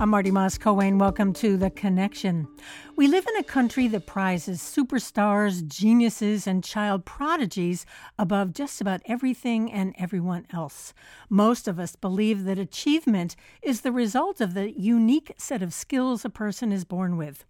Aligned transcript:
I'm 0.00 0.08
Marty 0.08 0.30
Moss-Coane. 0.30 0.98
Welcome 0.98 1.34
to 1.34 1.58
The 1.58 1.68
Connection. 1.68 2.48
We 2.96 3.06
live 3.06 3.26
in 3.26 3.36
a 3.36 3.42
country 3.42 3.86
that 3.88 4.06
prizes 4.06 4.58
superstars, 4.62 5.68
geniuses, 5.68 6.46
and 6.46 6.64
child 6.64 7.04
prodigies 7.04 7.84
above 8.18 8.54
just 8.54 8.80
about 8.80 9.02
everything 9.04 9.70
and 9.70 9.94
everyone 9.98 10.46
else. 10.54 10.94
Most 11.28 11.68
of 11.68 11.78
us 11.78 11.96
believe 11.96 12.44
that 12.44 12.58
achievement 12.58 13.36
is 13.60 13.82
the 13.82 13.92
result 13.92 14.40
of 14.40 14.54
the 14.54 14.70
unique 14.70 15.34
set 15.36 15.60
of 15.60 15.74
skills 15.74 16.24
a 16.24 16.30
person 16.30 16.72
is 16.72 16.86
born 16.86 17.18
with. 17.18 17.44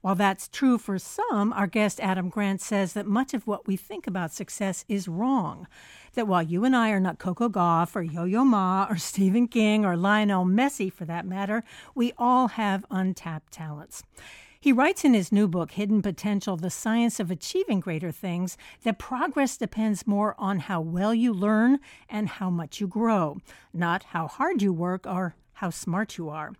While 0.00 0.14
that's 0.14 0.48
true 0.48 0.78
for 0.78 0.98
some, 0.98 1.52
our 1.52 1.66
guest 1.66 2.00
Adam 2.00 2.28
Grant 2.28 2.60
says 2.60 2.92
that 2.92 3.06
much 3.06 3.34
of 3.34 3.46
what 3.46 3.66
we 3.66 3.76
think 3.76 4.06
about 4.06 4.32
success 4.32 4.84
is 4.88 5.08
wrong 5.08 5.66
that 6.14 6.28
while 6.28 6.42
you 6.42 6.64
and 6.64 6.74
I 6.74 6.90
are 6.90 7.00
not 7.00 7.18
Coco 7.18 7.48
Gauff 7.48 7.94
or 7.94 8.02
Yo 8.02 8.24
Yo 8.24 8.44
Ma 8.44 8.86
or 8.88 8.96
Stephen 8.98 9.48
King 9.48 9.84
or 9.84 9.96
Lionel 9.96 10.44
Messi 10.44 10.92
for 10.92 11.04
that 11.04 11.26
matter, 11.26 11.62
we 11.94 12.12
all 12.16 12.48
have 12.48 12.86
untapped 12.90 13.52
talents. 13.52 14.02
He 14.60 14.72
writes 14.72 15.04
in 15.04 15.12
his 15.12 15.30
new 15.30 15.46
book, 15.46 15.72
Hidden 15.72 16.00
Potential 16.00 16.56
The 16.56 16.70
Science 16.70 17.20
of 17.20 17.30
Achieving 17.30 17.80
Greater 17.80 18.10
Things, 18.10 18.56
that 18.82 18.98
progress 18.98 19.58
depends 19.58 20.06
more 20.06 20.34
on 20.38 20.60
how 20.60 20.80
well 20.80 21.12
you 21.12 21.34
learn 21.34 21.80
and 22.08 22.28
how 22.28 22.48
much 22.48 22.80
you 22.80 22.86
grow, 22.86 23.40
not 23.74 24.04
how 24.04 24.26
hard 24.26 24.62
you 24.62 24.72
work 24.72 25.06
or 25.06 25.34
how 25.54 25.70
smart 25.70 26.18
you 26.18 26.28
are. 26.28 26.52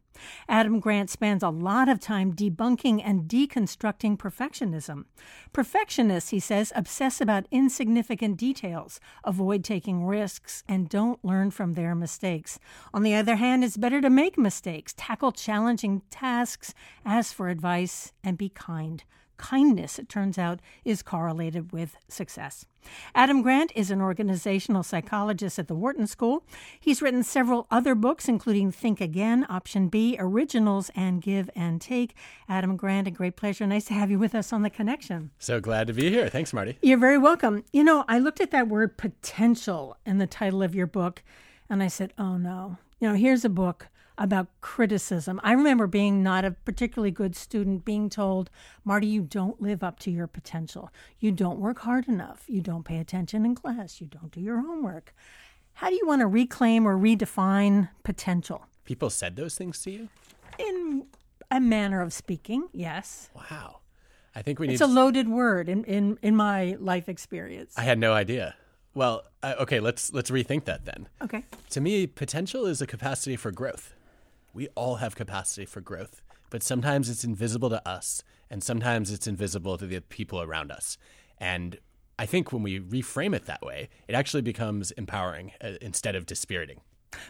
Adam 0.48 0.80
Grant 0.80 1.10
spends 1.10 1.42
a 1.42 1.48
lot 1.48 1.88
of 1.88 1.98
time 1.98 2.32
debunking 2.32 3.02
and 3.04 3.28
deconstructing 3.28 4.16
perfectionism. 4.16 5.04
Perfectionists, 5.52 6.30
he 6.30 6.38
says, 6.38 6.72
obsess 6.76 7.20
about 7.20 7.46
insignificant 7.50 8.36
details, 8.36 9.00
avoid 9.24 9.64
taking 9.64 10.04
risks, 10.06 10.62
and 10.68 10.88
don't 10.88 11.24
learn 11.24 11.50
from 11.50 11.72
their 11.72 11.94
mistakes. 11.94 12.58
On 12.92 13.02
the 13.02 13.14
other 13.14 13.36
hand, 13.36 13.64
it's 13.64 13.76
better 13.76 14.00
to 14.00 14.10
make 14.10 14.38
mistakes, 14.38 14.94
tackle 14.96 15.32
challenging 15.32 16.02
tasks, 16.10 16.74
ask 17.04 17.34
for 17.34 17.48
advice, 17.48 18.12
and 18.22 18.38
be 18.38 18.48
kind 18.48 19.04
kindness, 19.36 19.98
it 19.98 20.08
turns 20.08 20.38
out, 20.38 20.60
is 20.84 21.02
correlated 21.02 21.72
with 21.72 21.96
success. 22.08 22.66
Adam 23.14 23.42
Grant 23.42 23.72
is 23.74 23.90
an 23.90 24.00
organizational 24.00 24.82
psychologist 24.82 25.58
at 25.58 25.68
the 25.68 25.74
Wharton 25.74 26.06
School. 26.06 26.44
He's 26.78 27.00
written 27.00 27.22
several 27.22 27.66
other 27.70 27.94
books, 27.94 28.28
including 28.28 28.70
Think 28.70 29.00
Again, 29.00 29.46
Option 29.48 29.88
B, 29.88 30.16
Originals, 30.18 30.90
and 30.94 31.22
Give 31.22 31.48
and 31.56 31.80
Take. 31.80 32.14
Adam 32.48 32.76
Grant, 32.76 33.08
a 33.08 33.10
great 33.10 33.36
pleasure. 33.36 33.66
Nice 33.66 33.86
to 33.86 33.94
have 33.94 34.10
you 34.10 34.18
with 34.18 34.34
us 34.34 34.52
on 34.52 34.62
The 34.62 34.70
Connection. 34.70 35.30
So 35.38 35.60
glad 35.60 35.86
to 35.86 35.92
be 35.92 36.10
here. 36.10 36.28
Thanks, 36.28 36.52
Marty. 36.52 36.78
You're 36.82 36.98
very 36.98 37.18
welcome. 37.18 37.64
You 37.72 37.84
know, 37.84 38.04
I 38.06 38.18
looked 38.18 38.40
at 38.40 38.50
that 38.50 38.68
word 38.68 38.98
potential 38.98 39.96
in 40.04 40.18
the 40.18 40.26
title 40.26 40.62
of 40.62 40.74
your 40.74 40.86
book, 40.86 41.22
and 41.70 41.82
I 41.82 41.88
said, 41.88 42.12
oh 42.18 42.36
no. 42.36 42.76
You 43.00 43.08
know, 43.08 43.14
here's 43.14 43.44
a 43.44 43.50
book 43.50 43.88
about 44.16 44.48
criticism. 44.60 45.40
I 45.42 45.52
remember 45.52 45.86
being 45.86 46.22
not 46.22 46.44
a 46.44 46.52
particularly 46.52 47.10
good 47.10 47.34
student 47.34 47.84
being 47.84 48.08
told, 48.08 48.50
Marty, 48.84 49.06
you 49.06 49.22
don't 49.22 49.60
live 49.60 49.82
up 49.82 49.98
to 50.00 50.10
your 50.10 50.26
potential. 50.26 50.90
You 51.18 51.32
don't 51.32 51.58
work 51.58 51.80
hard 51.80 52.08
enough. 52.08 52.44
You 52.46 52.60
don't 52.60 52.84
pay 52.84 52.98
attention 52.98 53.44
in 53.44 53.54
class. 53.54 54.00
You 54.00 54.06
don't 54.06 54.30
do 54.30 54.40
your 54.40 54.60
homework. 54.60 55.14
How 55.74 55.88
do 55.88 55.96
you 55.96 56.06
want 56.06 56.20
to 56.20 56.26
reclaim 56.26 56.86
or 56.86 56.96
redefine 56.96 57.88
potential? 58.04 58.66
People 58.84 59.10
said 59.10 59.34
those 59.34 59.56
things 59.56 59.80
to 59.82 59.90
you? 59.90 60.08
In 60.58 61.06
a 61.50 61.58
manner 61.58 62.00
of 62.00 62.12
speaking, 62.12 62.68
yes. 62.72 63.30
Wow. 63.34 63.80
I 64.36 64.42
think 64.42 64.58
we 64.58 64.66
need 64.66 64.74
It's 64.74 64.82
a 64.82 64.86
loaded 64.86 65.28
word 65.28 65.68
in, 65.68 65.84
in, 65.84 66.18
in 66.22 66.36
my 66.36 66.76
life 66.78 67.08
experience. 67.08 67.74
I 67.76 67.82
had 67.82 67.98
no 67.98 68.12
idea. 68.12 68.54
Well, 68.94 69.24
uh, 69.42 69.54
okay, 69.60 69.80
let's 69.80 70.12
let's 70.12 70.30
rethink 70.30 70.64
that 70.66 70.84
then. 70.84 71.08
Okay. 71.20 71.44
To 71.70 71.80
me, 71.80 72.06
potential 72.06 72.64
is 72.64 72.80
a 72.80 72.86
capacity 72.86 73.34
for 73.34 73.50
growth 73.50 73.93
we 74.54 74.68
all 74.76 74.96
have 74.96 75.16
capacity 75.16 75.66
for 75.66 75.80
growth, 75.80 76.22
but 76.48 76.62
sometimes 76.62 77.10
it's 77.10 77.24
invisible 77.24 77.68
to 77.70 77.86
us, 77.86 78.22
and 78.48 78.62
sometimes 78.62 79.10
it's 79.10 79.26
invisible 79.26 79.76
to 79.76 79.86
the 79.86 80.00
people 80.00 80.40
around 80.40 80.70
us. 80.70 80.96
And 81.38 81.78
I 82.18 82.26
think 82.26 82.52
when 82.52 82.62
we 82.62 82.78
reframe 82.78 83.34
it 83.34 83.46
that 83.46 83.62
way, 83.62 83.88
it 84.06 84.14
actually 84.14 84.42
becomes 84.42 84.92
empowering 84.92 85.52
uh, 85.60 85.72
instead 85.82 86.14
of 86.14 86.26
dispiriting. 86.26 86.80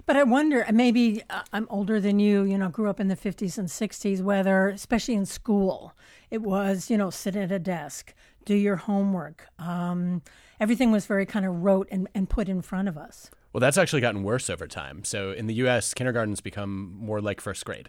But 0.07 0.17
I 0.17 0.23
wonder, 0.23 0.67
maybe 0.73 1.23
uh, 1.31 1.43
I'm 1.53 1.67
older 1.71 2.01
than 2.01 2.19
you, 2.19 2.43
you 2.43 2.59
know, 2.59 2.69
grew 2.69 2.89
up 2.89 3.01
in 3.01 3.09
the 3.09 3.17
50s 3.17 3.59
and 3.59 3.69
60s, 3.69 4.23
whether, 4.23 4.69
especially 4.69 5.15
in 5.15 5.27
school, 5.27 5.95
it 6.31 6.43
was, 6.43 6.91
you 6.91 6.97
know, 6.97 7.11
sit 7.11 7.37
at 7.37 7.53
a 7.53 7.59
desk, 7.59 8.15
do 8.45 8.55
your 8.55 8.77
homework. 8.77 9.47
Um, 9.59 10.23
everything 10.61 10.91
was 10.91 11.07
very 11.07 11.27
kind 11.27 11.47
of 11.47 11.63
rote 11.63 11.89
and, 11.91 12.09
and 12.15 12.29
put 12.29 12.49
in 12.49 12.63
front 12.63 12.89
of 12.89 12.97
us. 12.99 13.31
Well, 13.55 13.61
that's 13.61 13.79
actually 13.79 14.01
gotten 14.01 14.25
worse 14.25 14.51
over 14.51 14.67
time. 14.67 15.05
So 15.05 15.31
in 15.31 15.47
the 15.47 15.55
U.S., 15.55 15.95
kindergarten's 15.95 16.41
become 16.41 16.93
more 16.99 17.21
like 17.21 17.41
first 17.41 17.65
grade. 17.65 17.89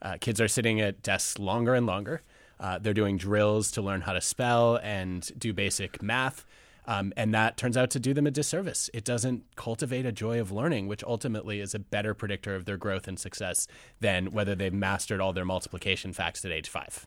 Uh, 0.00 0.16
kids 0.18 0.40
are 0.40 0.48
sitting 0.48 0.80
at 0.80 1.02
desks 1.02 1.38
longer 1.38 1.74
and 1.74 1.84
longer. 1.84 2.22
Uh, 2.58 2.78
they're 2.78 2.94
doing 2.94 3.18
drills 3.18 3.70
to 3.72 3.82
learn 3.82 4.00
how 4.00 4.14
to 4.14 4.22
spell 4.22 4.76
and 4.82 5.30
do 5.38 5.52
basic 5.52 6.02
math. 6.02 6.46
Um, 6.86 7.12
and 7.14 7.34
that 7.34 7.58
turns 7.58 7.76
out 7.76 7.90
to 7.90 8.00
do 8.00 8.14
them 8.14 8.26
a 8.26 8.30
disservice. 8.30 8.88
It 8.94 9.04
doesn't 9.04 9.44
cultivate 9.54 10.06
a 10.06 10.12
joy 10.12 10.40
of 10.40 10.50
learning, 10.50 10.88
which 10.88 11.04
ultimately 11.04 11.60
is 11.60 11.74
a 11.74 11.78
better 11.78 12.14
predictor 12.14 12.54
of 12.54 12.64
their 12.64 12.78
growth 12.78 13.06
and 13.06 13.18
success 13.20 13.68
than 14.00 14.32
whether 14.32 14.54
they've 14.54 14.72
mastered 14.72 15.20
all 15.20 15.34
their 15.34 15.44
multiplication 15.44 16.14
facts 16.14 16.42
at 16.46 16.52
age 16.52 16.70
five. 16.70 17.06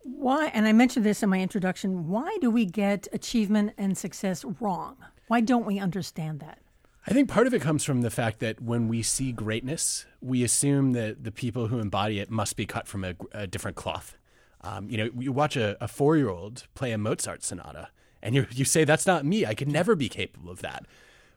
Why, 0.00 0.46
and 0.46 0.66
I 0.66 0.72
mentioned 0.72 1.06
this 1.06 1.22
in 1.22 1.30
my 1.30 1.40
introduction, 1.40 2.08
why 2.08 2.36
do 2.40 2.50
we 2.50 2.66
get 2.66 3.06
achievement 3.12 3.74
and 3.78 3.96
success 3.96 4.44
wrong? 4.60 4.96
Why 5.28 5.40
don't 5.40 5.64
we 5.64 5.78
understand 5.78 6.40
that? 6.40 6.58
I 7.06 7.12
think 7.12 7.28
part 7.28 7.46
of 7.46 7.52
it 7.52 7.60
comes 7.60 7.84
from 7.84 8.00
the 8.00 8.10
fact 8.10 8.38
that 8.40 8.62
when 8.62 8.88
we 8.88 9.02
see 9.02 9.30
greatness, 9.30 10.06
we 10.22 10.42
assume 10.42 10.92
that 10.92 11.22
the 11.22 11.30
people 11.30 11.66
who 11.68 11.78
embody 11.78 12.18
it 12.18 12.30
must 12.30 12.56
be 12.56 12.64
cut 12.64 12.88
from 12.88 13.04
a, 13.04 13.14
a 13.32 13.46
different 13.46 13.76
cloth. 13.76 14.16
Um, 14.62 14.88
you 14.88 14.96
know, 14.96 15.10
you 15.18 15.30
watch 15.30 15.54
a, 15.56 15.76
a 15.84 15.88
four 15.88 16.16
year 16.16 16.30
old 16.30 16.66
play 16.74 16.92
a 16.92 16.98
Mozart 16.98 17.44
sonata, 17.44 17.88
and 18.22 18.34
you, 18.34 18.46
you 18.50 18.64
say, 18.64 18.84
That's 18.84 19.06
not 19.06 19.26
me. 19.26 19.44
I 19.44 19.54
could 19.54 19.68
never 19.68 19.94
be 19.94 20.08
capable 20.08 20.50
of 20.50 20.62
that. 20.62 20.86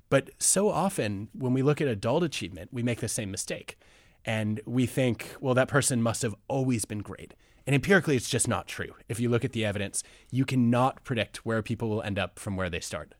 But 0.09 0.29
so 0.39 0.69
often, 0.69 1.27
when 1.33 1.51
we 1.51 1.61
look 1.61 1.81
at 1.81 1.89
adult 1.89 2.23
achievement, 2.23 2.69
we 2.71 2.81
make 2.81 3.01
the 3.01 3.09
same 3.09 3.29
mistake. 3.29 3.77
And 4.23 4.61
we 4.65 4.85
think, 4.85 5.35
well, 5.41 5.53
that 5.53 5.67
person 5.67 6.01
must 6.01 6.21
have 6.21 6.35
always 6.47 6.85
been 6.85 6.99
great. 6.99 7.33
And 7.65 7.73
empirically, 7.73 8.15
it's 8.15 8.29
just 8.29 8.47
not 8.47 8.67
true. 8.67 8.93
If 9.09 9.19
you 9.19 9.29
look 9.29 9.43
at 9.43 9.51
the 9.51 9.65
evidence, 9.65 10.01
you 10.31 10.45
cannot 10.45 11.03
predict 11.03 11.45
where 11.45 11.61
people 11.61 11.89
will 11.89 12.01
end 12.01 12.17
up 12.17 12.39
from 12.39 12.55
where 12.55 12.69
they 12.69 12.79
start. 12.79 13.13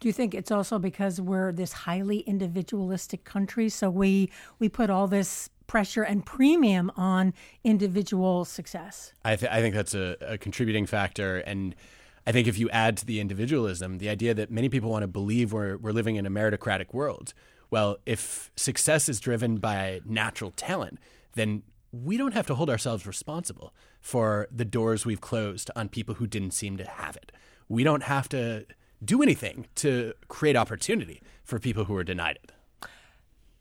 Do 0.00 0.08
you 0.08 0.12
think 0.12 0.34
it's 0.34 0.50
also 0.50 0.78
because 0.78 1.20
we're 1.20 1.52
this 1.52 1.72
highly 1.72 2.20
individualistic 2.20 3.24
country, 3.24 3.68
so 3.68 3.90
we 3.90 4.30
we 4.58 4.68
put 4.68 4.90
all 4.90 5.06
this 5.06 5.50
pressure 5.66 6.02
and 6.02 6.24
premium 6.26 6.92
on 6.96 7.32
individual 7.64 8.44
success? 8.44 9.12
I, 9.24 9.36
th- 9.36 9.50
I 9.50 9.60
think 9.60 9.74
that's 9.74 9.94
a, 9.94 10.16
a 10.20 10.38
contributing 10.38 10.84
factor, 10.86 11.38
and 11.38 11.74
I 12.26 12.32
think 12.32 12.46
if 12.46 12.58
you 12.58 12.68
add 12.70 12.96
to 12.98 13.06
the 13.06 13.20
individualism, 13.20 13.98
the 13.98 14.08
idea 14.08 14.34
that 14.34 14.50
many 14.50 14.68
people 14.68 14.90
want 14.90 15.02
to 15.02 15.08
believe 15.08 15.52
we're 15.52 15.76
we're 15.76 15.92
living 15.92 16.16
in 16.16 16.26
a 16.26 16.30
meritocratic 16.30 16.92
world. 16.92 17.34
Well, 17.70 17.96
if 18.04 18.50
success 18.54 19.08
is 19.08 19.18
driven 19.18 19.56
by 19.56 20.00
natural 20.04 20.50
talent, 20.50 20.98
then 21.32 21.62
we 21.90 22.16
don't 22.16 22.34
have 22.34 22.46
to 22.46 22.54
hold 22.54 22.70
ourselves 22.70 23.06
responsible 23.06 23.72
for 24.00 24.48
the 24.50 24.64
doors 24.64 25.06
we've 25.06 25.20
closed 25.20 25.70
on 25.76 25.88
people 25.88 26.16
who 26.16 26.26
didn't 26.26 26.52
seem 26.52 26.76
to 26.76 26.84
have 26.84 27.16
it. 27.16 27.32
We 27.68 27.84
don't 27.84 28.02
have 28.02 28.28
to 28.30 28.66
do 29.04 29.22
anything 29.22 29.66
to 29.76 30.14
create 30.28 30.56
opportunity 30.56 31.22
for 31.44 31.58
people 31.58 31.84
who 31.84 31.96
are 31.96 32.04
denied 32.04 32.38
it. 32.42 32.52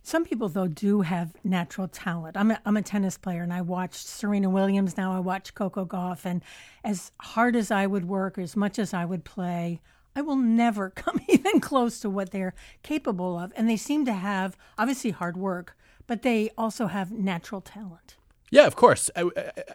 Some 0.04 0.26
people, 0.26 0.50
though, 0.50 0.68
do 0.68 1.02
have 1.02 1.36
natural 1.44 1.88
talent. 1.88 2.36
I'm 2.36 2.52
a, 2.52 2.60
I'm 2.66 2.76
a 2.76 2.82
tennis 2.82 3.18
player 3.18 3.44
and 3.44 3.54
I 3.54 3.62
watched 3.62 4.08
Serena 4.08 4.50
Williams. 4.50 4.98
Now 4.98 5.14
I 5.14 5.20
watch 5.20 5.54
Coco 5.54 5.86
Gauff. 5.86 6.26
And 6.26 6.42
as 6.84 7.12
hard 7.20 7.56
as 7.56 7.70
I 7.70 7.86
would 7.86 8.06
work, 8.06 8.38
as 8.40 8.56
much 8.56 8.80
as 8.80 8.94
I 8.94 9.06
would 9.06 9.24
play, 9.24 9.80
I 10.16 10.22
will 10.22 10.36
never 10.36 10.90
come 10.96 11.20
even 11.28 11.60
close 11.60 12.00
to 12.00 12.10
what 12.10 12.32
they're 12.32 12.56
capable 12.82 13.38
of. 13.38 13.54
And 13.56 13.70
they 13.70 13.78
seem 13.78 14.06
to 14.06 14.14
have, 14.14 14.58
obviously, 14.78 15.12
hard 15.12 15.38
work, 15.38 15.78
but 16.08 16.24
they 16.24 16.50
also 16.58 16.88
have 16.88 17.12
natural 17.12 17.62
talent. 17.62 18.18
Yeah, 18.50 18.66
of 18.66 18.76
course. 18.76 19.10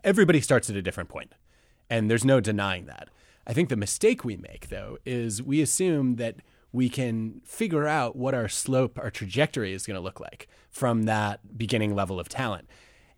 Everybody 0.04 0.40
starts 0.40 0.68
at 0.68 0.76
a 0.76 0.82
different 0.82 1.08
point, 1.08 1.32
and 1.88 2.10
there's 2.10 2.24
no 2.24 2.40
denying 2.40 2.86
that. 2.86 3.08
I 3.46 3.52
think 3.52 3.68
the 3.68 3.76
mistake 3.76 4.24
we 4.24 4.36
make, 4.36 4.68
though, 4.68 4.98
is 5.06 5.42
we 5.42 5.62
assume 5.62 6.16
that 6.16 6.36
we 6.72 6.88
can 6.88 7.40
figure 7.44 7.86
out 7.86 8.16
what 8.16 8.34
our 8.34 8.48
slope, 8.48 8.98
our 8.98 9.10
trajectory 9.10 9.72
is 9.72 9.86
going 9.86 9.94
to 9.94 10.00
look 10.00 10.20
like 10.20 10.48
from 10.70 11.04
that 11.04 11.56
beginning 11.56 11.94
level 11.94 12.20
of 12.20 12.28
talent. 12.28 12.68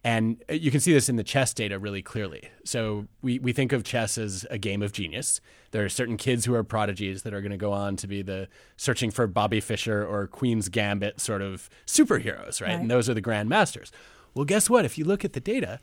And 0.04 0.42
uh, 0.48 0.52
you 0.52 0.70
can 0.70 0.80
see 0.80 0.92
this 0.92 1.08
in 1.08 1.16
the 1.16 1.24
chess 1.24 1.52
data 1.52 1.78
really 1.78 2.02
clearly. 2.02 2.50
So 2.64 3.08
we, 3.20 3.38
we 3.40 3.52
think 3.52 3.72
of 3.72 3.82
chess 3.82 4.16
as 4.16 4.46
a 4.48 4.58
game 4.58 4.80
of 4.82 4.92
genius. 4.92 5.40
There 5.72 5.84
are 5.84 5.88
certain 5.88 6.16
kids 6.16 6.44
who 6.44 6.54
are 6.54 6.62
prodigies 6.62 7.22
that 7.22 7.34
are 7.34 7.40
going 7.40 7.50
to 7.50 7.58
go 7.58 7.72
on 7.72 7.96
to 7.96 8.06
be 8.06 8.22
the 8.22 8.48
searching 8.76 9.10
for 9.10 9.26
Bobby 9.26 9.60
Fischer 9.60 10.06
or 10.06 10.28
Queen's 10.28 10.68
Gambit 10.68 11.20
sort 11.20 11.42
of 11.42 11.68
superheroes, 11.86 12.60
right? 12.60 12.68
right. 12.68 12.80
And 12.80 12.90
those 12.90 13.08
are 13.08 13.14
the 13.14 13.22
grandmasters. 13.22 13.90
Well, 14.34 14.44
guess 14.44 14.70
what? 14.70 14.84
If 14.84 14.98
you 14.98 15.04
look 15.04 15.24
at 15.24 15.32
the 15.32 15.40
data, 15.40 15.80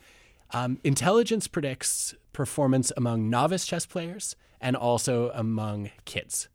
um, 0.51 0.79
intelligence 0.83 1.47
predicts 1.47 2.15
performance 2.33 2.91
among 2.95 3.29
novice 3.29 3.65
chess 3.65 3.85
players 3.85 4.35
and 4.61 4.75
also 4.75 5.31
among 5.33 5.91
kids. 6.05 6.49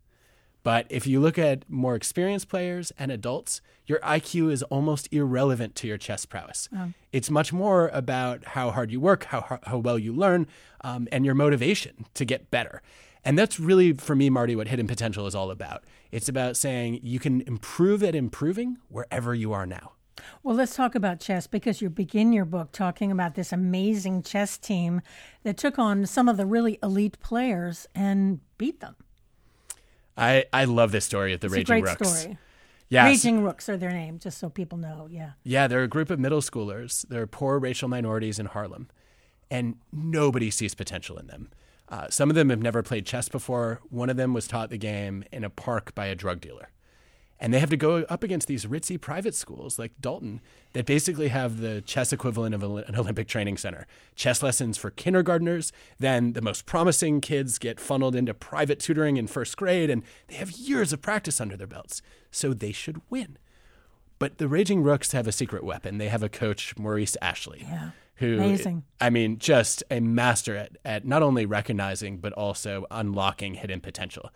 But 0.63 0.87
if 0.91 1.07
you 1.07 1.21
look 1.21 1.39
at 1.39 1.69
more 1.71 1.95
experienced 1.95 2.49
players 2.49 2.93
and 2.99 3.11
adults, 3.11 3.63
your 3.87 3.99
IQ 4.01 4.53
is 4.53 4.63
almost 4.65 5.09
irrelevant 5.13 5.75
to 5.77 5.89
your 5.89 5.97
chess 5.97 6.27
prowess. 6.27 6.69
Oh. 6.77 6.93
It's 7.13 7.31
much 7.31 7.53
more 7.53 7.89
about 7.89 8.45
how 8.45 8.71
hard 8.71 8.91
you 8.91 9.01
work, 9.01 9.25
how, 9.25 9.59
how 9.63 9.79
well 9.79 9.99
you 9.99 10.13
learn, 10.13 10.47
um, 10.83 11.09
and 11.11 11.25
your 11.25 11.35
motivation 11.35 12.05
to 12.15 12.25
get 12.25 12.51
better. 12.51 12.83
And 13.25 13.39
that's 13.39 13.61
really, 13.61 13.93
for 13.93 14.15
me, 14.15 14.31
Marty, 14.31 14.57
what 14.57 14.69
hidden 14.69 14.87
potential 14.87 15.27
is 15.27 15.35
all 15.35 15.51
about. 15.51 15.85
It's 16.11 16.29
about 16.29 16.57
saying 16.57 17.01
you 17.03 17.19
can 17.19 17.43
improve 17.43 18.03
at 18.03 18.15
improving 18.15 18.79
wherever 18.89 19.35
you 19.35 19.53
are 19.53 19.67
now. 19.67 19.93
Well, 20.43 20.57
let's 20.57 20.75
talk 20.75 20.95
about 20.95 21.21
chess 21.21 21.47
because 21.47 21.81
you 21.81 21.91
begin 21.91 22.33
your 22.33 22.45
book 22.45 22.73
talking 22.73 23.11
about 23.11 23.35
this 23.35 23.53
amazing 23.53 24.23
chess 24.23 24.59
team 24.59 25.03
that 25.43 25.57
took 25.57 25.79
on 25.79 26.07
some 26.07 26.29
of 26.29 26.37
the 26.37 26.47
really 26.47 26.79
elite 26.83 27.19
players 27.21 27.87
and 27.95 28.41
beat 28.59 28.81
them. 28.81 28.97
I, 30.17 30.45
I 30.53 30.65
love 30.65 30.93
this 30.93 31.05
story 31.05 31.33
of 31.33 31.41
the 31.41 31.47
it's 31.47 31.55
Raging 31.55 31.77
a 31.77 31.81
great 31.81 32.01
Rooks. 32.01 32.21
Story. 32.21 32.39
Yes. 32.89 33.07
Raging 33.07 33.43
Rooks 33.43 33.69
are 33.69 33.77
their 33.77 33.93
name, 33.93 34.19
just 34.19 34.39
so 34.39 34.51
people 34.51 34.77
know. 34.77 35.09
Yeah. 35.11 35.31
Yeah, 35.45 35.69
they're 35.69 35.85
a 35.85 35.89
group 35.89 36.11
of 36.11 36.19
middle 36.19 36.41
schoolers. 36.41 37.07
They're 37.09 37.27
poor 37.27 37.59
racial 37.59 37.89
minorities 37.89 38.39
in 38.39 38.47
Harlem, 38.47 38.89
and 39.51 39.77
nobody 39.93 40.51
sees 40.51 40.75
potential 40.75 41.17
in 41.17 41.29
them. 41.29 41.51
Uh, 41.89 42.09
some 42.09 42.31
of 42.31 42.37
them 42.37 42.51
have 42.51 42.63
never 42.63 42.83
played 42.83 43.07
chess 43.07 43.29
before. 43.29 43.81
One 43.91 44.11
of 44.11 44.17
them 44.17 44.35
was 44.35 44.47
taught 44.47 44.71
the 44.71 44.79
game 44.79 45.25
in 45.33 45.45
a 45.45 45.51
park 45.51 45.95
by 45.95 46.07
a 46.07 46.15
drug 46.15 46.41
dealer. 46.41 46.71
And 47.43 47.55
they 47.55 47.59
have 47.59 47.71
to 47.71 47.77
go 47.77 48.05
up 48.11 48.23
against 48.23 48.49
these 48.49 48.67
ritzy 48.67 49.01
private 49.01 49.35
schools 49.35 49.79
like 49.79 49.93
Dalton 49.99 50.43
that 50.75 50.85
basically 50.85 51.29
have 51.29 51.61
the 51.61 51.81
chess 51.81 52.13
equivalent 52.13 52.55
of 52.55 52.63
an 52.63 52.95
Olympic 52.95 53.29
training 53.29 53.57
center. 53.57 53.87
Chess 54.15 54.43
lessons 54.43 54.77
for 54.77 54.91
kindergartners. 54.91 55.73
Then 55.99 56.35
the 56.35 56.43
most 56.43 56.67
promising 56.67 57.23
kids 57.23 57.59
get 57.59 57.81
funneled 57.81 58.15
into 58.15 58.35
private 58.35 58.79
tutoring 58.79 59.17
in 59.17 59.27
first 59.27 59.57
grade, 59.57 59.89
and 59.89 60.03
they 60.29 60.35
have 60.35 60.51
years 60.51 60.93
of 60.93 61.01
practice 61.01 61.41
under 61.41 61.57
their 61.57 61.67
belts. 61.67 62.03
So 62.31 62.53
they 62.53 62.73
should 62.73 63.01
win. 63.09 63.39
But 64.19 64.37
the 64.37 64.47
Raging 64.47 64.83
Rooks 64.83 65.13
have 65.13 65.27
a 65.27 65.33
secret 65.33 65.65
weapon. 65.65 65.97
They 65.97 66.09
have 66.09 66.23
a 66.23 66.29
coach, 66.29 66.77
Maurice 66.77 67.17
Ashley. 67.23 67.63
Yeah. 67.63 67.91
Who, 68.17 68.35
Amazing. 68.37 68.85
I 69.01 69.09
mean, 69.09 69.39
just 69.39 69.83
a 69.91 69.99
master 69.99 70.55
at, 70.55 70.77
at 70.85 71.07
not 71.07 71.23
only 71.23 71.47
recognizing, 71.47 72.19
but 72.19 72.35
also 72.35 72.85
unlocking 72.91 73.55
hidden 73.55 73.81
potential. 73.81 74.29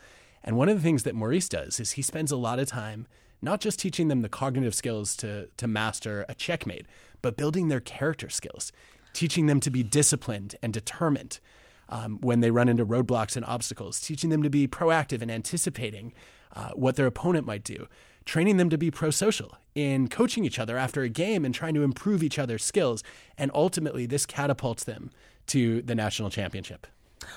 And 0.45 0.57
one 0.57 0.69
of 0.69 0.77
the 0.77 0.83
things 0.83 1.03
that 1.05 1.15
Maurice 1.15 1.49
does 1.49 1.81
is 1.81 1.93
he 1.93 2.03
spends 2.03 2.31
a 2.31 2.37
lot 2.37 2.59
of 2.59 2.69
time 2.69 3.07
not 3.41 3.61
just 3.61 3.79
teaching 3.79 4.09
them 4.09 4.23
the 4.23 4.29
cognitive 4.29 4.75
skills 4.75 5.17
to, 5.17 5.49
to 5.57 5.67
master 5.67 6.25
a 6.29 6.35
checkmate, 6.35 6.87
but 7.23 7.37
building 7.37 7.69
their 7.69 7.81
character 7.81 8.29
skills, 8.29 8.73
teaching 9.13 9.47
them 9.47 9.61
to 9.61 9.71
be 9.71 9.83
disciplined 9.83 10.55
and 10.63 10.73
determined 10.73 11.41
um, 11.89 12.19
when 12.21 12.41
they 12.41 12.51
run 12.51 12.69
into 12.69 12.87
roadblocks 12.87 13.37
and 13.37 13.45
obstacles, 13.45 14.01
teaching 14.01 14.31
them 14.31 14.43
to 14.43 14.51
be 14.51 14.67
proactive 14.67 15.21
and 15.21 15.31
anticipating 15.31 16.13
uh, 16.55 16.71
what 16.71 16.97
their 16.97 17.07
opponent 17.07 17.47
might 17.47 17.65
do, 17.65 17.87
training 18.25 18.57
them 18.57 18.71
to 18.71 18.79
be 18.79 18.91
pro 18.91 19.11
social 19.11 19.57
in 19.75 20.09
coaching 20.09 20.45
each 20.45 20.59
other 20.59 20.79
after 20.79 21.03
a 21.03 21.09
game 21.09 21.45
and 21.45 21.55
trying 21.55 21.75
to 21.75 21.83
improve 21.83 22.23
each 22.23 22.39
other's 22.39 22.65
skills. 22.65 23.03
And 23.37 23.51
ultimately, 23.55 24.07
this 24.07 24.25
catapults 24.25 24.85
them 24.85 25.11
to 25.49 25.83
the 25.83 25.95
national 25.95 26.31
championship. 26.31 26.87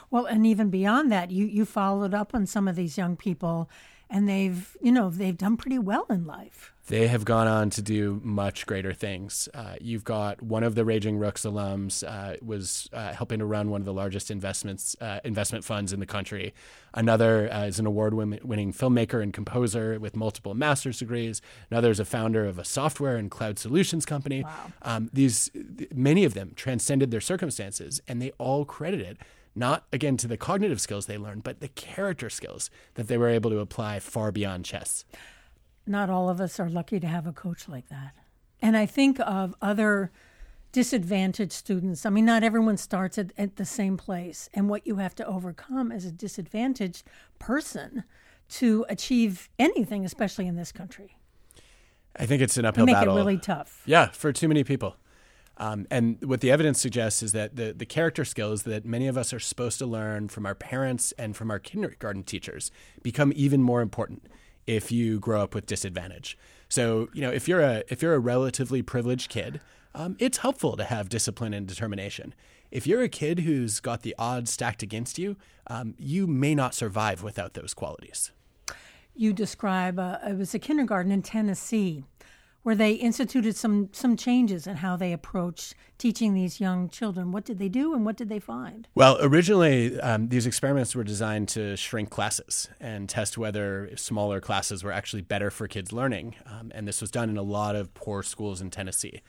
Well, 0.10 0.26
and 0.26 0.46
even 0.46 0.70
beyond 0.70 1.12
that, 1.12 1.32
you 1.32 1.46
you 1.46 1.66
followed 1.66 2.14
up 2.14 2.34
on 2.34 2.46
some 2.46 2.68
of 2.68 2.76
these 2.76 2.98
young 2.98 3.16
people, 3.16 3.70
and 4.10 4.28
they've 4.28 4.76
you 4.82 4.92
know 4.92 5.10
they've 5.10 5.38
done 5.38 5.58
pretty 5.58 5.80
well 5.80 6.06
in 6.10 6.26
life. 6.26 6.74
They 6.88 7.08
have 7.08 7.26
gone 7.26 7.48
on 7.48 7.70
to 7.72 7.82
do 7.82 8.22
much 8.24 8.66
greater 8.66 8.94
things. 8.94 9.50
Uh, 9.54 9.76
you've 9.82 10.06
got 10.06 10.42
one 10.42 10.64
of 10.64 10.74
the 10.74 10.86
Raging 10.86 11.18
Rooks 11.18 11.42
alums 11.42 12.02
uh, 12.08 12.38
was 12.42 12.90
uh, 12.94 13.12
helping 13.12 13.40
to 13.40 13.46
run 13.46 13.70
one 13.70 13.82
of 13.82 13.86
the 13.86 13.92
largest 13.92 14.32
investments 14.32 14.96
uh, 15.02 15.20
investment 15.26 15.66
funds 15.66 15.92
in 15.92 16.00
the 16.00 16.06
country. 16.06 16.54
Another 16.94 17.52
uh, 17.52 17.66
is 17.66 17.78
an 17.78 17.86
award-winning 17.86 18.72
filmmaker 18.72 19.22
and 19.22 19.34
composer 19.34 20.00
with 20.00 20.16
multiple 20.16 20.54
master's 20.54 21.00
degrees. 21.00 21.42
Another 21.70 21.92
is 21.92 22.00
a 22.00 22.06
founder 22.06 22.46
of 22.46 22.58
a 22.58 22.64
software 22.64 23.18
and 23.18 23.30
cloud 23.30 23.60
solutions 23.60 24.06
company. 24.06 24.44
Wow. 24.44 24.72
Um, 24.82 25.10
these 25.12 25.52
many 25.94 26.24
of 26.24 26.36
them 26.36 26.54
transcended 26.56 27.12
their 27.12 27.20
circumstances, 27.20 28.00
and 28.08 28.22
they 28.22 28.32
all 28.38 28.64
credited 28.64 29.18
not 29.58 29.86
again 29.92 30.18
to 30.18 30.28
the 30.28 30.38
cognitive 30.38 30.80
skills 30.80 31.06
they 31.06 31.18
learned, 31.18 31.44
but 31.44 31.60
the 31.60 31.68
character 31.68 32.30
skills 32.30 32.70
that 32.94 33.08
they 33.08 33.18
were 33.18 33.30
able 33.30 33.50
to 33.50 33.60
apply 33.60 34.00
far 34.00 34.32
beyond 34.32 34.66
chess. 34.66 35.06
Not 35.86 36.10
all 36.10 36.30
of 36.30 36.40
us 36.40 36.60
are 36.60 36.70
lucky 36.70 37.00
to 37.00 37.08
have 37.08 37.26
a 37.26 37.34
coach 37.34 37.68
like 37.68 37.90
that. 37.90 38.14
And 38.62 38.76
I 38.76 38.86
think 38.86 39.20
of 39.20 39.56
other 39.62 40.12
disadvantaged 40.72 41.54
students. 41.54 42.06
I 42.06 42.10
mean, 42.10 42.26
not 42.26 42.44
everyone 42.44 42.78
starts 42.78 43.18
at, 43.18 43.32
at 43.38 43.56
the 43.56 43.66
same 43.66 43.98
place. 43.98 44.50
And 44.54 44.70
what 44.70 44.86
you 44.86 44.98
have 44.98 45.16
to 45.16 45.26
overcome 45.26 45.92
as 45.92 46.06
a 46.06 46.12
disadvantaged 46.12 47.04
person 47.40 48.04
to 48.50 48.86
achieve 48.90 49.50
anything, 49.58 50.06
especially 50.06 50.48
in 50.48 50.56
this 50.56 50.72
country. 50.72 51.18
I 52.16 52.26
think 52.26 52.42
it's 52.42 52.58
an 52.58 52.66
uphill 52.66 52.86
make 52.86 52.96
battle. 52.96 53.16
Make 53.16 53.22
it 53.22 53.26
really 53.26 53.38
tough. 53.38 53.84
Yeah, 53.86 54.08
for 54.08 54.34
too 54.34 54.48
many 54.48 54.64
people. 54.64 54.96
Um, 55.60 55.88
and 55.90 56.18
what 56.24 56.42
the 56.42 56.52
evidence 56.52 56.80
suggests 56.80 57.24
is 57.24 57.32
that 57.32 57.56
the, 57.56 57.74
the 57.74 57.86
character 57.86 58.24
skills 58.24 58.64
that 58.64 58.86
many 58.86 59.08
of 59.08 59.18
us 59.18 59.34
are 59.34 59.40
supposed 59.40 59.80
to 59.80 59.86
learn 59.86 60.30
from 60.30 60.46
our 60.46 60.56
parents 60.56 61.14
and 61.18 61.36
from 61.36 61.50
our 61.50 61.60
kindergarten 61.60 62.24
teachers 62.24 62.72
become 63.02 63.34
even 63.36 63.64
more 63.64 63.82
important 63.82 64.28
if 64.68 64.92
you 64.92 65.20
grow 65.20 65.42
up 65.42 65.56
with 65.56 65.66
disadvantage. 65.66 66.38
So, 66.70 67.10
you 67.14 67.22
know, 67.22 67.32
if 67.32 67.48
you're 67.48 67.62
a 67.62 67.84
if 67.90 68.02
you're 68.02 68.14
a 68.14 68.20
relatively 68.20 68.82
privileged 68.82 69.30
kid, 69.30 69.62
um, 69.96 70.16
it's 70.20 70.40
helpful 70.40 70.78
to 70.78 70.84
have 70.84 71.10
discipline 71.10 71.54
and 71.54 71.66
determination. 71.66 72.36
If 72.70 72.86
you're 72.86 73.02
a 73.02 73.10
kid 73.10 73.40
who's 73.40 73.80
got 73.80 74.02
the 74.02 74.14
odds 74.20 74.52
stacked 74.52 74.84
against 74.84 75.18
you, 75.18 75.38
um, 75.68 75.96
you 75.98 76.28
may 76.28 76.54
not 76.54 76.76
survive 76.76 77.24
without 77.24 77.54
those 77.54 77.74
qualities. 77.74 78.32
You 79.16 79.34
describe 79.34 79.98
uh, 79.98 80.20
it 80.28 80.38
was 80.38 80.54
a 80.54 80.60
kindergarten 80.60 81.12
in 81.12 81.24
Tennessee 81.24 82.04
where 82.68 82.76
they 82.76 82.92
instituted 82.92 83.56
some 83.56 83.88
some 83.94 84.18
changes 84.18 84.68
in 84.68 84.76
how 84.76 84.98
they 84.98 85.14
approached 85.14 85.74
teaching 85.98 86.34
these 86.34 86.60
young 86.60 86.90
children. 86.90 87.32
What 87.32 87.46
did 87.46 87.60
they 87.60 87.70
do, 87.70 87.94
and 87.94 88.04
what 88.04 88.18
did 88.18 88.28
they 88.28 88.42
find? 88.42 88.90
Well, 88.94 89.18
originally 89.22 89.98
um, 90.02 90.28
these 90.28 90.46
experiments 90.46 90.94
were 90.94 91.06
designed 91.06 91.48
to 91.56 91.78
shrink 91.78 92.10
classes 92.10 92.68
and 92.82 93.08
test 93.08 93.38
whether 93.38 93.90
smaller 93.96 94.42
classes 94.42 94.84
were 94.84 94.92
actually 94.92 95.22
better 95.22 95.50
for 95.50 95.70
kids 95.70 95.94
learning, 95.94 96.36
um, 96.46 96.74
and 96.76 96.86
this 96.86 97.00
was 97.00 97.10
done 97.10 97.30
in 97.30 97.38
a 97.38 97.42
lot 97.42 97.78
of 97.78 97.94
poor 97.94 98.22
schools 98.22 98.60
in 98.60 98.70
Tennessee. 98.70 99.22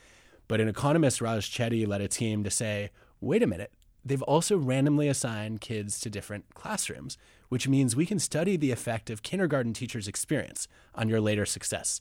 But 0.48 0.60
an 0.60 0.66
economist, 0.66 1.20
Raj 1.20 1.48
Chetty, 1.48 1.86
led 1.86 2.00
a 2.00 2.08
team 2.08 2.42
to 2.42 2.50
say, 2.50 2.90
"Wait 3.20 3.44
a 3.44 3.46
minute." 3.46 3.72
They've 4.04 4.22
also 4.22 4.56
randomly 4.56 5.06
assigned 5.06 5.60
kids 5.60 6.00
to 6.00 6.10
different 6.10 6.52
classrooms, 6.54 7.16
which 7.50 7.68
means 7.68 7.94
we 7.94 8.04
can 8.04 8.18
study 8.18 8.56
the 8.56 8.72
effect 8.72 9.10
of 9.10 9.22
kindergarten 9.22 9.74
teachers' 9.74 10.08
experience 10.08 10.66
on 10.92 11.08
your 11.08 11.20
later 11.20 11.46
success. 11.46 12.00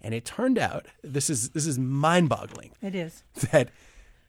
And 0.00 0.14
it 0.14 0.24
turned 0.24 0.58
out 0.58 0.86
this 1.02 1.28
is 1.28 1.50
this 1.50 1.66
is 1.66 1.78
mind-boggling. 1.78 2.72
It 2.82 2.94
is. 2.94 3.24
That 3.52 3.70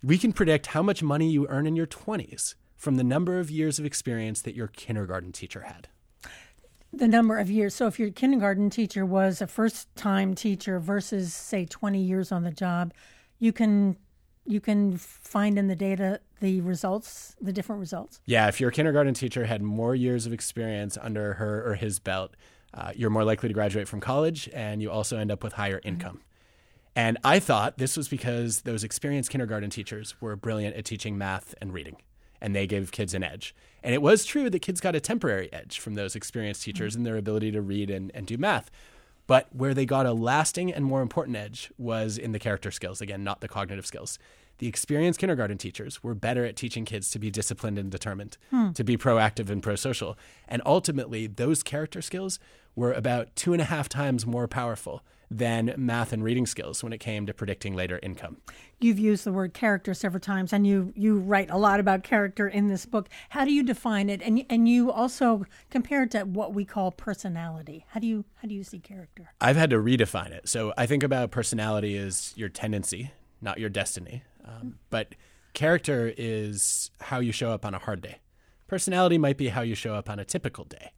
we 0.01 0.17
can 0.17 0.31
predict 0.33 0.67
how 0.67 0.81
much 0.81 1.03
money 1.03 1.29
you 1.29 1.45
earn 1.47 1.67
in 1.67 1.75
your 1.75 1.87
20s 1.87 2.55
from 2.75 2.95
the 2.95 3.03
number 3.03 3.39
of 3.39 3.51
years 3.51 3.77
of 3.77 3.85
experience 3.85 4.41
that 4.43 4.55
your 4.55 4.67
kindergarten 4.67 5.33
teacher 5.33 5.61
had. 5.61 5.89
The 6.93 7.07
number 7.07 7.37
of 7.37 7.51
years. 7.51 7.75
So 7.75 7.87
if 7.87 7.99
your 7.99 8.09
kindergarten 8.09 8.69
teacher 8.69 9.05
was 9.05 9.41
a 9.41 9.47
first-time 9.47 10.33
teacher 10.33 10.79
versus 10.79 11.33
say 11.33 11.65
20 11.65 12.01
years 12.01 12.31
on 12.31 12.43
the 12.43 12.51
job, 12.51 12.93
you 13.37 13.51
can 13.51 13.97
you 14.45 14.59
can 14.59 14.97
find 14.97 15.59
in 15.59 15.67
the 15.67 15.75
data 15.75 16.19
the 16.39 16.61
results, 16.61 17.35
the 17.39 17.53
different 17.53 17.79
results. 17.79 18.19
Yeah, 18.25 18.47
if 18.47 18.59
your 18.59 18.71
kindergarten 18.71 19.13
teacher 19.13 19.45
had 19.45 19.61
more 19.61 19.93
years 19.93 20.25
of 20.25 20.33
experience 20.33 20.97
under 20.99 21.35
her 21.35 21.69
or 21.69 21.75
his 21.75 21.99
belt, 21.99 22.35
uh, 22.73 22.91
you're 22.95 23.09
more 23.09 23.23
likely 23.23 23.49
to 23.49 23.53
graduate 23.53 23.87
from 23.87 23.99
college 23.99 24.49
and 24.53 24.81
you 24.81 24.91
also 24.91 25.17
end 25.17 25.31
up 25.31 25.43
with 25.43 25.53
higher 25.53 25.81
income. 25.83 26.21
And 26.95 27.17
I 27.23 27.39
thought 27.39 27.77
this 27.77 27.95
was 27.95 28.07
because 28.07 28.61
those 28.61 28.83
experienced 28.83 29.29
kindergarten 29.29 29.69
teachers 29.69 30.15
were 30.19 30.35
brilliant 30.35 30.75
at 30.75 30.85
teaching 30.85 31.17
math 31.17 31.55
and 31.61 31.73
reading, 31.73 31.97
and 32.41 32.55
they 32.55 32.67
gave 32.67 32.91
kids 32.91 33.13
an 33.13 33.23
edge. 33.23 33.55
And 33.83 33.93
it 33.93 34.01
was 34.01 34.25
true 34.25 34.49
that 34.49 34.59
kids 34.59 34.81
got 34.81 34.95
a 34.95 34.99
temporary 34.99 35.51
edge 35.53 35.79
from 35.79 35.95
those 35.95 36.15
experienced 36.15 36.63
teachers 36.63 36.95
in 36.95 37.03
their 37.03 37.15
ability 37.15 37.51
to 37.51 37.61
read 37.61 37.89
and, 37.89 38.11
and 38.13 38.25
do 38.25 38.37
math. 38.37 38.69
But 39.27 39.47
where 39.55 39.73
they 39.73 39.85
got 39.85 40.07
a 40.07 40.13
lasting 40.13 40.73
and 40.73 40.83
more 40.83 41.01
important 41.01 41.37
edge 41.37 41.71
was 41.77 42.17
in 42.17 42.31
the 42.31 42.39
character 42.39 42.71
skills, 42.71 42.99
again, 42.99 43.23
not 43.23 43.41
the 43.41 43.47
cognitive 43.47 43.85
skills 43.85 44.17
the 44.59 44.67
experienced 44.67 45.19
kindergarten 45.19 45.57
teachers 45.57 46.03
were 46.03 46.13
better 46.13 46.45
at 46.45 46.55
teaching 46.55 46.85
kids 46.85 47.09
to 47.11 47.19
be 47.19 47.31
disciplined 47.31 47.79
and 47.79 47.89
determined, 47.89 48.37
hmm. 48.51 48.71
to 48.73 48.83
be 48.83 48.97
proactive 48.97 49.49
and 49.49 49.63
pro 49.63 49.75
social. 49.75 50.17
And 50.47 50.61
ultimately, 50.65 51.27
those 51.27 51.63
character 51.63 52.01
skills 52.01 52.39
were 52.75 52.93
about 52.93 53.35
two 53.35 53.53
and 53.53 53.61
a 53.61 53.65
half 53.65 53.89
times 53.89 54.25
more 54.25 54.47
powerful 54.47 55.01
than 55.31 55.73
math 55.77 56.11
and 56.11 56.23
reading 56.23 56.45
skills 56.45 56.83
when 56.83 56.91
it 56.91 56.97
came 56.97 57.25
to 57.27 57.33
predicting 57.33 57.75
later 57.75 57.99
income. 58.01 58.37
You've 58.79 58.97
used 58.97 59.25
the 59.25 59.31
word 59.31 59.53
character 59.53 59.93
several 59.93 60.19
times, 60.19 60.53
and 60.53 60.65
you 60.65 60.91
you 60.95 61.19
write 61.19 61.49
a 61.51 61.57
lot 61.57 61.79
about 61.79 62.03
character 62.03 62.47
in 62.47 62.67
this 62.67 62.85
book. 62.85 63.09
How 63.29 63.45
do 63.45 63.53
you 63.53 63.63
define 63.63 64.09
it? 64.09 64.21
And 64.21 64.43
and 64.49 64.67
you 64.67 64.91
also 64.91 65.45
compare 65.69 66.03
it 66.03 66.11
to 66.11 66.21
what 66.21 66.53
we 66.53 66.65
call 66.65 66.91
personality. 66.91 67.85
How 67.89 67.99
do 67.99 68.07
you 68.07 68.25
how 68.41 68.47
do 68.47 68.55
you 68.55 68.63
see 68.63 68.79
character? 68.79 69.31
I've 69.39 69.55
had 69.55 69.69
to 69.69 69.77
redefine 69.77 70.31
it. 70.31 70.47
So 70.49 70.73
I 70.77 70.85
think 70.85 71.03
about 71.03 71.31
personality 71.31 71.97
as 71.97 72.33
your 72.35 72.49
tendency, 72.49 73.11
not 73.41 73.59
your 73.59 73.69
destiny. 73.69 74.23
Um, 74.45 74.79
but 74.89 75.13
character 75.53 76.11
is 76.17 76.89
how 77.01 77.19
you 77.19 77.31
show 77.31 77.51
up 77.51 77.65
on 77.65 77.73
a 77.73 77.79
hard 77.79 78.01
day. 78.01 78.17
Personality 78.67 79.17
might 79.17 79.37
be 79.37 79.49
how 79.49 79.61
you 79.61 79.75
show 79.75 79.93
up 79.95 80.09
on 80.09 80.19
a 80.19 80.25
typical 80.25 80.63
day. 80.63 80.91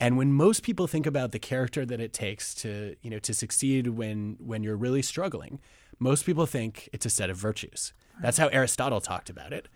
And 0.00 0.16
when 0.16 0.32
most 0.32 0.62
people 0.62 0.86
think 0.86 1.06
about 1.06 1.32
the 1.32 1.38
character 1.38 1.84
that 1.84 2.00
it 2.00 2.14
takes 2.14 2.54
to, 2.56 2.96
you 3.02 3.10
know, 3.10 3.18
to 3.18 3.34
succeed 3.34 3.88
when 3.88 4.36
when 4.40 4.62
you're 4.62 4.76
really 4.76 5.02
struggling, 5.02 5.60
most 5.98 6.24
people 6.24 6.46
think 6.46 6.88
it's 6.92 7.04
a 7.04 7.10
set 7.10 7.28
of 7.28 7.36
virtues. 7.36 7.92
That's 8.22 8.38
how 8.38 8.48
Aristotle 8.48 9.02
talked 9.02 9.28
about 9.28 9.52
it. 9.52 9.68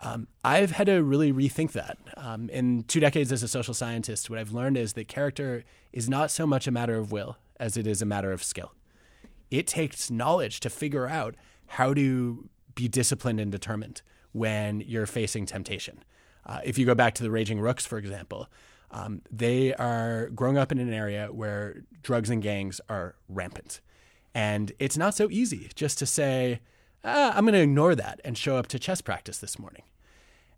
Um, 0.00 0.26
I've 0.44 0.72
had 0.72 0.88
to 0.88 1.00
really 1.04 1.32
rethink 1.32 1.72
that. 1.72 1.96
Um, 2.16 2.50
in 2.50 2.82
two 2.82 2.98
decades 2.98 3.30
as 3.30 3.44
a 3.44 3.48
social 3.48 3.72
scientist, 3.72 4.28
what 4.28 4.40
I've 4.40 4.52
learned 4.52 4.76
is 4.76 4.94
that 4.94 5.06
character 5.06 5.62
is 5.92 6.08
not 6.08 6.32
so 6.32 6.44
much 6.44 6.66
a 6.66 6.72
matter 6.72 6.98
of 6.98 7.12
will 7.12 7.36
as 7.60 7.76
it 7.76 7.86
is 7.86 8.02
a 8.02 8.06
matter 8.06 8.32
of 8.32 8.42
skill. 8.42 8.72
It 9.48 9.68
takes 9.68 10.10
knowledge 10.10 10.58
to 10.60 10.70
figure 10.70 11.06
out 11.06 11.36
how 11.66 11.94
to 11.94 12.48
be 12.74 12.88
disciplined 12.88 13.38
and 13.38 13.52
determined 13.52 14.02
when 14.32 14.80
you're 14.80 15.06
facing 15.06 15.46
temptation. 15.46 16.02
Uh, 16.44 16.60
if 16.64 16.78
you 16.78 16.86
go 16.86 16.96
back 16.96 17.14
to 17.14 17.22
the 17.22 17.30
Raging 17.30 17.60
Rooks, 17.60 17.86
for 17.86 17.98
example, 17.98 18.48
um, 18.92 19.22
they 19.30 19.74
are 19.74 20.28
growing 20.30 20.58
up 20.58 20.70
in 20.70 20.78
an 20.78 20.92
area 20.92 21.28
where 21.32 21.82
drugs 22.02 22.30
and 22.30 22.42
gangs 22.42 22.80
are 22.88 23.16
rampant. 23.28 23.80
And 24.34 24.72
it's 24.78 24.96
not 24.96 25.14
so 25.14 25.28
easy 25.30 25.70
just 25.74 25.98
to 25.98 26.06
say, 26.06 26.60
ah, 27.04 27.32
I'm 27.34 27.44
going 27.44 27.54
to 27.54 27.60
ignore 27.60 27.94
that 27.94 28.20
and 28.24 28.36
show 28.36 28.56
up 28.56 28.66
to 28.68 28.78
chess 28.78 29.00
practice 29.00 29.38
this 29.38 29.58
morning. 29.58 29.82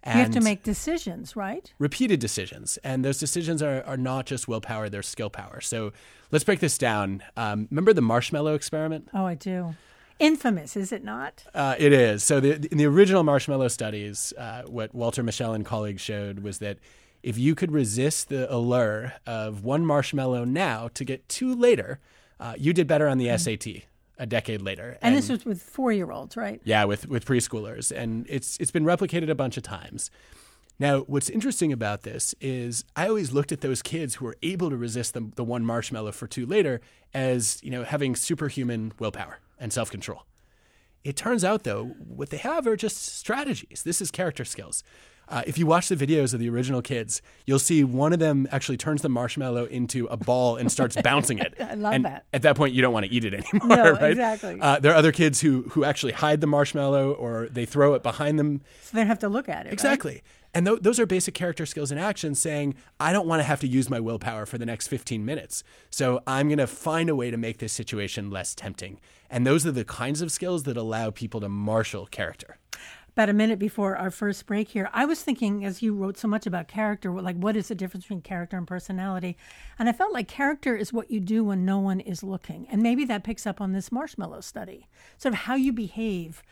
And 0.02 0.18
you 0.18 0.24
have 0.24 0.32
to 0.32 0.40
make 0.42 0.62
decisions, 0.62 1.34
right? 1.34 1.72
Repeated 1.78 2.20
decisions. 2.20 2.76
And 2.84 3.04
those 3.04 3.18
decisions 3.18 3.62
are, 3.62 3.82
are 3.84 3.96
not 3.96 4.26
just 4.26 4.46
willpower, 4.46 4.90
they're 4.90 5.02
skill 5.02 5.30
power. 5.30 5.62
So 5.62 5.92
let's 6.30 6.44
break 6.44 6.60
this 6.60 6.76
down. 6.76 7.22
Um, 7.38 7.68
remember 7.70 7.94
the 7.94 8.02
marshmallow 8.02 8.54
experiment? 8.54 9.08
Oh, 9.14 9.24
I 9.24 9.34
do. 9.34 9.74
Infamous, 10.18 10.76
is 10.76 10.92
it 10.92 11.02
not? 11.04 11.44
Uh, 11.54 11.74
it 11.78 11.92
is. 11.92 12.22
So 12.22 12.38
the, 12.38 12.68
in 12.70 12.78
the 12.78 12.84
original 12.84 13.22
marshmallow 13.22 13.68
studies, 13.68 14.32
uh, 14.36 14.62
what 14.66 14.94
Walter 14.94 15.24
Mischel 15.24 15.54
and 15.54 15.64
colleagues 15.64 16.02
showed 16.02 16.40
was 16.40 16.58
that 16.58 16.78
if 17.24 17.38
you 17.38 17.54
could 17.54 17.72
resist 17.72 18.28
the 18.28 18.52
allure 18.54 19.14
of 19.26 19.64
one 19.64 19.84
marshmallow 19.84 20.44
now 20.44 20.88
to 20.94 21.04
get 21.04 21.26
two 21.28 21.54
later, 21.54 21.98
uh, 22.38 22.54
you 22.58 22.72
did 22.74 22.86
better 22.86 23.08
on 23.08 23.18
the 23.18 23.26
mm-hmm. 23.26 23.64
SAT 23.64 23.84
a 24.18 24.26
decade 24.26 24.60
later. 24.62 24.98
And, 25.02 25.14
and 25.14 25.16
this 25.16 25.28
was 25.30 25.44
with 25.44 25.62
four 25.62 25.90
year 25.90 26.10
olds, 26.12 26.36
right? 26.36 26.60
Yeah, 26.64 26.84
with 26.84 27.08
with 27.08 27.24
preschoolers, 27.24 27.90
and 27.90 28.26
it's 28.28 28.58
it's 28.58 28.70
been 28.70 28.84
replicated 28.84 29.30
a 29.30 29.34
bunch 29.34 29.56
of 29.56 29.62
times. 29.62 30.10
Now, 30.78 31.00
what's 31.00 31.30
interesting 31.30 31.72
about 31.72 32.02
this 32.02 32.34
is 32.40 32.84
I 32.94 33.08
always 33.08 33.32
looked 33.32 33.52
at 33.52 33.60
those 33.60 33.80
kids 33.80 34.16
who 34.16 34.24
were 34.24 34.36
able 34.42 34.70
to 34.70 34.76
resist 34.76 35.14
the, 35.14 35.30
the 35.36 35.44
one 35.44 35.64
marshmallow 35.64 36.12
for 36.12 36.26
two 36.26 36.46
later 36.46 36.80
as 37.14 37.58
you 37.62 37.70
know 37.70 37.84
having 37.84 38.14
superhuman 38.14 38.92
willpower 38.98 39.38
and 39.58 39.72
self 39.72 39.90
control. 39.90 40.26
It 41.04 41.16
turns 41.16 41.44
out, 41.44 41.64
though, 41.64 41.84
what 41.84 42.30
they 42.30 42.38
have 42.38 42.66
are 42.66 42.76
just 42.76 42.96
strategies. 42.96 43.82
This 43.82 44.00
is 44.00 44.10
character 44.10 44.44
skills. 44.44 44.82
Uh, 45.28 45.42
if 45.46 45.58
you 45.58 45.66
watch 45.66 45.88
the 45.88 45.96
videos 45.96 46.34
of 46.34 46.40
the 46.40 46.48
original 46.48 46.82
kids, 46.82 47.22
you'll 47.46 47.58
see 47.58 47.82
one 47.84 48.12
of 48.12 48.18
them 48.18 48.46
actually 48.52 48.76
turns 48.76 49.02
the 49.02 49.08
marshmallow 49.08 49.64
into 49.66 50.06
a 50.06 50.16
ball 50.16 50.56
and 50.56 50.70
starts 50.70 50.96
bouncing 51.02 51.38
it. 51.38 51.54
I 51.58 51.74
love 51.74 51.94
and 51.94 52.04
that. 52.04 52.26
At 52.32 52.42
that 52.42 52.56
point, 52.56 52.74
you 52.74 52.82
don't 52.82 52.92
want 52.92 53.06
to 53.06 53.12
eat 53.12 53.24
it 53.24 53.34
anymore, 53.34 53.76
no, 53.76 53.92
right? 54.00 54.10
Exactly. 54.10 54.58
Uh, 54.60 54.78
there 54.78 54.92
are 54.92 54.96
other 54.96 55.12
kids 55.12 55.40
who 55.40 55.62
who 55.70 55.84
actually 55.84 56.12
hide 56.12 56.40
the 56.40 56.46
marshmallow 56.46 57.12
or 57.12 57.48
they 57.50 57.64
throw 57.64 57.94
it 57.94 58.02
behind 58.02 58.38
them. 58.38 58.62
So 58.82 58.96
they 58.96 59.00
don't 59.00 59.08
have 59.08 59.18
to 59.20 59.28
look 59.28 59.48
at 59.48 59.66
it. 59.66 59.72
Exactly. 59.72 60.12
Right? 60.12 60.22
And 60.54 60.66
th- 60.66 60.80
those 60.82 61.00
are 61.00 61.06
basic 61.06 61.34
character 61.34 61.66
skills 61.66 61.90
in 61.90 61.98
action 61.98 62.34
saying, 62.36 62.76
I 63.00 63.12
don't 63.12 63.26
want 63.26 63.40
to 63.40 63.44
have 63.44 63.60
to 63.60 63.66
use 63.66 63.90
my 63.90 63.98
willpower 63.98 64.46
for 64.46 64.56
the 64.56 64.64
next 64.64 64.86
15 64.86 65.24
minutes. 65.24 65.64
So 65.90 66.20
I'm 66.28 66.46
going 66.48 66.58
to 66.58 66.68
find 66.68 67.10
a 67.10 67.16
way 67.16 67.32
to 67.32 67.36
make 67.36 67.58
this 67.58 67.72
situation 67.72 68.30
less 68.30 68.54
tempting. 68.54 69.00
And 69.28 69.44
those 69.44 69.66
are 69.66 69.72
the 69.72 69.84
kinds 69.84 70.22
of 70.22 70.30
skills 70.30 70.62
that 70.62 70.76
allow 70.76 71.10
people 71.10 71.40
to 71.40 71.48
marshal 71.48 72.06
character 72.06 72.58
about 73.16 73.28
a 73.28 73.33
minute 73.33 73.61
before 73.61 73.97
our 73.97 74.11
first 74.11 74.44
break 74.44 74.68
here, 74.68 74.90
I 74.92 75.04
was 75.04 75.23
thinking, 75.23 75.64
as 75.64 75.83
you 75.83 75.94
wrote 75.94 76.18
so 76.18 76.26
much 76.26 76.47
about 76.47 76.66
character, 76.66 77.12
like 77.12 77.37
what 77.37 77.56
is 77.56 77.68
the 77.68 77.75
difference 77.76 78.04
between 78.04 78.23
character 78.23 78.56
and 78.56 78.66
personality? 78.66 79.37
And 79.78 79.88
I 79.88 79.92
felt 79.92 80.12
like 80.12 80.26
character 80.26 80.76
is 80.76 80.92
what 80.92 81.12
you 81.12 81.21
do 81.21 81.44
when 81.44 81.64
no 81.64 81.78
one 81.78 82.00
is 82.00 82.25
looking. 82.25 82.66
And 82.68 82.83
maybe 82.83 83.04
that 83.04 83.23
picks 83.23 83.47
up 83.47 83.61
on 83.61 83.71
this 83.71 83.92
marshmallow 83.92 84.40
study 84.40 84.88
sort 85.16 85.33
of 85.35 85.40
how 85.40 85.54
you 85.54 85.73
behave, 85.73 86.42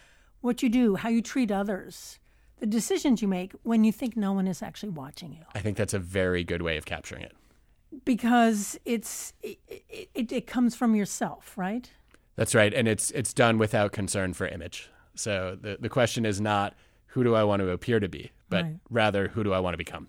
what 0.41 0.63
you 0.63 0.69
do, 0.69 0.95
how 0.95 1.09
you 1.09 1.21
treat 1.21 1.51
others, 1.51 2.21
the 2.61 2.67
decisions 2.67 3.21
you 3.21 3.27
make 3.27 3.55
when 3.65 3.83
you 3.83 3.91
think 3.91 4.17
no 4.17 4.33
one 4.33 4.47
is 4.47 4.63
actually 4.63 4.91
watching 4.91 5.33
you. 5.33 5.43
I 5.57 5.59
think 5.59 5.77
that's 5.77 5.95
a 5.95 5.99
very 5.99 6.45
good 6.45 6.63
way 6.63 6.77
of 6.77 6.85
capturing 6.85 7.25
it. 7.25 7.33
Because 8.05 8.79
it's 8.85 9.33
it, 9.43 9.59
it, 10.15 10.31
it 10.31 10.47
comes 10.47 10.77
from 10.77 10.95
yourself, 10.95 11.59
right? 11.59 11.91
That's 12.37 12.55
right, 12.55 12.73
and 12.73 12.87
it's 12.87 13.11
it's 13.11 13.35
done 13.35 13.59
without 13.59 13.91
concern 13.93 14.33
for 14.33 14.47
image. 14.47 14.89
So 15.15 15.57
the, 15.61 15.77
the 15.81 15.89
question 15.89 16.25
is 16.25 16.41
not 16.41 16.75
who 17.07 17.25
do 17.25 17.35
I 17.35 17.45
want 17.45 17.61
to 17.61 17.71
appear 17.71 18.01
to 18.01 18.09
be, 18.09 18.33
but 18.49 18.65
right. 18.65 18.77
rather 18.91 19.29
who 19.29 19.45
do 19.45 19.53
I 19.53 19.61
want 19.61 19.75
to 19.75 19.79
become. 19.79 20.09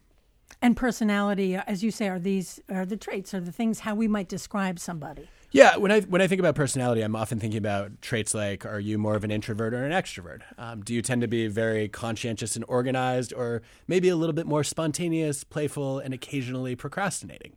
And 0.62 0.78
personality, 0.78 1.56
as 1.56 1.84
you 1.84 1.92
say, 1.92 2.08
are 2.08 2.20
these 2.20 2.62
are 2.70 2.86
the 2.86 2.96
traits, 2.96 3.34
are 3.34 3.42
the 3.42 3.52
things 3.52 3.80
how 3.80 3.96
we 3.96 4.08
might 4.08 4.30
describe 4.30 4.80
somebody. 4.80 5.28
Yeah, 5.52 5.78
when 5.78 5.92
I 5.92 6.02
when 6.02 6.22
I 6.22 6.28
think 6.28 6.40
about 6.40 6.56
personality, 6.56 7.02
I'm 7.02 7.16
often 7.16 7.40
thinking 7.40 7.58
about 7.58 8.02
traits 8.02 8.34
like: 8.34 8.66
Are 8.66 8.80
you 8.80 8.98
more 8.98 9.16
of 9.16 9.24
an 9.24 9.32
introvert 9.32 9.74
or 9.74 9.84
an 9.84 9.92
extrovert? 9.92 10.42
Um, 10.58 10.82
do 10.82 10.94
you 10.94 11.02
tend 11.02 11.22
to 11.22 11.28
be 11.28 11.48
very 11.48 11.90
conscientious 11.90 12.56
and 12.56 12.66
organized, 12.68 13.34
or 13.34 13.62
maybe 13.88 14.10
a 14.10 14.16
little 14.16 14.34
bit 14.34 14.48
more 14.48 14.64
spontaneous, 14.64 15.44
playful, 15.44 16.00
and 16.00 16.14
occasionally 16.14 16.76
procrastinating? 16.76 17.54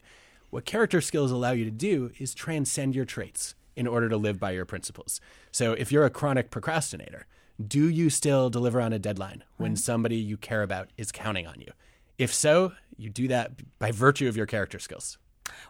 What 0.50 0.64
character 0.64 1.00
skills 1.00 1.30
allow 1.30 1.52
you 1.52 1.64
to 1.64 1.70
do 1.70 2.10
is 2.18 2.34
transcend 2.34 2.94
your 2.94 3.04
traits 3.04 3.54
in 3.76 3.86
order 3.86 4.08
to 4.08 4.16
live 4.16 4.38
by 4.38 4.50
your 4.50 4.64
principles. 4.64 5.20
So 5.50 5.72
if 5.72 5.92
you're 5.92 6.04
a 6.04 6.10
chronic 6.10 6.50
procrastinator, 6.50 7.26
do 7.64 7.88
you 7.88 8.10
still 8.10 8.50
deliver 8.50 8.80
on 8.80 8.92
a 8.92 8.98
deadline 8.98 9.44
when 9.56 9.72
right. 9.72 9.78
somebody 9.78 10.16
you 10.16 10.36
care 10.36 10.62
about 10.62 10.90
is 10.96 11.10
counting 11.10 11.46
on 11.46 11.60
you? 11.60 11.72
If 12.18 12.32
so, 12.32 12.72
you 12.96 13.10
do 13.10 13.28
that 13.28 13.52
by 13.78 13.92
virtue 13.92 14.28
of 14.28 14.36
your 14.36 14.46
character 14.46 14.78
skills. 14.78 15.18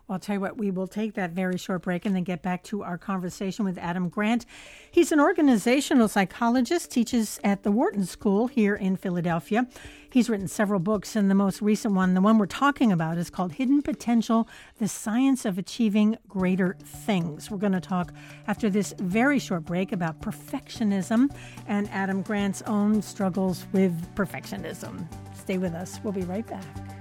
Well, 0.06 0.14
I'll 0.14 0.20
tell 0.20 0.36
you 0.36 0.40
what, 0.40 0.56
we 0.56 0.70
will 0.70 0.86
take 0.86 1.14
that 1.14 1.30
very 1.32 1.58
short 1.58 1.82
break 1.82 2.06
and 2.06 2.14
then 2.14 2.22
get 2.22 2.42
back 2.42 2.62
to 2.64 2.82
our 2.82 2.98
conversation 2.98 3.64
with 3.64 3.78
Adam 3.78 4.08
Grant. 4.08 4.46
He's 4.90 5.12
an 5.12 5.20
organizational 5.20 6.08
psychologist, 6.08 6.90
teaches 6.90 7.40
at 7.42 7.62
the 7.62 7.72
Wharton 7.72 8.04
School 8.04 8.46
here 8.46 8.74
in 8.74 8.96
Philadelphia. 8.96 9.66
He's 10.10 10.30
written 10.30 10.48
several 10.48 10.80
books, 10.80 11.14
and 11.14 11.30
the 11.30 11.34
most 11.34 11.60
recent 11.60 11.94
one, 11.94 12.14
the 12.14 12.20
one 12.20 12.38
we're 12.38 12.46
talking 12.46 12.90
about, 12.92 13.18
is 13.18 13.28
called 13.28 13.52
Hidden 13.52 13.82
Potential 13.82 14.48
The 14.78 14.88
Science 14.88 15.44
of 15.44 15.58
Achieving 15.58 16.16
Greater 16.28 16.76
Things. 16.82 17.50
We're 17.50 17.58
going 17.58 17.72
to 17.72 17.80
talk 17.80 18.14
after 18.46 18.70
this 18.70 18.94
very 18.98 19.38
short 19.38 19.64
break 19.64 19.92
about 19.92 20.20
perfectionism 20.20 21.34
and 21.66 21.88
Adam 21.90 22.22
Grant's 22.22 22.62
own 22.62 23.02
struggles 23.02 23.66
with 23.72 23.92
perfectionism. 24.14 25.06
Stay 25.34 25.58
with 25.58 25.74
us. 25.74 26.00
We'll 26.02 26.12
be 26.12 26.22
right 26.22 26.46
back. 26.46 26.95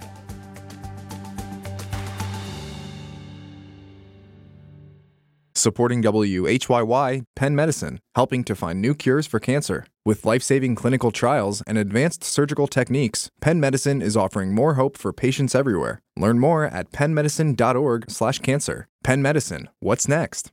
Supporting 5.56 6.02
WHYY 6.04 7.24
Penn 7.36 7.56
Medicine, 7.56 8.00
helping 8.16 8.44
to 8.44 8.56
find 8.56 8.82
new 8.82 8.94
cures 8.94 9.26
for 9.26 9.40
cancer. 9.40 9.86
With 10.06 10.26
life 10.26 10.44
saving 10.44 10.76
clinical 10.76 11.12
trials 11.12 11.64
and 11.66 11.78
advanced 11.78 12.24
surgical 12.24 12.68
techniques, 12.68 13.30
Penn 13.42 13.60
Medicine 13.60 14.02
is 14.02 14.16
offering 14.16 14.54
more 14.54 14.76
hope 14.76 14.98
for 14.98 15.12
patients 15.12 15.56
everywhere. 15.56 16.02
Learn 16.18 16.40
more 16.40 16.66
at 16.66 16.92
pennmedicine.org/slash 16.92 18.40
cancer. 18.40 18.88
Penn 19.04 19.22
Medicine, 19.22 19.70
what's 19.80 20.08
next? 20.08 20.52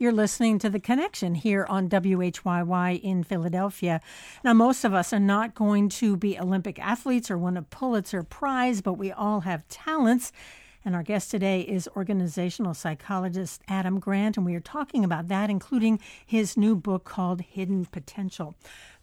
You're 0.00 0.12
listening 0.12 0.60
to 0.60 0.70
The 0.70 0.78
Connection 0.78 1.34
here 1.34 1.66
on 1.68 1.88
WHYY 1.88 3.00
in 3.02 3.24
Philadelphia. 3.24 4.00
Now, 4.44 4.52
most 4.52 4.84
of 4.84 4.94
us 4.94 5.12
are 5.12 5.18
not 5.18 5.56
going 5.56 5.88
to 5.88 6.16
be 6.16 6.38
Olympic 6.38 6.78
athletes 6.78 7.32
or 7.32 7.36
win 7.36 7.56
a 7.56 7.62
Pulitzer 7.62 8.22
Prize, 8.22 8.80
but 8.80 8.92
we 8.92 9.10
all 9.10 9.40
have 9.40 9.66
talents. 9.66 10.30
And 10.88 10.96
our 10.96 11.02
guest 11.02 11.30
today 11.30 11.60
is 11.60 11.86
organizational 11.96 12.72
psychologist 12.72 13.60
Adam 13.68 14.00
Grant, 14.00 14.38
and 14.38 14.46
we 14.46 14.54
are 14.54 14.60
talking 14.60 15.04
about 15.04 15.28
that, 15.28 15.50
including 15.50 16.00
his 16.24 16.56
new 16.56 16.74
book 16.74 17.04
called 17.04 17.42
Hidden 17.42 17.84
Potential. 17.92 18.54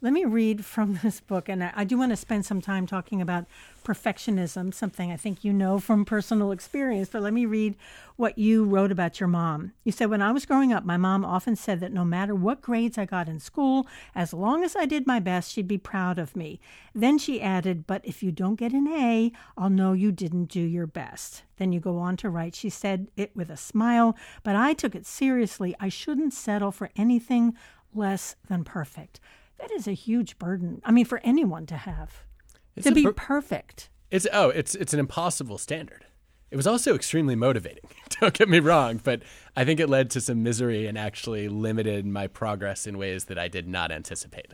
Let 0.05 0.13
me 0.13 0.23
read 0.23 0.63
from 0.63 0.99
this 1.03 1.19
book, 1.19 1.49
and 1.49 1.63
I 1.63 1.83
do 1.83 1.97
want 1.97 2.11
to 2.11 2.15
spend 2.15 2.45
some 2.45 2.61
time 2.61 2.85
talking 2.85 3.23
about 3.23 3.45
perfectionism, 3.83 4.71
something 4.71 5.11
I 5.11 5.17
think 5.17 5.43
you 5.43 5.51
know 5.51 5.79
from 5.79 6.05
personal 6.05 6.51
experience. 6.51 7.09
But 7.11 7.23
let 7.23 7.33
me 7.33 7.47
read 7.47 7.75
what 8.15 8.37
you 8.37 8.65
wrote 8.65 8.91
about 8.91 9.19
your 9.19 9.25
mom. 9.25 9.71
You 9.83 9.91
said, 9.91 10.11
When 10.11 10.21
I 10.21 10.31
was 10.31 10.45
growing 10.45 10.71
up, 10.71 10.85
my 10.85 10.95
mom 10.95 11.25
often 11.25 11.55
said 11.55 11.79
that 11.79 11.91
no 11.91 12.05
matter 12.05 12.35
what 12.35 12.61
grades 12.61 12.99
I 12.99 13.05
got 13.05 13.27
in 13.27 13.39
school, 13.39 13.87
as 14.13 14.31
long 14.31 14.63
as 14.63 14.75
I 14.75 14.85
did 14.85 15.07
my 15.07 15.19
best, 15.19 15.51
she'd 15.51 15.67
be 15.67 15.79
proud 15.79 16.19
of 16.19 16.35
me. 16.35 16.59
Then 16.93 17.17
she 17.17 17.41
added, 17.41 17.87
But 17.87 18.05
if 18.05 18.21
you 18.21 18.31
don't 18.31 18.59
get 18.59 18.73
an 18.73 18.87
A, 18.87 19.31
I'll 19.57 19.71
know 19.71 19.93
you 19.93 20.11
didn't 20.11 20.51
do 20.51 20.61
your 20.61 20.85
best. 20.85 21.41
Then 21.57 21.71
you 21.71 21.79
go 21.79 21.97
on 21.97 22.15
to 22.17 22.29
write, 22.29 22.53
She 22.53 22.69
said 22.69 23.07
it 23.17 23.35
with 23.35 23.49
a 23.49 23.57
smile, 23.57 24.15
but 24.43 24.55
I 24.55 24.75
took 24.75 24.93
it 24.93 25.07
seriously. 25.07 25.73
I 25.79 25.89
shouldn't 25.89 26.35
settle 26.35 26.71
for 26.71 26.91
anything 26.95 27.55
less 27.91 28.35
than 28.47 28.63
perfect. 28.63 29.19
That 29.67 29.73
is 29.73 29.87
a 29.87 29.93
huge 29.93 30.37
burden. 30.37 30.81
I 30.85 30.91
mean, 30.91 31.05
for 31.05 31.19
anyone 31.23 31.65
to 31.67 31.75
have 31.75 32.23
it's 32.75 32.85
to 32.87 32.93
be 32.93 33.03
per- 33.03 33.13
perfect. 33.13 33.89
It's 34.11 34.27
oh, 34.31 34.49
it's 34.49 34.75
it's 34.75 34.93
an 34.93 34.99
impossible 34.99 35.57
standard. 35.57 36.05
It 36.51 36.55
was 36.55 36.67
also 36.67 36.93
extremely 36.93 37.35
motivating. 37.35 37.89
Don't 38.21 38.33
get 38.33 38.47
me 38.47 38.59
wrong, 38.59 39.01
but 39.03 39.23
I 39.55 39.65
think 39.65 39.79
it 39.79 39.89
led 39.89 40.11
to 40.11 40.21
some 40.21 40.43
misery 40.43 40.85
and 40.85 40.97
actually 40.97 41.49
limited 41.49 42.05
my 42.05 42.27
progress 42.27 42.85
in 42.85 42.97
ways 42.97 43.25
that 43.25 43.39
I 43.39 43.47
did 43.47 43.67
not 43.67 43.91
anticipate. 43.91 44.53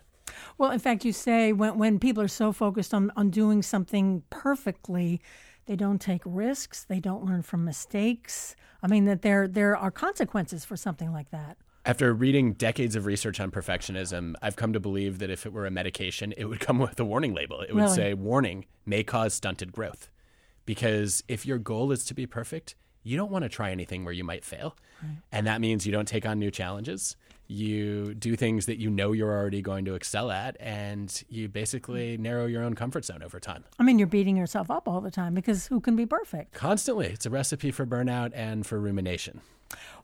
Well, 0.57 0.71
in 0.71 0.79
fact, 0.79 1.03
you 1.03 1.11
say 1.11 1.51
when 1.51 1.77
when 1.77 1.99
people 1.99 2.23
are 2.23 2.29
so 2.29 2.53
focused 2.53 2.93
on 2.93 3.11
on 3.17 3.29
doing 3.29 3.61
something 3.61 4.23
perfectly, 4.29 5.21
they 5.65 5.75
don't 5.75 5.99
take 5.99 6.21
risks, 6.25 6.85
they 6.85 6.99
don't 6.99 7.25
learn 7.25 7.41
from 7.41 7.65
mistakes. 7.65 8.55
I 8.83 8.87
mean, 8.87 9.05
that 9.05 9.21
there, 9.21 9.47
there 9.47 9.77
are 9.77 9.91
consequences 9.91 10.65
for 10.65 10.75
something 10.75 11.11
like 11.11 11.29
that. 11.31 11.57
After 11.83 12.13
reading 12.13 12.53
decades 12.53 12.95
of 12.95 13.05
research 13.07 13.39
on 13.39 13.49
perfectionism, 13.49 14.35
I've 14.41 14.55
come 14.55 14.71
to 14.73 14.79
believe 14.79 15.17
that 15.19 15.31
if 15.31 15.47
it 15.47 15.53
were 15.53 15.65
a 15.65 15.71
medication, 15.71 16.31
it 16.37 16.45
would 16.45 16.59
come 16.59 16.77
with 16.79 16.99
a 16.99 17.05
warning 17.05 17.33
label. 17.33 17.61
It 17.61 17.73
would 17.73 17.81
Really? 17.83 17.95
say, 17.95 18.13
warning, 18.13 18.65
may 18.85 19.03
cause 19.03 19.33
stunted 19.33 19.71
growth. 19.71 20.09
Because 20.65 21.23
if 21.27 21.43
your 21.45 21.57
goal 21.57 21.91
is 21.91 22.05
to 22.05 22.13
be 22.13 22.27
perfect, 22.27 22.75
you 23.03 23.17
don't 23.17 23.31
want 23.31 23.43
to 23.43 23.49
try 23.49 23.71
anything 23.71 24.05
where 24.05 24.13
you 24.13 24.23
might 24.23 24.45
fail. 24.45 24.75
And 25.31 25.47
that 25.47 25.59
means 25.59 25.87
you 25.87 25.91
don't 25.91 26.07
take 26.07 26.27
on 26.27 26.37
new 26.37 26.51
challenges. 26.51 27.15
You 27.47 28.13
do 28.13 28.35
things 28.35 28.67
that 28.67 28.77
you 28.77 28.91
know 28.91 29.11
you're 29.11 29.31
already 29.35 29.63
going 29.63 29.83
to 29.85 29.95
excel 29.95 30.29
at, 30.29 30.55
and 30.59 31.11
you 31.27 31.49
basically 31.49 32.15
narrow 32.17 32.45
your 32.45 32.63
own 32.63 32.75
comfort 32.75 33.05
zone 33.05 33.23
over 33.23 33.39
time. 33.39 33.63
I 33.79 33.83
mean, 33.83 33.97
you're 33.97 34.07
beating 34.07 34.37
yourself 34.37 34.69
up 34.69 34.87
all 34.87 35.01
the 35.01 35.09
time 35.09 35.33
because 35.33 35.65
who 35.65 35.79
can 35.79 35.95
be 35.95 36.05
perfect? 36.05 36.53
Constantly. 36.53 37.07
It's 37.07 37.25
a 37.25 37.31
recipe 37.31 37.71
for 37.71 37.87
burnout 37.87 38.31
and 38.35 38.65
for 38.67 38.79
rumination. 38.79 39.41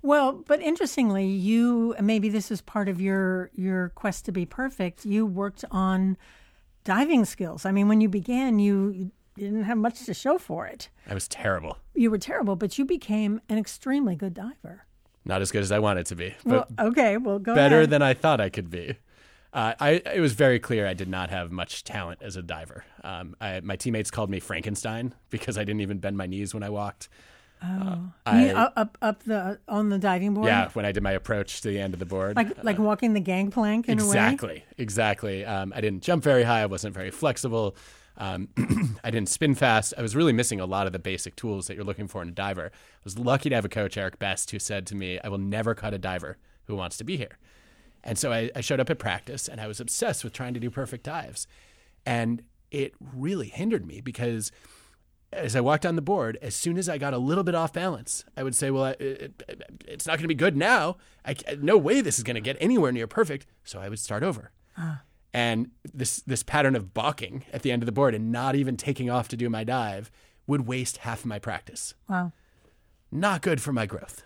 Well, 0.01 0.33
but 0.33 0.61
interestingly, 0.61 1.25
you 1.25 1.95
maybe 2.01 2.29
this 2.29 2.51
is 2.51 2.61
part 2.61 2.87
of 2.89 3.01
your 3.01 3.49
your 3.53 3.89
quest 3.89 4.25
to 4.25 4.31
be 4.31 4.45
perfect. 4.45 5.05
You 5.05 5.25
worked 5.25 5.65
on 5.71 6.17
diving 6.83 7.25
skills. 7.25 7.65
I 7.65 7.71
mean, 7.71 7.87
when 7.87 8.01
you 8.01 8.09
began, 8.09 8.59
you 8.59 9.11
didn't 9.35 9.63
have 9.63 9.77
much 9.77 10.05
to 10.05 10.13
show 10.13 10.37
for 10.37 10.65
it. 10.65 10.89
I 11.09 11.13
was 11.13 11.27
terrible. 11.27 11.77
You 11.93 12.09
were 12.11 12.17
terrible, 12.17 12.55
but 12.55 12.77
you 12.77 12.85
became 12.85 13.41
an 13.49 13.57
extremely 13.57 14.15
good 14.15 14.33
diver. 14.33 14.85
Not 15.25 15.41
as 15.41 15.51
good 15.51 15.61
as 15.61 15.71
I 15.71 15.79
wanted 15.79 16.05
to 16.07 16.15
be, 16.15 16.35
but 16.45 16.69
Well, 16.77 16.87
okay, 16.87 17.17
well, 17.17 17.37
go 17.37 17.53
better 17.53 17.79
ahead. 17.79 17.89
than 17.89 18.01
I 18.01 18.13
thought 18.13 18.39
I 18.39 18.49
could 18.49 18.69
be. 18.69 18.95
Uh, 19.53 19.73
I 19.79 19.89
it 20.13 20.19
was 20.21 20.33
very 20.33 20.59
clear 20.59 20.87
I 20.87 20.93
did 20.93 21.07
not 21.07 21.29
have 21.29 21.51
much 21.51 21.83
talent 21.83 22.21
as 22.21 22.35
a 22.35 22.41
diver. 22.41 22.85
Um, 23.03 23.35
I, 23.41 23.59
my 23.61 23.75
teammates 23.75 24.11
called 24.11 24.29
me 24.29 24.39
Frankenstein 24.39 25.13
because 25.29 25.57
I 25.57 25.63
didn't 25.63 25.81
even 25.81 25.99
bend 25.99 26.17
my 26.17 26.27
knees 26.27 26.53
when 26.53 26.63
I 26.63 26.69
walked. 26.69 27.09
You 27.61 28.11
I- 28.25 28.49
up, 28.53 28.73
up 28.75 28.97
up 29.01 29.23
the 29.23 29.59
on 29.67 29.89
the 29.89 29.97
diving 29.97 30.33
board. 30.33 30.47
Yeah, 30.47 30.69
when 30.73 30.85
I 30.85 30.91
did 30.91 31.03
my 31.03 31.11
approach 31.11 31.61
to 31.61 31.69
the 31.69 31.79
end 31.79 31.93
of 31.93 31.99
the 31.99 32.05
board. 32.05 32.35
like 32.35 32.63
like 32.63 32.77
walking 32.77 33.13
the 33.13 33.19
gangplank 33.19 33.89
in 33.89 33.99
a 33.99 34.03
way. 34.03 34.07
exactly, 34.07 34.65
exactly. 34.77 35.45
Um, 35.45 35.73
I 35.75 35.81
didn't 35.81 36.03
jump 36.03 36.23
very 36.23 36.43
high. 36.43 36.61
I 36.61 36.65
wasn't 36.67 36.93
very 36.93 37.11
flexible. 37.11 37.75
Um, 38.17 38.49
I 39.03 39.11
didn't 39.11 39.29
spin 39.29 39.53
fast. 39.55 39.93
I 39.97 40.01
was 40.01 40.15
really 40.15 40.33
missing 40.33 40.59
a 40.59 40.65
lot 40.65 40.87
of 40.87 40.93
the 40.93 40.99
basic 40.99 41.35
tools 41.35 41.67
that 41.67 41.75
you're 41.75 41.85
looking 41.85 42.07
for 42.07 42.21
in 42.21 42.29
a 42.29 42.31
diver. 42.31 42.71
I 42.73 42.99
was 43.03 43.17
lucky 43.19 43.49
to 43.49 43.55
have 43.55 43.65
a 43.65 43.69
coach, 43.69 43.95
Eric 43.97 44.17
Best, 44.19 44.51
who 44.51 44.59
said 44.59 44.85
to 44.87 44.95
me, 44.95 45.19
"I 45.23 45.29
will 45.29 45.37
never 45.37 45.75
cut 45.75 45.93
a 45.93 45.99
diver 45.99 46.37
who 46.65 46.75
wants 46.75 46.97
to 46.97 47.03
be 47.03 47.17
here." 47.17 47.37
And 48.03 48.17
so 48.17 48.31
I, 48.31 48.49
I 48.55 48.61
showed 48.61 48.79
up 48.79 48.89
at 48.89 48.99
practice, 48.99 49.47
and 49.47 49.59
I 49.59 49.67
was 49.67 49.79
obsessed 49.79 50.23
with 50.23 50.33
trying 50.33 50.53
to 50.53 50.59
do 50.59 50.69
perfect 50.69 51.03
dives, 51.03 51.47
and 52.05 52.41
it 52.71 52.93
really 53.13 53.47
hindered 53.47 53.85
me 53.85 54.01
because 54.01 54.51
as 55.33 55.55
I 55.55 55.61
walked 55.61 55.85
on 55.85 55.95
the 55.95 56.01
board, 56.01 56.37
as 56.41 56.55
soon 56.55 56.77
as 56.77 56.87
I 56.87 56.97
got 56.97 57.13
a 57.13 57.17
little 57.17 57.43
bit 57.43 57.53
off 57.55 57.73
balance, 57.73 58.23
I 58.37 58.43
would 58.43 58.55
say, 58.55 58.71
"Well, 58.71 58.85
I, 58.85 58.91
it, 58.91 59.43
it- 59.47 59.63
it's 59.87 60.05
not 60.07 60.13
going 60.13 60.23
to 60.23 60.27
be 60.27 60.35
good 60.35 60.55
now. 60.57 60.97
I, 61.25 61.35
no 61.59 61.77
way 61.77 62.01
this 62.01 62.17
is 62.17 62.23
going 62.23 62.35
to 62.35 62.41
get 62.41 62.57
anywhere 62.61 62.91
near 62.91 63.07
perfect." 63.07 63.45
So 63.63 63.79
I 63.79 63.89
would 63.89 63.99
start 63.99 64.23
over. 64.23 64.51
Ah. 64.77 65.01
And 65.33 65.71
this 65.93 66.21
this 66.21 66.43
pattern 66.43 66.75
of 66.75 66.93
balking 66.93 67.43
at 67.51 67.61
the 67.61 67.71
end 67.71 67.81
of 67.83 67.85
the 67.85 67.91
board 67.91 68.15
and 68.15 68.31
not 68.31 68.55
even 68.55 68.77
taking 68.77 69.09
off 69.09 69.27
to 69.29 69.37
do 69.37 69.49
my 69.49 69.63
dive 69.63 70.09
would 70.47 70.65
waste 70.67 70.97
half 70.97 71.19
of 71.19 71.25
my 71.25 71.39
practice. 71.39 71.93
Wow. 72.09 72.31
Not 73.11 73.41
good 73.41 73.61
for 73.61 73.73
my 73.73 73.85
growth. 73.85 74.23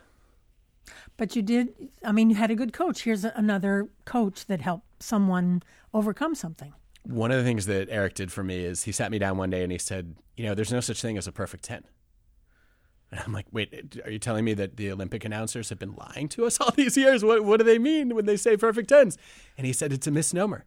But 1.18 1.36
you 1.36 1.42
did. 1.42 1.74
I 2.06 2.12
mean, 2.12 2.30
you 2.30 2.36
had 2.36 2.52
a 2.52 2.56
good 2.56 2.74
coach. 2.74 3.04
Here's 3.04 3.24
another 3.26 3.90
coach 4.06 4.46
that 4.46 4.62
helped 4.62 5.04
someone 5.04 5.64
overcome 5.94 6.36
something. 6.36 6.74
One 7.04 7.32
of 7.32 7.38
the 7.38 7.44
things 7.44 7.66
that 7.66 7.90
Eric 7.90 8.14
did 8.14 8.32
for 8.32 8.44
me 8.44 8.64
is 8.64 8.84
he 8.84 8.92
sat 8.92 9.12
me 9.12 9.20
down 9.20 9.38
one 9.38 9.50
day 9.50 9.64
and 9.64 9.72
he 9.72 9.78
said, 9.78 10.16
"You 10.36 10.46
know, 10.46 10.54
there's 10.56 10.72
no 10.72 10.80
such 10.80 11.02
thing 11.02 11.18
as 11.18 11.28
a 11.28 11.32
perfect 11.32 11.64
10." 11.64 11.84
And 13.12 13.20
I'm 13.20 13.34
like, 13.34 13.48
"Wait, 13.52 14.00
are 14.06 14.12
you 14.12 14.20
telling 14.20 14.46
me 14.46 14.54
that 14.54 14.78
the 14.78 14.92
Olympic 14.92 15.26
announcers 15.26 15.70
have 15.70 15.80
been 15.80 15.96
lying 15.96 16.30
to 16.30 16.46
us 16.46 16.58
all 16.62 16.72
these 16.72 16.96
years? 16.98 17.24
What 17.24 17.44
what 17.44 17.58
do 17.58 17.64
they 17.64 17.80
mean 17.80 18.16
when 18.16 18.26
they 18.26 18.38
say 18.38 18.56
perfect 18.56 18.90
10s?" 18.90 19.18
And 19.58 19.66
he 19.68 19.74
said 19.74 19.92
it's 19.92 20.08
a 20.08 20.12
misnomer. 20.12 20.66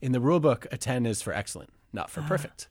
In 0.00 0.12
the 0.12 0.20
rule 0.20 0.40
book, 0.40 0.66
a 0.72 0.76
10 0.76 1.06
is 1.06 1.22
for 1.22 1.32
excellent, 1.32 1.70
not 1.92 2.10
for 2.10 2.20
perfect. 2.22 2.68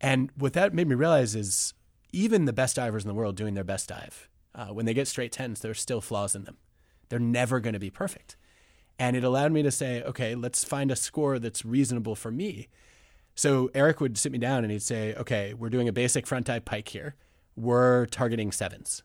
And 0.00 0.30
what 0.36 0.52
that 0.52 0.72
made 0.72 0.86
me 0.88 0.94
realize 0.94 1.34
is 1.34 1.74
even 2.12 2.44
the 2.44 2.52
best 2.52 2.76
divers 2.76 3.04
in 3.04 3.08
the 3.08 3.14
world 3.14 3.36
doing 3.36 3.54
their 3.54 3.64
best 3.64 3.88
dive, 3.88 4.28
uh, 4.54 4.66
when 4.68 4.86
they 4.86 4.94
get 4.94 5.08
straight 5.08 5.32
10s, 5.32 5.60
there's 5.60 5.80
still 5.80 6.00
flaws 6.00 6.34
in 6.34 6.44
them. 6.44 6.56
They're 7.08 7.18
never 7.18 7.60
going 7.60 7.72
to 7.72 7.80
be 7.80 7.90
perfect. 7.90 8.36
And 9.00 9.16
it 9.16 9.24
allowed 9.24 9.50
me 9.50 9.62
to 9.62 9.70
say, 9.70 10.02
okay, 10.02 10.34
let's 10.34 10.62
find 10.62 10.90
a 10.90 10.94
score 10.94 11.38
that's 11.38 11.64
reasonable 11.64 12.14
for 12.14 12.30
me. 12.30 12.68
So 13.34 13.70
Eric 13.74 13.98
would 13.98 14.18
sit 14.18 14.30
me 14.30 14.36
down 14.36 14.62
and 14.62 14.70
he'd 14.70 14.82
say, 14.82 15.14
okay, 15.14 15.54
we're 15.54 15.70
doing 15.70 15.88
a 15.88 15.92
basic 15.92 16.26
front 16.26 16.44
dive 16.44 16.66
pike 16.66 16.90
here. 16.90 17.14
We're 17.56 18.04
targeting 18.04 18.52
sevens. 18.52 19.02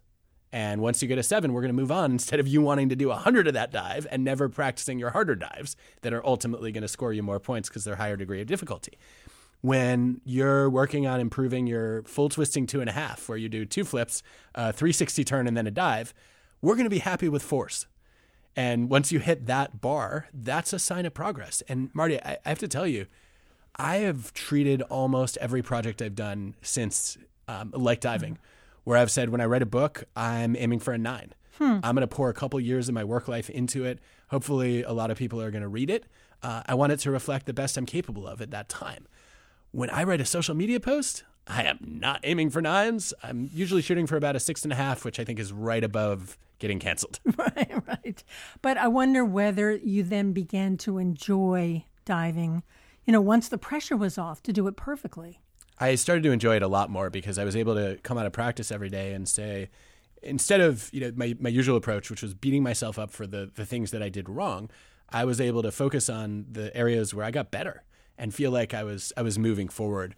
And 0.52 0.82
once 0.82 1.02
you 1.02 1.08
get 1.08 1.18
a 1.18 1.24
seven, 1.24 1.54
we're 1.54 1.62
going 1.62 1.74
to 1.74 1.82
move 1.82 1.94
on 1.94 2.12
instead 2.12 2.42
of 2.42 2.48
you 2.48 2.62
wanting 2.62 2.90
to 2.90 2.96
do 2.98 3.08
a 3.08 3.14
100 3.14 3.48
of 3.48 3.54
that 3.54 3.72
dive 3.72 4.06
and 4.12 4.26
never 4.26 4.50
practicing 4.50 5.00
your 5.00 5.12
harder 5.12 5.34
dives 5.34 5.78
that 6.02 6.14
are 6.14 6.26
ultimately 6.26 6.74
going 6.74 6.82
to 6.82 6.90
score 6.90 7.14
you 7.14 7.24
more 7.24 7.40
points 7.40 7.70
because 7.70 7.86
they're 7.86 7.96
higher 7.96 8.18
degree 8.18 8.42
of 8.42 8.48
difficulty. 8.48 8.98
When 9.62 10.20
you're 10.26 10.70
working 10.70 11.08
on 11.08 11.22
improving 11.22 11.68
your 11.68 12.04
full 12.04 12.28
twisting 12.28 12.68
two 12.68 12.82
and 12.82 12.90
a 12.90 12.94
half, 12.94 13.30
where 13.30 13.38
you 13.38 13.48
do 13.48 13.64
two 13.64 13.86
flips, 13.86 14.24
a 14.56 14.74
360 14.74 15.24
turn, 15.24 15.48
and 15.48 15.56
then 15.56 15.68
a 15.68 15.72
dive, 15.72 16.14
we're 16.62 16.76
going 16.76 16.84
to 16.84 16.90
be 16.90 17.00
happy 17.00 17.30
with 17.30 17.44
force. 17.44 17.88
And 18.56 18.90
once 18.90 19.12
you 19.12 19.20
hit 19.20 19.48
that 19.48 19.82
bar, 19.82 20.28
that's 20.34 20.72
a 20.72 20.80
sign 20.80 21.06
of 21.06 21.14
progress. 21.14 21.62
And 21.68 21.90
Marty, 21.94 22.22
I, 22.24 22.38
I 22.46 22.50
have 22.50 22.60
to 22.60 22.68
tell 22.68 22.88
you, 22.88 23.08
I 23.76 23.98
have 23.98 24.34
treated 24.34 24.82
almost 24.84 25.38
every 25.42 25.62
project 25.62 26.02
I've 26.02 26.16
done 26.16 26.56
since, 26.62 27.18
um, 27.50 27.72
like 27.76 28.00
diving, 28.00 28.38
where 28.86 28.98
I've 28.98 29.12
said 29.12 29.30
when 29.30 29.42
I 29.42 29.46
write 29.46 29.62
a 29.62 29.66
book, 29.66 30.06
I'm 30.16 30.56
aiming 30.56 30.80
for 30.80 30.94
a 30.94 30.98
nine. 30.98 31.34
I'm 31.84 31.96
going 31.96 32.02
to 32.02 32.08
pour 32.08 32.30
a 32.30 32.34
couple 32.34 32.60
years 32.60 32.90
of 32.90 32.96
my 32.96 33.04
work 33.06 33.28
life 33.28 33.50
into 33.50 33.86
it. 33.86 34.00
Hopefully, 34.30 34.84
a 34.84 34.92
lot 34.92 35.10
of 35.12 35.18
people 35.18 35.42
are 35.42 35.52
going 35.52 35.62
to 35.62 35.70
read 35.70 35.90
it. 35.90 36.06
Uh, 36.44 36.64
I 36.66 36.74
want 36.76 36.92
it 36.92 37.00
to 37.00 37.12
reflect 37.12 37.46
the 37.46 37.54
best 37.54 37.78
I'm 37.78 37.86
capable 37.86 38.28
of 38.28 38.42
at 38.42 38.52
that 38.52 38.68
time. 38.68 39.08
When 39.72 39.90
I 39.90 40.04
write 40.04 40.20
a 40.20 40.26
social 40.26 40.54
media 40.54 40.80
post, 40.80 41.24
I 41.48 41.64
am 41.64 41.78
not 42.00 42.22
aiming 42.24 42.50
for 42.50 42.62
nines. 42.62 43.14
I'm 43.22 43.50
usually 43.54 43.82
shooting 43.82 44.08
for 44.08 44.18
about 44.18 44.36
a 44.36 44.40
six 44.40 44.64
and 44.64 44.74
a 44.74 44.76
half, 44.76 45.06
which 45.06 45.20
I 45.20 45.24
think 45.24 45.40
is 45.40 45.54
right 45.54 45.84
above 45.84 46.38
getting 46.60 46.80
canceled. 46.80 47.20
right, 47.38 47.72
right. 47.88 48.24
But 48.62 48.78
I 48.78 48.88
wonder 48.88 49.24
whether 49.24 49.76
you 49.76 50.04
then 50.04 50.32
began 50.34 50.78
to 50.78 50.98
enjoy 50.98 51.86
diving, 52.04 52.64
you 53.06 53.14
know, 53.14 53.22
once 53.22 53.48
the 53.48 53.58
pressure 53.58 53.98
was 53.98 54.18
off 54.18 54.42
to 54.44 54.54
do 54.54 54.68
it 54.68 54.76
perfectly. 54.76 55.40
I 55.78 55.96
started 55.96 56.24
to 56.24 56.32
enjoy 56.32 56.56
it 56.56 56.64
a 56.64 56.68
lot 56.68 56.90
more 56.90 57.10
because 57.10 57.38
I 57.38 57.44
was 57.44 57.56
able 57.56 57.76
to 57.76 58.00
come 58.02 58.18
out 58.18 58.26
of 58.26 58.32
practice 58.32 58.72
every 58.72 58.90
day 58.90 59.14
and 59.14 59.28
say, 59.28 59.70
instead 60.24 60.62
of 60.62 60.90
you 60.94 61.02
know 61.02 61.12
my, 61.16 61.36
my 61.40 61.50
usual 61.50 61.78
approach, 61.78 62.10
which 62.10 62.22
was 62.22 62.34
beating 62.34 62.64
myself 62.64 62.98
up 62.98 63.12
for 63.12 63.28
the 63.28 63.52
the 63.56 63.66
things 63.66 63.92
that 63.92 64.02
I 64.02 64.10
did 64.10 64.30
wrong, 64.30 64.70
I 65.10 65.26
was 65.26 65.40
able 65.42 65.62
to 65.64 65.72
focus 65.72 66.10
on 66.10 66.46
the 66.50 66.76
areas 66.76 67.14
where 67.14 67.26
I 67.26 67.32
got 67.32 67.52
better 67.52 67.84
and 68.18 68.34
feel 68.34 68.52
like 68.52 68.74
I 68.74 68.84
was 68.84 69.12
I 69.18 69.22
was 69.22 69.38
moving 69.38 69.68
forward. 69.68 70.16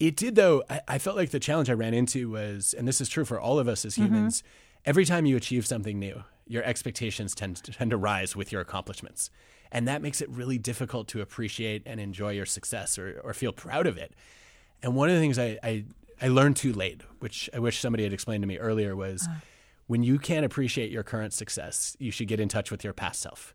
It 0.00 0.16
did 0.16 0.34
though. 0.34 0.62
I, 0.68 0.80
I 0.88 0.98
felt 0.98 1.16
like 1.16 1.30
the 1.30 1.40
challenge 1.40 1.70
I 1.70 1.74
ran 1.74 1.94
into 1.94 2.30
was, 2.30 2.74
and 2.74 2.86
this 2.86 3.00
is 3.00 3.08
true 3.08 3.24
for 3.24 3.40
all 3.40 3.58
of 3.58 3.68
us 3.68 3.84
as 3.84 3.94
mm-hmm. 3.94 4.04
humans. 4.04 4.42
Every 4.84 5.04
time 5.04 5.24
you 5.24 5.36
achieve 5.36 5.66
something 5.66 5.98
new, 5.98 6.24
your 6.46 6.62
expectations 6.64 7.34
tend 7.34 7.56
to, 7.56 7.72
tend 7.72 7.90
to 7.90 7.96
rise 7.96 8.36
with 8.36 8.52
your 8.52 8.60
accomplishments, 8.60 9.30
and 9.72 9.88
that 9.88 10.02
makes 10.02 10.20
it 10.20 10.28
really 10.28 10.58
difficult 10.58 11.08
to 11.08 11.20
appreciate 11.20 11.82
and 11.86 12.00
enjoy 12.00 12.32
your 12.32 12.46
success 12.46 12.98
or, 12.98 13.20
or 13.24 13.32
feel 13.32 13.52
proud 13.52 13.86
of 13.86 13.96
it. 13.96 14.12
And 14.82 14.94
one 14.94 15.08
of 15.08 15.14
the 15.14 15.20
things 15.20 15.38
I, 15.38 15.58
I, 15.62 15.84
I 16.20 16.28
learned 16.28 16.56
too 16.56 16.72
late, 16.72 17.00
which 17.20 17.48
I 17.54 17.58
wish 17.58 17.80
somebody 17.80 18.02
had 18.02 18.12
explained 18.12 18.42
to 18.42 18.46
me 18.46 18.58
earlier, 18.58 18.94
was 18.94 19.26
uh. 19.26 19.36
when 19.86 20.02
you 20.02 20.18
can't 20.18 20.44
appreciate 20.44 20.90
your 20.90 21.02
current 21.02 21.32
success, 21.32 21.96
you 21.98 22.10
should 22.10 22.28
get 22.28 22.40
in 22.40 22.48
touch 22.48 22.70
with 22.70 22.84
your 22.84 22.92
past 22.92 23.22
self. 23.22 23.54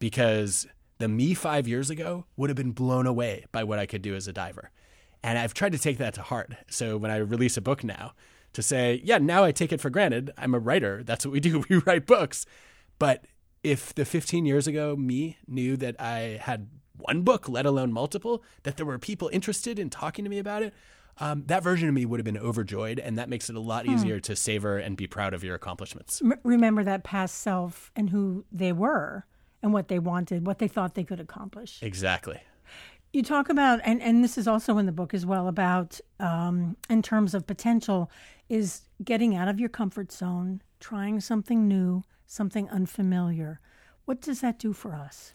Because 0.00 0.66
the 0.98 1.08
me 1.08 1.34
five 1.34 1.68
years 1.68 1.90
ago 1.90 2.24
would 2.36 2.50
have 2.50 2.56
been 2.56 2.72
blown 2.72 3.06
away 3.06 3.44
by 3.52 3.62
what 3.62 3.78
I 3.78 3.86
could 3.86 4.02
do 4.02 4.16
as 4.16 4.26
a 4.26 4.32
diver. 4.32 4.70
And 5.22 5.38
I've 5.38 5.54
tried 5.54 5.72
to 5.72 5.78
take 5.78 5.98
that 5.98 6.14
to 6.14 6.22
heart. 6.22 6.54
So 6.68 6.96
when 6.96 7.10
I 7.10 7.16
release 7.16 7.56
a 7.56 7.60
book 7.60 7.82
now, 7.82 8.12
to 8.52 8.62
say, 8.62 9.00
yeah, 9.04 9.18
now 9.18 9.44
I 9.44 9.52
take 9.52 9.72
it 9.72 9.80
for 9.80 9.90
granted. 9.90 10.30
I'm 10.38 10.54
a 10.54 10.58
writer. 10.58 11.02
That's 11.04 11.24
what 11.24 11.32
we 11.32 11.40
do. 11.40 11.64
We 11.68 11.76
write 11.76 12.06
books. 12.06 12.46
But 12.98 13.24
if 13.62 13.94
the 13.94 14.04
15 14.04 14.46
years 14.46 14.66
ago 14.66 14.96
me 14.96 15.36
knew 15.46 15.76
that 15.76 16.00
I 16.00 16.40
had 16.40 16.68
one 16.96 17.22
book, 17.22 17.48
let 17.48 17.66
alone 17.66 17.92
multiple, 17.92 18.42
that 18.62 18.76
there 18.76 18.86
were 18.86 18.98
people 18.98 19.28
interested 19.32 19.78
in 19.78 19.90
talking 19.90 20.24
to 20.24 20.30
me 20.30 20.38
about 20.38 20.62
it, 20.62 20.74
um, 21.18 21.44
that 21.46 21.62
version 21.62 21.88
of 21.88 21.94
me 21.94 22.06
would 22.06 22.20
have 22.20 22.24
been 22.24 22.38
overjoyed. 22.38 22.98
And 22.98 23.18
that 23.18 23.28
makes 23.28 23.50
it 23.50 23.56
a 23.56 23.60
lot 23.60 23.86
easier 23.86 24.20
to 24.20 24.36
savor 24.36 24.78
and 24.78 24.96
be 24.96 25.06
proud 25.06 25.34
of 25.34 25.44
your 25.44 25.54
accomplishments. 25.54 26.22
Remember 26.42 26.84
that 26.84 27.04
past 27.04 27.38
self 27.38 27.90
and 27.96 28.10
who 28.10 28.44
they 28.52 28.72
were 28.72 29.26
and 29.62 29.72
what 29.72 29.88
they 29.88 29.98
wanted, 29.98 30.46
what 30.46 30.58
they 30.58 30.68
thought 30.68 30.94
they 30.94 31.04
could 31.04 31.20
accomplish. 31.20 31.80
Exactly. 31.82 32.40
You 33.12 33.22
talk 33.22 33.48
about, 33.48 33.80
and, 33.84 34.02
and 34.02 34.22
this 34.22 34.36
is 34.36 34.46
also 34.46 34.76
in 34.78 34.86
the 34.86 34.92
book 34.92 35.14
as 35.14 35.24
well, 35.24 35.48
about 35.48 35.98
um, 36.20 36.76
in 36.90 37.00
terms 37.02 37.34
of 37.34 37.46
potential, 37.46 38.10
is 38.48 38.82
getting 39.02 39.34
out 39.34 39.48
of 39.48 39.58
your 39.58 39.70
comfort 39.70 40.12
zone, 40.12 40.62
trying 40.78 41.20
something 41.20 41.66
new, 41.66 42.02
something 42.26 42.68
unfamiliar. 42.68 43.60
What 44.04 44.20
does 44.20 44.40
that 44.42 44.58
do 44.58 44.72
for 44.72 44.92
us? 44.92 45.32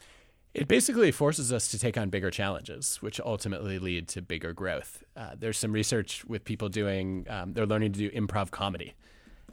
It 0.53 0.67
basically 0.67 1.11
forces 1.11 1.51
us 1.51 1.69
to 1.69 1.79
take 1.79 1.97
on 1.97 2.09
bigger 2.09 2.29
challenges, 2.29 2.97
which 3.01 3.19
ultimately 3.19 3.79
lead 3.79 4.07
to 4.09 4.21
bigger 4.21 4.53
growth. 4.53 5.03
Uh, 5.17 5.31
there's 5.35 5.57
some 5.57 5.71
research 5.71 6.23
with 6.25 6.43
people 6.45 6.69
doing, 6.69 7.25
um, 7.27 7.53
they're 7.53 7.65
learning 7.65 7.93
to 7.93 7.99
do 7.99 8.11
improv 8.11 8.51
comedy. 8.51 8.93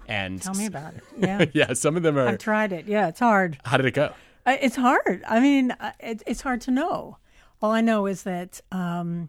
And 0.08 0.42
Tell 0.42 0.54
me 0.54 0.66
about 0.66 0.92
it. 0.94 1.02
Yeah. 1.18 1.44
yeah, 1.54 1.72
some 1.72 1.96
of 1.96 2.02
them 2.02 2.18
are. 2.18 2.26
I've 2.28 2.38
tried 2.38 2.72
it. 2.72 2.86
Yeah, 2.86 3.08
it's 3.08 3.20
hard. 3.20 3.58
How 3.64 3.78
did 3.78 3.86
it 3.86 3.94
go? 3.94 4.12
Uh, 4.44 4.56
It's 4.60 4.76
hard. 4.76 5.22
I 5.26 5.40
mean, 5.40 5.70
uh, 5.70 5.92
it, 6.00 6.22
it's 6.26 6.42
hard 6.42 6.60
to 6.62 6.70
know. 6.70 7.16
All 7.62 7.72
I 7.72 7.80
know 7.80 8.06
is 8.06 8.22
that 8.22 8.60
um, 8.72 9.28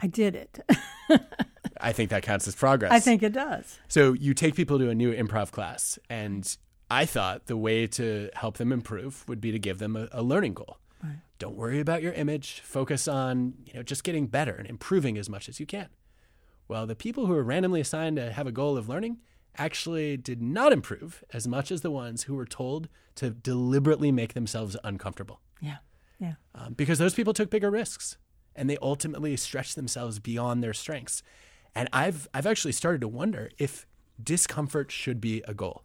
I 0.00 0.06
did 0.06 0.34
it. 0.34 0.60
I 1.80 1.92
think 1.92 2.10
that 2.10 2.22
counts 2.22 2.48
as 2.48 2.54
progress. 2.64 2.92
I 2.92 3.00
think 3.00 3.22
it 3.22 3.32
does. 3.32 3.78
So 3.88 4.12
you 4.12 4.34
take 4.34 4.54
people 4.54 4.78
to 4.78 4.88
a 4.88 4.94
new 4.94 5.12
improv 5.12 5.50
class, 5.50 5.98
and 6.08 6.56
I 6.90 7.04
thought 7.04 7.46
the 7.46 7.56
way 7.56 7.86
to 7.88 8.30
help 8.34 8.56
them 8.56 8.72
improve 8.72 9.28
would 9.28 9.40
be 9.40 9.52
to 9.52 9.58
give 9.58 9.78
them 9.78 9.96
a, 9.96 10.08
a 10.12 10.22
learning 10.22 10.54
goal. 10.54 10.78
Don't 11.38 11.56
worry 11.56 11.80
about 11.80 12.00
your 12.00 12.12
image. 12.12 12.60
Focus 12.60 13.06
on 13.06 13.54
you 13.66 13.74
know 13.74 13.82
just 13.82 14.04
getting 14.04 14.28
better 14.28 14.54
and 14.54 14.66
improving 14.66 15.18
as 15.18 15.28
much 15.28 15.48
as 15.48 15.60
you 15.60 15.66
can. 15.66 15.88
Well, 16.68 16.86
the 16.86 16.94
people 16.94 17.26
who 17.26 17.34
were 17.34 17.42
randomly 17.42 17.80
assigned 17.80 18.16
to 18.16 18.32
have 18.32 18.46
a 18.46 18.52
goal 18.52 18.78
of 18.78 18.88
learning 18.88 19.18
actually 19.58 20.16
did 20.16 20.40
not 20.40 20.72
improve 20.72 21.22
as 21.32 21.46
much 21.46 21.70
as 21.70 21.82
the 21.82 21.90
ones 21.90 22.22
who 22.22 22.34
were 22.34 22.46
told 22.46 22.88
to 23.16 23.30
deliberately 23.30 24.10
make 24.10 24.32
themselves 24.32 24.76
uncomfortable. 24.82 25.40
Yeah. 25.60 25.78
Yeah. 26.18 26.34
Um, 26.54 26.74
because 26.74 26.98
those 26.98 27.14
people 27.14 27.32
took 27.32 27.50
bigger 27.50 27.70
risks 27.70 28.16
and 28.54 28.70
they 28.70 28.76
ultimately 28.80 29.36
stretched 29.36 29.76
themselves 29.76 30.18
beyond 30.18 30.62
their 30.62 30.74
strengths. 30.74 31.22
And 31.74 31.88
I've 31.92 32.28
I've 32.32 32.46
actually 32.46 32.72
started 32.72 33.00
to 33.00 33.08
wonder 33.08 33.50
if 33.58 33.86
discomfort 34.22 34.92
should 34.92 35.20
be 35.20 35.42
a 35.46 35.54
goal 35.54 35.84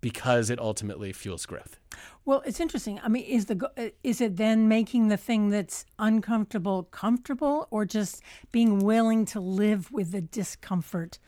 because 0.00 0.50
it 0.50 0.60
ultimately 0.60 1.12
fuels 1.12 1.46
growth. 1.46 1.80
Well, 2.24 2.42
it's 2.46 2.60
interesting. 2.60 3.00
I 3.02 3.08
mean, 3.08 3.24
is 3.24 3.46
the 3.46 3.70
uh, 3.76 3.88
is 4.04 4.20
it 4.20 4.36
then 4.36 4.68
making 4.68 5.08
the 5.08 5.16
thing 5.16 5.48
that's 5.48 5.84
uncomfortable 5.98 6.84
comfortable, 6.84 7.66
or 7.70 7.84
just 7.84 8.22
being 8.52 8.80
willing 8.80 9.24
to 9.26 9.40
live 9.40 9.90
with 9.90 10.12
the 10.12 10.20
discomfort 10.20 11.18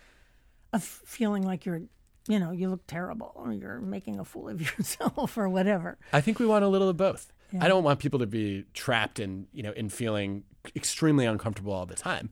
of 0.72 0.84
feeling 0.84 1.42
like 1.42 1.64
you're, 1.64 1.82
you 2.28 2.38
know, 2.38 2.52
you 2.52 2.68
look 2.68 2.86
terrible 2.86 3.32
or 3.34 3.52
you're 3.52 3.80
making 3.80 4.20
a 4.20 4.24
fool 4.24 4.48
of 4.48 4.60
yourself 4.78 5.36
or 5.36 5.48
whatever? 5.48 5.98
I 6.12 6.20
think 6.20 6.38
we 6.38 6.46
want 6.46 6.64
a 6.64 6.68
little 6.68 6.88
of 6.88 6.96
both. 6.96 7.32
I 7.60 7.68
don't 7.68 7.84
want 7.84 8.00
people 8.00 8.18
to 8.18 8.26
be 8.26 8.64
trapped 8.74 9.18
in, 9.18 9.46
you 9.52 9.62
know, 9.62 9.72
in 9.72 9.88
feeling 9.88 10.44
extremely 10.76 11.24
uncomfortable 11.24 11.72
all 11.72 11.86
the 11.86 11.94
time. 11.94 12.30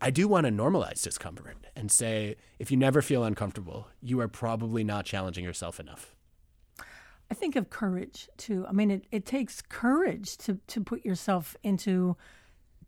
I 0.00 0.10
do 0.10 0.28
want 0.28 0.46
to 0.46 0.52
normalize 0.52 1.02
discomfort 1.02 1.56
and 1.74 1.90
say 1.90 2.36
if 2.58 2.70
you 2.70 2.76
never 2.76 3.00
feel 3.00 3.24
uncomfortable, 3.24 3.88
you 4.02 4.20
are 4.20 4.28
probably 4.28 4.84
not 4.84 5.04
challenging 5.04 5.44
yourself 5.44 5.80
enough. 5.80 6.14
I 7.30 7.34
think 7.34 7.56
of 7.56 7.70
courage 7.70 8.28
too. 8.36 8.66
I 8.68 8.72
mean, 8.72 8.90
it, 8.90 9.06
it 9.10 9.26
takes 9.26 9.62
courage 9.62 10.36
to, 10.38 10.58
to 10.66 10.80
put 10.80 11.04
yourself 11.04 11.56
into 11.62 12.16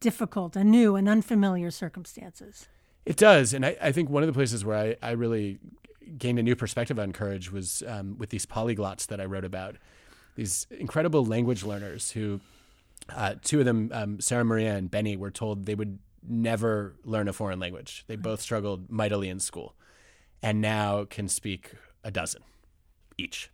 difficult 0.01 0.55
and 0.55 0.71
new 0.71 0.97
and 0.97 1.09
unfamiliar 1.09 1.71
circumstances. 1.71 2.69
It 3.05 3.17
does. 3.17 3.55
And 3.55 3.65
I, 3.65 3.77
I 3.81 3.93
think 3.93 4.11
one 4.11 4.23
of 4.23 4.27
the 4.27 4.33
places 4.33 4.65
where 4.65 4.77
I, 4.77 4.97
I 5.03 5.13
really 5.13 5.59
gained 6.19 6.39
a 6.39 6.43
new 6.43 6.55
perspective 6.55 6.99
on 6.99 7.13
courage 7.13 7.51
was 7.51 7.83
um, 7.87 8.17
with 8.19 8.31
these 8.31 8.47
polyglots 8.47 9.07
that 9.07 9.21
I 9.21 9.25
wrote 9.25 9.45
about. 9.45 9.77
These 10.39 10.69
incredible 10.71 11.25
language 11.25 11.65
learners 11.65 12.13
who, 12.13 12.39
uh, 13.09 13.35
two 13.43 13.59
of 13.59 13.65
them, 13.65 13.91
um, 13.93 14.21
Sarah 14.21 14.45
Maria 14.45 14.77
and 14.77 14.89
Benny, 14.89 15.17
were 15.17 15.33
told 15.33 15.67
they 15.67 15.75
would 15.75 15.99
never 16.23 16.95
learn 17.03 17.27
a 17.27 17.33
foreign 17.33 17.59
language. 17.59 18.05
They 18.07 18.15
both 18.15 18.41
struggled 18.41 18.89
mightily 18.89 19.29
in 19.29 19.41
school 19.41 19.75
and 20.41 20.61
now 20.61 21.07
can 21.07 21.27
speak 21.27 21.73
a 22.05 22.13
dozen 22.13 22.43
each. 23.19 23.51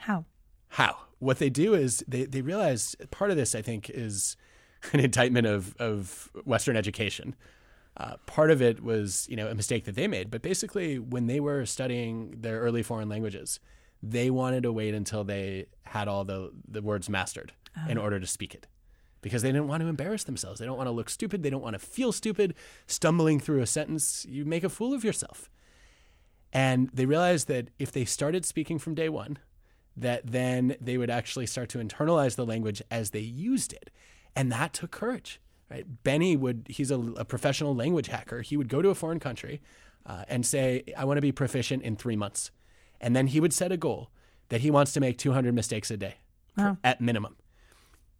How? 0.00 0.24
How? 0.70 0.96
What 1.20 1.38
they 1.38 1.48
do 1.48 1.74
is 1.74 2.02
they, 2.08 2.24
they 2.24 2.42
realize 2.42 2.96
part 3.12 3.30
of 3.30 3.36
this, 3.36 3.54
I 3.54 3.62
think, 3.62 3.88
is 3.88 4.36
an 4.92 4.98
indictment 4.98 5.46
of, 5.46 5.76
of 5.76 6.28
Western 6.44 6.76
education. 6.76 7.36
Uh, 7.96 8.16
part 8.26 8.50
of 8.50 8.60
it 8.60 8.82
was, 8.82 9.28
you 9.30 9.36
know, 9.36 9.46
a 9.46 9.54
mistake 9.54 9.84
that 9.84 9.94
they 9.94 10.08
made. 10.08 10.32
But 10.32 10.42
basically, 10.42 10.98
when 10.98 11.28
they 11.28 11.38
were 11.38 11.64
studying 11.66 12.40
their 12.40 12.58
early 12.58 12.82
foreign 12.82 13.08
languages, 13.08 13.60
they 14.02 14.30
wanted 14.30 14.62
to 14.62 14.72
wait 14.72 14.94
until 14.94 15.24
they 15.24 15.66
had 15.82 16.08
all 16.08 16.24
the, 16.24 16.52
the 16.68 16.82
words 16.82 17.08
mastered 17.08 17.52
in 17.88 17.98
order 17.98 18.18
to 18.18 18.26
speak 18.26 18.54
it 18.54 18.66
because 19.20 19.42
they 19.42 19.50
didn't 19.50 19.68
want 19.68 19.82
to 19.82 19.88
embarrass 19.88 20.24
themselves. 20.24 20.60
They 20.60 20.66
don't 20.66 20.76
want 20.76 20.86
to 20.86 20.92
look 20.92 21.10
stupid. 21.10 21.42
They 21.42 21.50
don't 21.50 21.62
want 21.62 21.74
to 21.74 21.78
feel 21.78 22.12
stupid. 22.12 22.54
Stumbling 22.86 23.40
through 23.40 23.60
a 23.60 23.66
sentence, 23.66 24.24
you 24.28 24.44
make 24.44 24.64
a 24.64 24.68
fool 24.68 24.94
of 24.94 25.04
yourself. 25.04 25.50
And 26.52 26.90
they 26.92 27.06
realized 27.06 27.48
that 27.48 27.70
if 27.78 27.92
they 27.92 28.04
started 28.04 28.46
speaking 28.46 28.78
from 28.78 28.94
day 28.94 29.08
one, 29.08 29.38
that 29.96 30.26
then 30.26 30.76
they 30.80 30.96
would 30.96 31.10
actually 31.10 31.46
start 31.46 31.68
to 31.70 31.78
internalize 31.78 32.36
the 32.36 32.46
language 32.46 32.80
as 32.90 33.10
they 33.10 33.20
used 33.20 33.72
it. 33.72 33.90
And 34.34 34.52
that 34.52 34.72
took 34.72 34.90
courage. 34.90 35.40
Right? 35.68 35.84
Benny 36.04 36.36
would, 36.36 36.66
he's 36.68 36.92
a, 36.92 37.00
a 37.16 37.24
professional 37.24 37.74
language 37.74 38.06
hacker. 38.06 38.42
He 38.42 38.56
would 38.56 38.68
go 38.68 38.80
to 38.80 38.90
a 38.90 38.94
foreign 38.94 39.18
country 39.18 39.60
uh, 40.06 40.24
and 40.28 40.46
say, 40.46 40.84
I 40.96 41.04
want 41.04 41.16
to 41.16 41.22
be 41.22 41.32
proficient 41.32 41.82
in 41.82 41.96
three 41.96 42.14
months. 42.16 42.52
And 43.00 43.14
then 43.14 43.28
he 43.28 43.40
would 43.40 43.52
set 43.52 43.72
a 43.72 43.76
goal 43.76 44.10
that 44.48 44.60
he 44.60 44.70
wants 44.70 44.92
to 44.94 45.00
make 45.00 45.18
200 45.18 45.54
mistakes 45.54 45.90
a 45.90 45.96
day 45.96 46.16
Wow. 46.56 46.78
at 46.84 47.00
minimum. 47.00 47.36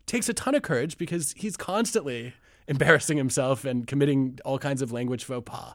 Takes 0.07 0.29
a 0.29 0.35
ton 0.35 0.55
of 0.55 0.63
courage 0.63 0.99
because 0.99 1.33
he's 1.37 1.57
constantly 1.57 2.35
embarrassing 2.69 3.17
himself 3.17 3.65
and 3.65 3.87
committing 3.87 4.39
all 4.45 4.59
kinds 4.59 4.83
of 4.83 4.93
language 4.93 5.25
faux 5.25 5.45
pas. 5.51 5.75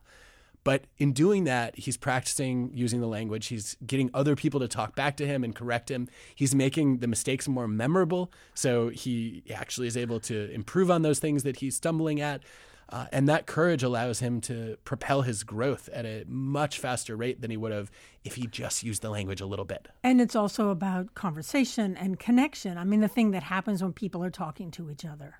But 0.64 0.84
in 1.00 1.12
doing 1.12 1.46
that, 1.46 1.76
he's 1.76 1.98
practicing 1.98 2.70
using 2.76 3.02
the 3.02 3.08
language. 3.08 3.48
He's 3.48 3.76
getting 3.86 4.12
other 4.14 4.36
people 4.36 4.60
to 4.60 4.68
talk 4.68 4.96
back 4.96 5.18
to 5.18 5.26
him 5.26 5.44
and 5.44 5.56
correct 5.56 5.90
him. 5.90 6.08
He's 6.36 6.54
making 6.54 7.00
the 7.00 7.08
mistakes 7.08 7.48
more 7.48 7.68
memorable. 7.68 8.32
So 8.54 8.90
he 8.90 9.42
actually 9.52 9.88
is 9.88 9.98
able 9.98 10.20
to 10.20 10.52
improve 10.52 10.92
on 10.92 11.02
those 11.02 11.18
things 11.18 11.42
that 11.44 11.58
he's 11.58 11.76
stumbling 11.78 12.22
at. 12.22 12.44
Uh, 12.91 13.06
and 13.12 13.30
that 13.30 13.45
courage 13.45 13.84
allows 13.84 14.19
him 14.19 14.41
to 14.41 14.77
propel 14.84 15.21
his 15.21 15.43
growth 15.43 15.88
at 15.93 16.06
a 16.06 16.25
much 16.27 16.77
faster 16.77 17.15
rate 17.15 17.39
than 17.41 17.49
he 17.49 17.56
would 17.58 17.71
have 17.71 17.89
if 18.23 18.36
he 18.36 18.47
just 18.47 18.84
used 18.84 19.01
the 19.01 19.10
language 19.10 19.39
a 19.39 19.45
little 19.45 19.63
bit. 19.65 19.88
And 20.04 20.19
it's 20.19 20.36
also 20.36 20.69
about 20.69 21.15
conversation 21.15 21.95
and 21.95 22.19
connection. 22.19 22.77
I 22.77 22.84
mean, 22.84 22.99
the 22.99 23.08
thing 23.08 23.32
that 23.32 23.43
happens 23.43 23.82
when 23.82 23.93
people 23.93 24.23
are 24.23 24.30
talking 24.30 24.71
to 24.71 24.89
each 24.91 25.06
other. 25.06 25.36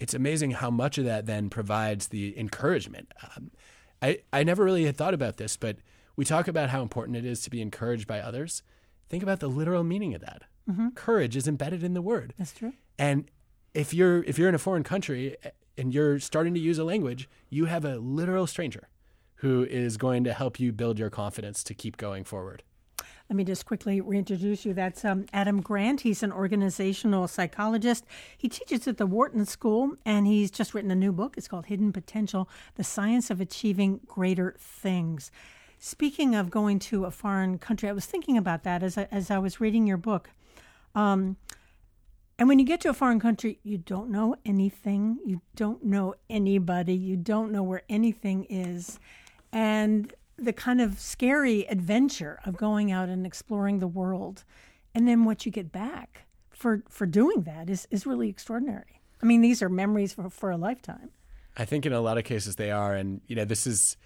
it's 0.00 0.14
amazing 0.14 0.52
how 0.52 0.70
much 0.70 0.98
of 0.98 1.04
that 1.04 1.26
then 1.26 1.48
provides 1.50 2.08
the 2.08 2.36
encouragement. 2.38 3.12
Um, 3.36 3.50
I, 4.02 4.18
I 4.32 4.42
never 4.42 4.64
really 4.64 4.84
had 4.84 4.96
thought 4.96 5.14
about 5.14 5.36
this, 5.36 5.56
but 5.56 5.76
we 6.16 6.24
talk 6.24 6.48
about 6.48 6.70
how 6.70 6.82
important 6.82 7.16
it 7.16 7.24
is 7.24 7.42
to 7.42 7.50
be 7.50 7.62
encouraged 7.62 8.06
by 8.06 8.20
others. 8.20 8.62
Think 9.08 9.22
about 9.22 9.40
the 9.40 9.48
literal 9.48 9.84
meaning 9.84 10.14
of 10.14 10.20
that. 10.22 10.42
Courage 10.94 11.36
is 11.36 11.46
embedded 11.46 11.84
in 11.84 11.92
the 11.94 12.02
word. 12.02 12.32
That's 12.38 12.52
true. 12.52 12.72
And 12.98 13.30
if 13.74 13.92
you're 13.92 14.22
if 14.24 14.38
you're 14.38 14.48
in 14.48 14.54
a 14.54 14.58
foreign 14.58 14.82
country 14.82 15.36
and 15.76 15.92
you're 15.92 16.18
starting 16.18 16.54
to 16.54 16.60
use 16.60 16.78
a 16.78 16.84
language, 16.84 17.28
you 17.50 17.66
have 17.66 17.84
a 17.84 17.96
literal 17.96 18.46
stranger 18.46 18.88
who 19.36 19.64
is 19.64 19.96
going 19.96 20.24
to 20.24 20.32
help 20.32 20.58
you 20.58 20.72
build 20.72 20.98
your 20.98 21.10
confidence 21.10 21.62
to 21.64 21.74
keep 21.74 21.96
going 21.96 22.24
forward. 22.24 22.62
Let 23.28 23.36
me 23.36 23.44
just 23.44 23.64
quickly 23.64 24.00
reintroduce 24.00 24.66
you. 24.66 24.74
That's 24.74 25.04
um, 25.04 25.24
Adam 25.32 25.62
Grant. 25.62 26.02
He's 26.02 26.22
an 26.22 26.30
organizational 26.30 27.26
psychologist. 27.26 28.04
He 28.36 28.48
teaches 28.48 28.86
at 28.86 28.98
the 28.98 29.06
Wharton 29.06 29.46
School, 29.46 29.96
and 30.04 30.26
he's 30.26 30.50
just 30.50 30.74
written 30.74 30.90
a 30.90 30.94
new 30.94 31.10
book. 31.10 31.34
It's 31.36 31.48
called 31.48 31.66
Hidden 31.66 31.92
Potential 31.92 32.48
The 32.74 32.84
Science 32.84 33.30
of 33.30 33.40
Achieving 33.40 34.00
Greater 34.06 34.54
Things. 34.58 35.30
Speaking 35.78 36.34
of 36.34 36.50
going 36.50 36.78
to 36.80 37.06
a 37.06 37.10
foreign 37.10 37.58
country, 37.58 37.88
I 37.88 37.92
was 37.92 38.06
thinking 38.06 38.36
about 38.36 38.62
that 38.64 38.82
as 38.82 38.98
I, 38.98 39.08
as 39.10 39.30
I 39.30 39.38
was 39.38 39.60
reading 39.60 39.86
your 39.86 39.96
book. 39.96 40.30
Um, 40.94 41.36
and 42.38 42.48
when 42.48 42.58
you 42.58 42.64
get 42.64 42.80
to 42.82 42.90
a 42.90 42.94
foreign 42.94 43.20
country, 43.20 43.58
you 43.62 43.78
don't 43.78 44.10
know 44.10 44.36
anything, 44.44 45.18
you 45.24 45.40
don't 45.54 45.84
know 45.84 46.14
anybody, 46.28 46.94
you 46.94 47.16
don't 47.16 47.52
know 47.52 47.62
where 47.62 47.82
anything 47.88 48.44
is. 48.50 48.98
And 49.52 50.12
the 50.36 50.52
kind 50.52 50.80
of 50.80 50.98
scary 50.98 51.62
adventure 51.68 52.40
of 52.44 52.56
going 52.56 52.90
out 52.90 53.08
and 53.08 53.24
exploring 53.24 53.78
the 53.78 53.86
world. 53.86 54.44
And 54.94 55.06
then 55.06 55.24
what 55.24 55.46
you 55.46 55.52
get 55.52 55.70
back 55.70 56.26
for, 56.50 56.82
for 56.88 57.06
doing 57.06 57.42
that 57.42 57.70
is, 57.70 57.86
is 57.90 58.04
really 58.04 58.28
extraordinary. 58.28 59.00
I 59.22 59.26
mean, 59.26 59.40
these 59.40 59.62
are 59.62 59.68
memories 59.68 60.12
for, 60.12 60.28
for 60.28 60.50
a 60.50 60.56
lifetime. 60.56 61.10
I 61.56 61.64
think 61.64 61.86
in 61.86 61.92
a 61.92 62.00
lot 62.00 62.18
of 62.18 62.24
cases 62.24 62.56
they 62.56 62.70
are, 62.70 62.94
and 62.94 63.20
you 63.26 63.36
know 63.36 63.44
this 63.44 63.66
is 63.66 63.96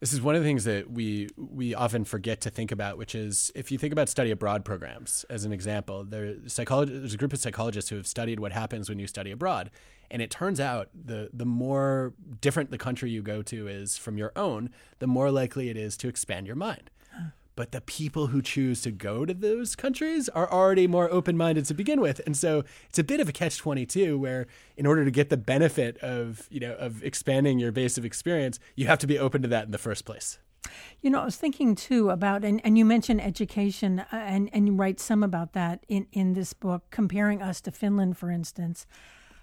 this 0.00 0.12
is 0.12 0.22
one 0.22 0.36
of 0.36 0.42
the 0.42 0.48
things 0.48 0.64
that 0.64 0.90
we 0.90 1.28
we 1.36 1.74
often 1.74 2.04
forget 2.04 2.40
to 2.42 2.50
think 2.50 2.70
about, 2.70 2.98
which 2.98 3.14
is 3.14 3.50
if 3.54 3.72
you 3.72 3.78
think 3.78 3.92
about 3.92 4.08
study 4.08 4.30
abroad 4.30 4.64
programs 4.64 5.24
as 5.28 5.44
an 5.44 5.52
example, 5.52 6.04
there 6.04 6.34
there's 6.34 7.14
a 7.14 7.16
group 7.16 7.32
of 7.32 7.40
psychologists 7.40 7.90
who 7.90 7.96
have 7.96 8.06
studied 8.06 8.38
what 8.38 8.52
happens 8.52 8.88
when 8.88 8.98
you 8.98 9.06
study 9.06 9.30
abroad, 9.30 9.70
and 10.10 10.22
it 10.22 10.30
turns 10.30 10.60
out 10.60 10.88
the 10.94 11.30
the 11.32 11.46
more 11.46 12.14
different 12.40 12.70
the 12.70 12.78
country 12.78 13.10
you 13.10 13.22
go 13.22 13.42
to 13.42 13.66
is 13.66 13.98
from 13.98 14.16
your 14.16 14.32
own, 14.36 14.70
the 15.00 15.06
more 15.06 15.30
likely 15.30 15.68
it 15.68 15.76
is 15.76 15.96
to 15.96 16.08
expand 16.08 16.46
your 16.46 16.56
mind. 16.56 16.90
But 17.58 17.72
the 17.72 17.80
people 17.80 18.28
who 18.28 18.40
choose 18.40 18.82
to 18.82 18.92
go 18.92 19.24
to 19.24 19.34
those 19.34 19.74
countries 19.74 20.28
are 20.28 20.48
already 20.48 20.86
more 20.86 21.10
open 21.10 21.36
minded 21.36 21.64
to 21.64 21.74
begin 21.74 22.00
with. 22.00 22.20
And 22.24 22.36
so 22.36 22.62
it's 22.88 23.00
a 23.00 23.02
bit 23.02 23.18
of 23.18 23.28
a 23.28 23.32
catch 23.32 23.58
22 23.58 24.16
where 24.16 24.46
in 24.76 24.86
order 24.86 25.04
to 25.04 25.10
get 25.10 25.28
the 25.28 25.36
benefit 25.36 25.98
of, 25.98 26.46
you 26.52 26.60
know, 26.60 26.74
of 26.74 27.02
expanding 27.02 27.58
your 27.58 27.72
base 27.72 27.98
of 27.98 28.04
experience, 28.04 28.60
you 28.76 28.86
have 28.86 29.00
to 29.00 29.08
be 29.08 29.18
open 29.18 29.42
to 29.42 29.48
that 29.48 29.64
in 29.64 29.72
the 29.72 29.78
first 29.78 30.04
place. 30.04 30.38
You 31.00 31.10
know, 31.10 31.20
I 31.20 31.24
was 31.24 31.34
thinking 31.34 31.74
too 31.74 32.10
about, 32.10 32.44
and, 32.44 32.60
and 32.64 32.78
you 32.78 32.84
mentioned 32.84 33.20
education, 33.20 33.98
uh, 33.98 34.06
and, 34.12 34.48
and 34.52 34.68
you 34.68 34.74
write 34.74 35.00
some 35.00 35.24
about 35.24 35.52
that 35.54 35.84
in, 35.88 36.06
in 36.12 36.34
this 36.34 36.52
book, 36.52 36.84
comparing 36.92 37.42
us 37.42 37.60
to 37.62 37.72
Finland, 37.72 38.18
for 38.18 38.30
instance. 38.30 38.86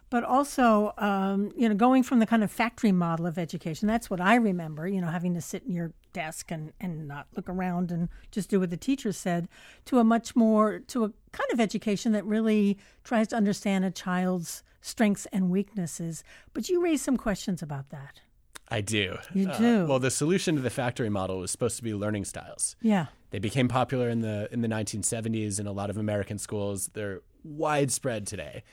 But 0.10 0.24
also, 0.24 0.94
um, 1.00 1.52
you 1.58 1.68
know, 1.68 1.76
going 1.76 2.02
from 2.02 2.20
the 2.20 2.26
kind 2.26 2.46
of 2.46 2.52
factory 2.52 2.94
model 2.94 3.26
of 3.26 3.38
education, 3.38 3.90
that's 3.90 4.10
what 4.10 4.22
I 4.22 4.36
remember, 4.36 4.88
you 4.88 5.02
know, 5.02 5.08
having 5.08 5.34
to 5.34 5.42
sit 5.42 5.64
in 5.64 5.74
your 5.74 5.92
desk 6.16 6.50
and, 6.50 6.72
and 6.80 7.08
not 7.08 7.28
look 7.36 7.50
around 7.50 7.92
and 7.92 8.08
just 8.32 8.50
do 8.50 8.60
what 8.62 8.70
the 8.70 8.78
teacher 8.78 9.12
said, 9.12 9.50
to 9.84 10.00
a 10.00 10.04
much 10.04 10.36
more, 10.36 10.80
to 10.80 11.04
a 11.04 11.10
kind 11.34 11.52
of 11.52 11.60
education 11.60 12.14
that 12.14 12.26
really 12.26 12.78
tries 13.04 13.28
to 13.28 13.36
understand 13.36 13.84
a 13.84 13.92
child's 13.92 14.64
strengths 14.82 15.28
and 15.34 15.52
weaknesses. 15.52 16.24
But 16.54 16.70
you 16.70 16.82
raised 16.82 17.04
some 17.04 17.18
questions 17.18 17.62
about 17.62 17.90
that. 17.90 18.22
I 18.70 18.82
do. 18.82 19.18
You 19.34 19.46
do. 19.58 19.84
Uh, 19.84 19.86
well, 19.86 20.00
the 20.00 20.10
solution 20.10 20.56
to 20.56 20.62
the 20.62 20.70
factory 20.70 21.10
model 21.10 21.40
was 21.40 21.52
supposed 21.52 21.78
to 21.78 21.84
be 21.84 21.94
learning 21.94 22.26
styles. 22.26 22.76
Yeah. 22.82 23.08
They 23.30 23.40
became 23.40 23.68
popular 23.68 24.10
in 24.10 24.22
the 24.22 24.48
in 24.52 24.62
the 24.62 24.68
1970s 24.68 25.60
in 25.60 25.68
a 25.68 25.72
lot 25.72 25.90
of 25.90 25.98
American 25.98 26.40
schools. 26.40 26.90
They're 26.94 27.22
widespread 27.44 28.26
today. 28.26 28.64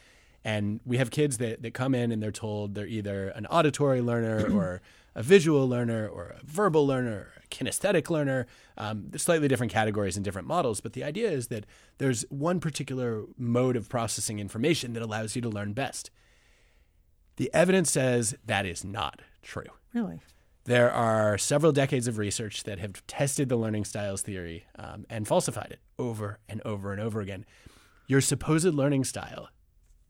And 0.44 0.80
we 0.84 0.96
have 0.96 1.10
kids 1.10 1.38
that, 1.38 1.62
that 1.62 1.74
come 1.74 1.94
in 1.94 2.10
and 2.10 2.22
they're 2.22 2.32
told 2.32 2.74
they're 2.74 2.86
either 2.86 3.28
an 3.28 3.46
auditory 3.46 4.00
learner 4.00 4.46
or 4.56 4.80
a 5.14 5.22
visual 5.22 5.68
learner 5.68 6.08
or 6.08 6.36
a 6.38 6.40
verbal 6.44 6.86
learner 6.86 7.10
or 7.10 7.32
a 7.44 7.48
kinesthetic 7.48 8.10
learner. 8.10 8.46
Um, 8.76 9.06
there's 9.08 9.22
slightly 9.22 9.48
different 9.48 9.72
categories 9.72 10.16
and 10.16 10.24
different 10.24 10.48
models, 10.48 10.80
but 10.80 10.92
the 10.92 11.04
idea 11.04 11.30
is 11.30 11.48
that 11.48 11.66
there's 11.98 12.24
one 12.30 12.60
particular 12.60 13.24
mode 13.36 13.76
of 13.76 13.88
processing 13.88 14.38
information 14.38 14.92
that 14.94 15.02
allows 15.02 15.36
you 15.36 15.42
to 15.42 15.48
learn 15.48 15.72
best. 15.72 16.10
The 17.36 17.50
evidence 17.54 17.90
says 17.90 18.34
that 18.44 18.66
is 18.66 18.84
not 18.84 19.20
true. 19.42 19.64
Really? 19.94 20.20
There 20.64 20.92
are 20.92 21.38
several 21.38 21.72
decades 21.72 22.06
of 22.06 22.18
research 22.18 22.62
that 22.64 22.78
have 22.78 23.04
tested 23.06 23.48
the 23.48 23.56
learning 23.56 23.84
styles 23.84 24.22
theory 24.22 24.66
um, 24.78 25.06
and 25.10 25.26
falsified 25.26 25.72
it 25.72 25.80
over 25.98 26.38
and 26.48 26.60
over 26.64 26.92
and 26.92 27.00
over 27.00 27.20
again. 27.20 27.44
Your 28.06 28.20
supposed 28.20 28.66
learning 28.66 29.04
style 29.04 29.48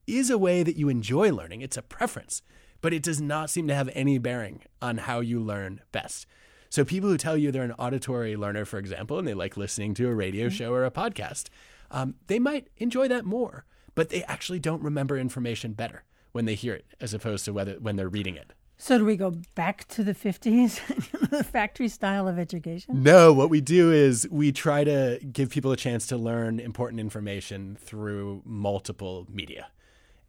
is 0.07 0.29
a 0.29 0.37
way 0.37 0.62
that 0.62 0.77
you 0.77 0.88
enjoy 0.88 1.33
learning, 1.33 1.62
it's 1.62 1.77
a 1.77 1.83
preference, 1.83 2.43
but 2.83 2.92
it 2.92 3.03
does 3.03 3.21
not 3.21 3.49
seem 3.49 3.66
to 3.68 3.75
have 3.75 3.88
any 3.95 4.18
bearing 4.18 4.61
on 4.83 4.99
how 4.99 5.21
you 5.21 5.40
learn 5.40 5.81
best. 5.92 6.27
So, 6.68 6.85
people 6.85 7.09
who 7.09 7.16
tell 7.16 7.37
you 7.37 7.51
they're 7.51 7.62
an 7.62 7.73
auditory 7.73 8.37
learner, 8.37 8.64
for 8.64 8.79
example, 8.79 9.18
and 9.18 9.27
they 9.27 9.35
like 9.35 9.57
listening 9.57 9.95
to 9.95 10.09
a 10.09 10.14
radio 10.14 10.47
mm-hmm. 10.47 10.57
show 10.57 10.73
or 10.73 10.85
a 10.85 10.90
podcast, 10.90 11.49
um, 11.90 12.14
they 12.27 12.38
might 12.38 12.68
enjoy 12.79 13.09
that 13.09 13.25
more, 13.25 13.64
but 13.95 14.09
they 14.09 14.23
actually 14.25 14.59
don't 14.59 14.83
remember 14.83 15.16
information 15.16 15.73
better 15.73 16.05
when 16.33 16.47
they 16.47 16.55
hear 16.55 16.75
it 16.75 16.87
as 17.01 17.14
opposed 17.14 17.45
to 17.45 17.53
whether 17.53 17.75
when 17.75 17.97
they're 17.97 18.09
reading 18.09 18.37
it. 18.37 18.53
So 18.79 18.99
do 18.99 19.05
we 19.05 19.16
go 19.16 19.35
back 19.55 19.87
to 19.88 20.03
the 20.03 20.14
50s, 20.14 20.81
the 21.31 21.45
factory 21.45 21.87
style 21.87 22.27
of 22.27 22.37
education? 22.37 23.03
No, 23.03 23.33
what 23.33 23.49
we 23.49 23.61
do 23.61 23.92
is 23.92 24.27
we 24.29 24.51
try 24.51 24.83
to 24.83 25.21
give 25.31 25.51
people 25.51 25.71
a 25.71 25.77
chance 25.77 26.07
to 26.09 26.16
learn 26.16 26.59
important 26.59 26.99
information 26.99 27.77
through 27.81 28.42
multiple 28.45 29.29
media. 29.31 29.68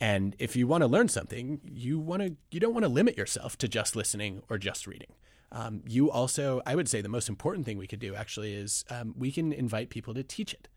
And 0.04 0.36
if 0.38 0.58
you 0.58 0.68
want 0.68 0.82
to 0.82 0.88
learn 0.88 1.08
something, 1.08 1.62
you 1.64 1.98
want 1.98 2.22
to 2.24 2.36
you 2.52 2.60
don't 2.60 2.74
want 2.74 2.84
to 2.84 2.90
limit 2.90 3.18
yourself 3.18 3.58
to 3.60 3.70
just 3.70 3.96
listening 3.96 4.44
or 4.50 4.58
just 4.58 4.86
reading. 4.86 5.14
Um, 5.50 5.82
you 5.88 6.12
also, 6.12 6.62
I 6.66 6.76
would 6.76 6.90
say, 6.90 7.00
the 7.00 7.08
most 7.08 7.30
important 7.30 7.66
thing 7.66 7.78
we 7.78 7.88
could 7.88 8.00
do 8.00 8.14
actually 8.14 8.54
is 8.54 8.84
um, 8.90 9.16
we 9.18 9.32
can 9.32 9.54
invite 9.54 9.90
people 9.90 10.14
to 10.16 10.22
teach 10.22 10.54
it. 10.54 10.68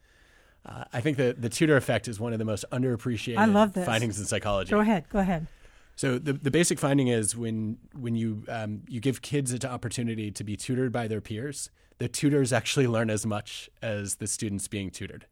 Uh, 0.64 0.84
I 0.92 1.00
think 1.00 1.16
the 1.16 1.34
the 1.36 1.48
tutor 1.48 1.76
effect 1.76 2.06
is 2.06 2.20
one 2.20 2.34
of 2.34 2.38
the 2.38 2.44
most 2.44 2.64
underappreciated 2.70 3.38
I 3.38 3.46
love 3.46 3.72
this. 3.72 3.84
findings 3.84 4.16
in 4.20 4.26
psychology. 4.26 4.70
Go 4.70 4.78
ahead. 4.78 5.08
Go 5.08 5.18
ahead. 5.18 5.48
So 5.96 6.20
the, 6.20 6.34
the 6.34 6.52
basic 6.52 6.78
finding 6.78 7.08
is 7.08 7.34
when 7.34 7.78
when 7.98 8.14
you 8.14 8.44
um, 8.48 8.82
you 8.86 9.00
give 9.00 9.22
kids 9.22 9.50
an 9.50 9.64
opportunity 9.68 10.30
to 10.30 10.44
be 10.44 10.56
tutored 10.56 10.92
by 10.92 11.08
their 11.08 11.20
peers, 11.20 11.70
the 11.98 12.06
tutors 12.06 12.52
actually 12.52 12.86
learn 12.86 13.10
as 13.10 13.26
much 13.26 13.68
as 13.82 14.16
the 14.16 14.28
students 14.28 14.68
being 14.68 14.90
tutored. 14.90 15.26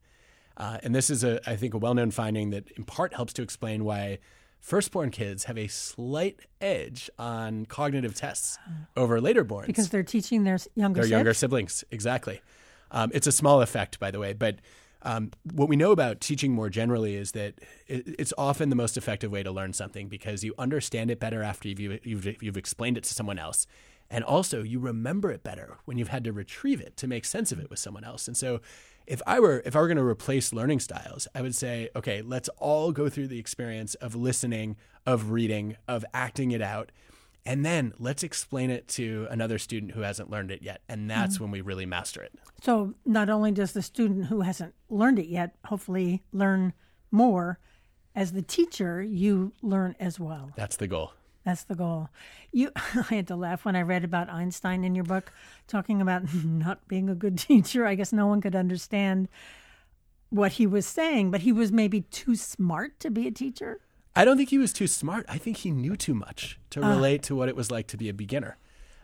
Uh, 0.57 0.79
and 0.83 0.95
this 0.95 1.11
is 1.11 1.25
a 1.25 1.41
I 1.49 1.57
think 1.57 1.75
a 1.75 1.79
well 1.79 1.95
known 1.95 2.11
finding 2.11 2.51
that 2.51 2.71
in 2.73 2.85
part 2.85 3.15
helps 3.15 3.33
to 3.35 3.43
explain 3.43 3.85
why 3.85 4.19
firstborn 4.61 5.11
kids 5.11 5.45
have 5.45 5.59
a 5.59 5.67
slight 5.69 6.41
edge 6.61 7.11
on 7.19 7.67
cognitive 7.67 8.15
tests 8.15 8.59
over 8.97 9.21
later 9.21 9.45
borns 9.45 9.67
because 9.67 9.91
they're 9.91 10.03
teaching 10.03 10.45
their 10.45 10.59
younger 10.75 11.03
their 11.03 11.11
younger 11.11 11.35
siblings 11.35 11.85
exactly. 11.91 12.41
Um, 12.91 13.11
it's 13.13 13.27
a 13.27 13.33
small 13.33 13.61
effect, 13.61 13.99
by 13.99 14.11
the 14.13 14.21
way, 14.21 14.33
but 14.33 14.61
um, 15.05 15.33
what 15.53 15.69
we 15.69 15.77
know 15.77 15.93
about 15.93 16.21
teaching 16.21 16.53
more 16.53 16.71
generally 16.71 17.15
is 17.15 17.33
that 17.33 17.55
it's 17.87 18.33
often 18.39 18.71
the 18.71 18.77
most 18.77 18.97
effective 18.97 19.31
way 19.31 19.43
to 19.43 19.51
learn 19.51 19.75
something 19.75 20.09
because 20.09 20.43
you 20.43 20.55
understand 20.59 21.11
it 21.11 21.21
better 21.21 21.43
after 21.43 21.69
you've, 21.69 22.07
you've, 22.07 22.43
you've 22.43 22.57
explained 22.57 22.97
it 22.97 23.05
to 23.05 23.13
someone 23.13 23.39
else. 23.39 23.67
And 24.11 24.25
also, 24.25 24.63
you 24.63 24.79
remember 24.79 25.31
it 25.31 25.43
better 25.43 25.79
when 25.85 25.99
you've 25.99 26.09
had 26.09 26.25
to 26.25 26.33
retrieve 26.33 26.81
it 26.81 26.97
to 26.99 27.07
make 27.07 27.25
sense 27.25 27.53
of 27.53 27.59
it 27.59 27.69
with 27.69 27.79
someone 27.79 28.05
else. 28.05 28.29
And 28.29 28.37
so, 28.37 28.61
if 29.07 29.21
I 29.27 29.41
were 29.41 29.63
if 29.65 29.77
I 29.77 29.81
were 29.81 29.89
going 29.89 29.97
to 29.97 30.05
replace 30.05 30.53
learning 30.53 30.81
styles, 30.81 31.29
I 31.35 31.43
would 31.43 31.55
say, 31.55 31.91
okay, 31.95 32.23
let's 32.23 32.49
all 32.59 32.93
go 32.93 33.09
through 33.09 33.29
the 33.29 33.39
experience 33.39 33.95
of 33.97 34.15
listening, 34.15 34.77
of 35.07 35.31
reading, 35.31 35.77
of 35.87 36.05
acting 36.15 36.53
it 36.53 36.63
out, 36.63 36.91
and 37.47 37.65
then 37.65 37.93
let's 37.99 38.23
explain 38.23 38.71
it 38.71 38.89
to 38.89 39.27
another 39.31 39.59
student 39.59 39.93
who 39.93 40.01
hasn't 40.01 40.31
learned 40.31 40.51
it 40.51 40.63
yet. 40.63 40.81
And 40.89 41.11
that's 41.11 41.35
mm-hmm. 41.35 41.45
when 41.45 41.51
we 41.51 41.61
really 41.61 41.87
master 41.87 42.23
it. 42.23 42.33
So 42.63 42.95
not 43.05 43.29
only 43.29 43.53
does 43.53 43.73
the 43.73 43.83
student 43.83 44.27
who 44.27 44.41
hasn't 44.41 44.75
learned 44.89 45.19
it 45.19 45.27
yet 45.27 45.55
hopefully 45.67 46.23
learn 46.33 46.73
more, 47.11 47.59
as 48.15 48.33
the 48.33 48.43
teacher, 48.43 49.03
you 49.03 49.53
learn 49.61 49.95
as 50.01 50.19
well. 50.19 50.53
That's 50.57 50.77
the 50.77 50.87
goal. 50.87 51.13
That's 51.45 51.65
the 51.65 51.75
goal. 51.75 52.09
You, 52.53 52.71
I 52.77 53.15
had 53.15 53.29
to 53.29 53.37
laugh 53.37 53.65
when 53.65 53.77
I 53.77 53.83
read 53.83 54.05
about 54.05 54.31
Einstein 54.31 54.85
in 54.85 54.95
your 54.95 55.05
book, 55.05 55.33
talking 55.69 56.01
about 56.01 56.23
not 56.45 56.87
being 56.89 57.09
a 57.09 57.15
good 57.15 57.39
teacher. 57.49 57.87
I 57.87 57.95
guess 57.95 58.13
no 58.13 58.27
one 58.27 58.41
could 58.41 58.57
understand 58.57 59.29
what 60.31 60.53
he 60.53 60.67
was 60.67 60.87
saying, 60.87 61.31
but 61.31 61.43
he 61.43 61.53
was 61.53 61.71
maybe 61.71 62.03
too 62.03 62.35
smart 62.35 62.99
to 63.01 63.11
be 63.11 63.27
a 63.27 63.31
teacher. 63.31 63.81
I 64.17 64.25
don't 64.25 64.37
think 64.37 64.51
he 64.51 64.59
was 64.59 64.73
too 64.73 64.87
smart. 64.87 65.27
I 65.29 65.39
think 65.39 65.59
he 65.59 65.71
knew 65.71 65.97
too 65.97 66.15
much 66.15 66.59
to 66.71 66.85
uh, 66.85 66.89
relate 66.89 67.23
to 67.25 67.37
what 67.37 67.49
it 67.49 67.57
was 67.57 67.71
like 67.71 67.87
to 67.89 67.97
be 67.97 68.09
a 68.09 68.15
beginner. 68.15 68.59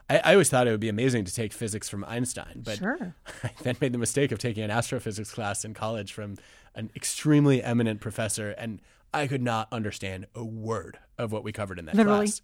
I, 0.09 0.19
I, 0.19 0.33
always 0.33 0.49
thought 0.49 0.67
it 0.67 0.71
would 0.73 0.81
be 0.81 0.89
amazing 0.89 1.25
to 1.25 1.35
take 1.35 1.53
physics 1.53 1.89
from 1.89 2.05
Einstein, 2.05 2.63
but 2.65 2.79
sure. 2.79 3.15
I 3.45 3.51
then 3.63 3.77
made 3.81 3.93
the 3.93 3.99
mistake 3.99 4.33
of 4.33 4.39
taking 4.39 4.65
an 4.65 4.71
astrophysics 4.71 5.33
class 5.33 5.65
in 5.65 5.75
college 5.75 6.13
from 6.13 6.37
an 6.75 6.91
extremely 6.97 7.63
eminent 7.63 8.01
professor, 8.01 8.51
and 8.51 8.81
I 9.13 9.27
could 9.27 9.43
not 9.43 9.69
understand 9.73 10.27
a 10.35 10.45
word 10.45 10.99
of 11.19 11.33
what 11.33 11.45
we 11.45 11.53
covered 11.53 11.79
in 11.79 11.87
that 11.87 11.95
Literally. 11.95 12.27
class. 12.27 12.43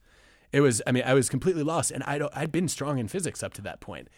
It 0.52 0.60
was, 0.60 0.80
I 0.86 0.92
mean, 0.92 1.02
I 1.04 1.14
was 1.14 1.28
completely 1.28 1.62
lost, 1.62 1.90
and 1.90 2.02
I 2.04 2.20
I'd 2.34 2.52
been 2.52 2.68
strong 2.68 2.98
in 2.98 3.08
physics 3.08 3.42
up 3.42 3.52
to 3.54 3.62
that 3.62 3.80
point. 3.80 4.08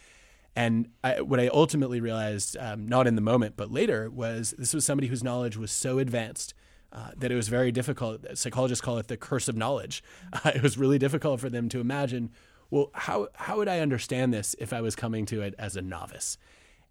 And 0.54 0.88
I, 1.04 1.20
what 1.20 1.38
I 1.38 1.48
ultimately 1.48 2.00
realized, 2.00 2.56
um, 2.58 2.88
not 2.88 3.06
in 3.06 3.14
the 3.14 3.20
moment, 3.20 3.54
but 3.56 3.70
later, 3.70 4.10
was 4.10 4.54
this 4.58 4.74
was 4.74 4.84
somebody 4.84 5.06
whose 5.08 5.22
knowledge 5.22 5.56
was 5.56 5.70
so 5.70 5.98
advanced 5.98 6.52
uh, 6.92 7.10
that 7.16 7.30
it 7.30 7.34
was 7.34 7.48
very 7.48 7.70
difficult. 7.70 8.24
Psychologists 8.34 8.82
call 8.82 8.98
it 8.98 9.08
the 9.08 9.16
curse 9.16 9.48
of 9.48 9.56
knowledge. 9.56 10.02
Uh, 10.32 10.50
it 10.54 10.62
was 10.62 10.78
really 10.78 10.98
difficult 10.98 11.40
for 11.40 11.48
them 11.48 11.68
to 11.68 11.80
imagine. 11.80 12.30
Well, 12.70 12.90
how 12.94 13.28
how 13.34 13.58
would 13.58 13.68
I 13.68 13.80
understand 13.80 14.34
this 14.34 14.54
if 14.58 14.72
I 14.72 14.80
was 14.80 14.96
coming 14.96 15.26
to 15.26 15.42
it 15.42 15.54
as 15.58 15.76
a 15.76 15.82
novice? 15.82 16.38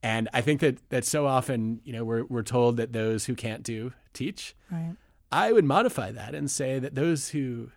And 0.03 0.29
I 0.33 0.41
think 0.41 0.61
that 0.61 0.77
that 0.89 1.05
so 1.05 1.25
often, 1.25 1.81
you 1.83 1.93
know, 1.93 2.05
we're 2.05 2.23
we're 2.25 2.43
told 2.43 2.77
that 2.77 2.93
those 2.93 3.25
who 3.25 3.35
can't 3.35 3.63
do 3.63 3.93
teach. 4.13 4.55
Right. 4.71 4.95
I 5.31 5.51
would 5.51 5.65
modify 5.65 6.11
that 6.11 6.33
and 6.33 6.49
say 6.49 6.79
that 6.79 6.95
those 6.95 7.29
who 7.29 7.71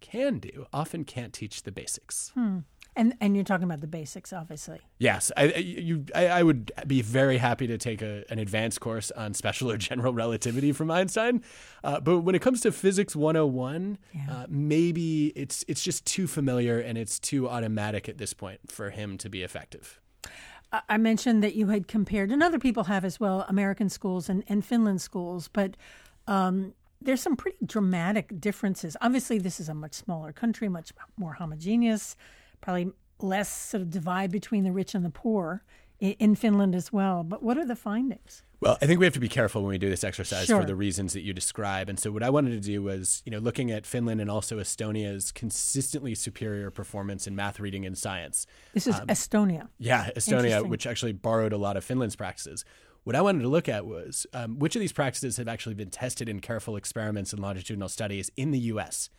can 0.00 0.38
do 0.38 0.66
often 0.72 1.04
can't 1.04 1.32
teach 1.32 1.62
the 1.62 1.72
basics. 1.72 2.30
Hmm. 2.34 2.58
And 2.96 3.16
and 3.20 3.34
you're 3.34 3.44
talking 3.44 3.64
about 3.64 3.80
the 3.80 3.88
basics, 3.88 4.32
obviously. 4.32 4.78
Yes, 4.98 5.32
I 5.36 5.46
you 5.54 6.04
I, 6.14 6.28
I 6.28 6.42
would 6.44 6.70
be 6.86 7.02
very 7.02 7.38
happy 7.38 7.66
to 7.66 7.76
take 7.76 8.02
a, 8.02 8.24
an 8.30 8.38
advanced 8.38 8.80
course 8.80 9.10
on 9.10 9.34
special 9.34 9.68
or 9.70 9.76
general 9.76 10.12
relativity 10.12 10.70
from 10.70 10.92
Einstein, 10.92 11.42
uh, 11.82 11.98
but 11.98 12.20
when 12.20 12.36
it 12.36 12.42
comes 12.42 12.60
to 12.60 12.70
physics 12.70 13.16
101, 13.16 13.98
yeah. 14.12 14.20
uh, 14.30 14.46
maybe 14.48 15.32
it's 15.34 15.64
it's 15.66 15.82
just 15.82 16.06
too 16.06 16.28
familiar 16.28 16.78
and 16.78 16.96
it's 16.96 17.18
too 17.18 17.48
automatic 17.48 18.08
at 18.08 18.18
this 18.18 18.32
point 18.32 18.60
for 18.68 18.90
him 18.90 19.18
to 19.18 19.28
be 19.28 19.42
effective. 19.42 20.00
I 20.88 20.96
mentioned 20.96 21.42
that 21.42 21.54
you 21.54 21.68
had 21.68 21.86
compared, 21.86 22.30
and 22.30 22.42
other 22.42 22.58
people 22.58 22.84
have 22.84 23.04
as 23.04 23.20
well, 23.20 23.44
American 23.48 23.88
schools 23.88 24.28
and, 24.28 24.42
and 24.48 24.64
Finland 24.64 25.00
schools, 25.00 25.48
but 25.48 25.76
um, 26.26 26.74
there's 27.04 27.22
some 27.22 27.36
pretty 27.36 27.58
dramatic 27.64 28.40
differences. 28.40 28.96
Obviously, 29.00 29.38
this 29.38 29.60
is 29.60 29.68
a 29.68 29.74
much 29.74 29.94
smaller 29.94 30.32
country, 30.32 30.68
much 30.68 30.92
more 31.16 31.34
homogeneous 31.34 32.16
probably 32.64 32.90
less 33.20 33.48
sort 33.48 33.82
of 33.82 33.90
divide 33.90 34.32
between 34.32 34.64
the 34.64 34.72
rich 34.72 34.94
and 34.94 35.04
the 35.04 35.10
poor 35.10 35.62
in 36.00 36.34
Finland 36.34 36.74
as 36.74 36.92
well. 36.92 37.22
But 37.22 37.42
what 37.42 37.58
are 37.58 37.66
the 37.66 37.76
findings? 37.76 38.42
Well, 38.60 38.78
I 38.80 38.86
think 38.86 38.98
we 38.98 39.04
have 39.04 39.12
to 39.12 39.20
be 39.20 39.28
careful 39.28 39.60
when 39.60 39.68
we 39.68 39.78
do 39.78 39.90
this 39.90 40.02
exercise 40.02 40.46
sure. 40.46 40.62
for 40.62 40.66
the 40.66 40.74
reasons 40.74 41.12
that 41.12 41.20
you 41.20 41.34
describe. 41.34 41.90
And 41.90 42.00
so, 42.00 42.10
what 42.10 42.22
I 42.22 42.30
wanted 42.30 42.50
to 42.52 42.60
do 42.60 42.82
was, 42.82 43.22
you 43.26 43.30
know, 43.30 43.38
looking 43.38 43.70
at 43.70 43.84
Finland 43.84 44.22
and 44.22 44.30
also 44.30 44.58
Estonia's 44.58 45.30
consistently 45.32 46.14
superior 46.14 46.70
performance 46.70 47.26
in 47.26 47.36
math, 47.36 47.60
reading, 47.60 47.84
and 47.84 47.96
science. 47.98 48.46
This 48.72 48.86
is 48.86 48.98
um, 48.98 49.06
Estonia. 49.08 49.68
Yeah, 49.78 50.08
Estonia, 50.16 50.66
which 50.66 50.86
actually 50.86 51.12
borrowed 51.12 51.52
a 51.52 51.58
lot 51.58 51.76
of 51.76 51.84
Finland's 51.84 52.16
practices. 52.16 52.64
What 53.04 53.14
I 53.14 53.20
wanted 53.20 53.42
to 53.42 53.48
look 53.48 53.68
at 53.68 53.86
was 53.86 54.26
um, 54.32 54.58
which 54.58 54.74
of 54.76 54.80
these 54.80 54.92
practices 54.92 55.36
have 55.36 55.46
actually 55.46 55.74
been 55.74 55.90
tested 55.90 56.28
in 56.28 56.40
careful 56.40 56.76
experiments 56.76 57.32
and 57.32 57.40
longitudinal 57.40 57.90
studies 57.90 58.30
in 58.36 58.50
the 58.50 58.58
U.S. 58.60 59.10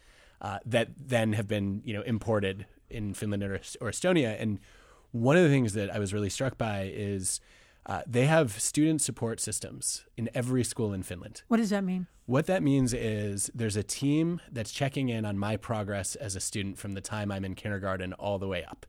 Uh, 0.42 0.60
that 0.66 0.90
then 0.98 1.34
have 1.34 1.48
been, 1.48 1.82
you 1.86 1.94
know, 1.94 2.02
imported 2.02 2.66
in 2.90 3.14
Finland 3.14 3.44
or, 3.44 3.56
or 3.80 3.90
Estonia. 3.92 4.36
And 4.40 4.60
one 5.12 5.38
of 5.38 5.44
the 5.44 5.50
things 5.50 5.74
that 5.74 5.94
I 5.94 6.00
was 6.00 6.14
really 6.14 6.30
struck 6.30 6.58
by 6.58 6.92
is 6.94 7.40
uh, 7.86 8.02
they 8.08 8.26
have 8.26 8.60
student 8.60 9.02
support 9.02 9.40
systems 9.40 10.04
in 10.18 10.30
every 10.34 10.64
school 10.64 10.92
in 10.92 11.04
Finland. 11.04 11.44
What 11.48 11.58
does 11.58 11.70
that 11.70 11.84
mean? 11.84 12.08
What 12.26 12.48
that 12.48 12.64
means 12.64 12.92
is 12.92 13.52
there's 13.54 13.76
a 13.76 13.84
team 13.84 14.42
that's 14.52 14.72
checking 14.72 15.10
in 15.10 15.26
on 15.26 15.38
my 15.38 15.58
progress 15.58 16.16
as 16.16 16.36
a 16.36 16.40
student 16.40 16.80
from 16.80 16.94
the 16.94 17.02
time 17.02 17.32
I'm 17.32 17.46
in 17.46 17.54
kindergarten 17.54 18.14
all 18.14 18.40
the 18.40 18.48
way 18.48 18.64
up. 18.64 18.88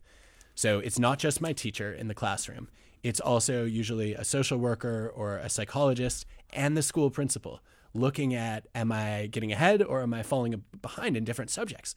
So 0.55 0.79
it's 0.79 0.99
not 0.99 1.19
just 1.19 1.43
my 1.43 1.53
teacher 1.53 1.93
in 1.93 2.09
the 2.09 2.15
classroom, 2.15 2.69
it's 3.03 3.21
also 3.21 3.65
usually 3.65 4.15
a 4.15 4.25
social 4.25 4.59
worker 4.59 5.11
or 5.15 5.37
a 5.37 5.49
psychologist 5.49 6.27
and 6.51 6.77
the 6.77 6.83
school 6.83 7.11
principal 7.11 7.61
looking 7.95 8.35
at 8.35 8.67
am 8.75 8.93
I 8.93 9.27
getting 9.27 9.53
ahead 9.53 9.83
or 9.83 10.03
am 10.03 10.13
I 10.13 10.23
falling 10.23 10.63
behind 10.83 11.17
in 11.17 11.25
different 11.25 11.51
subjects? 11.51 11.95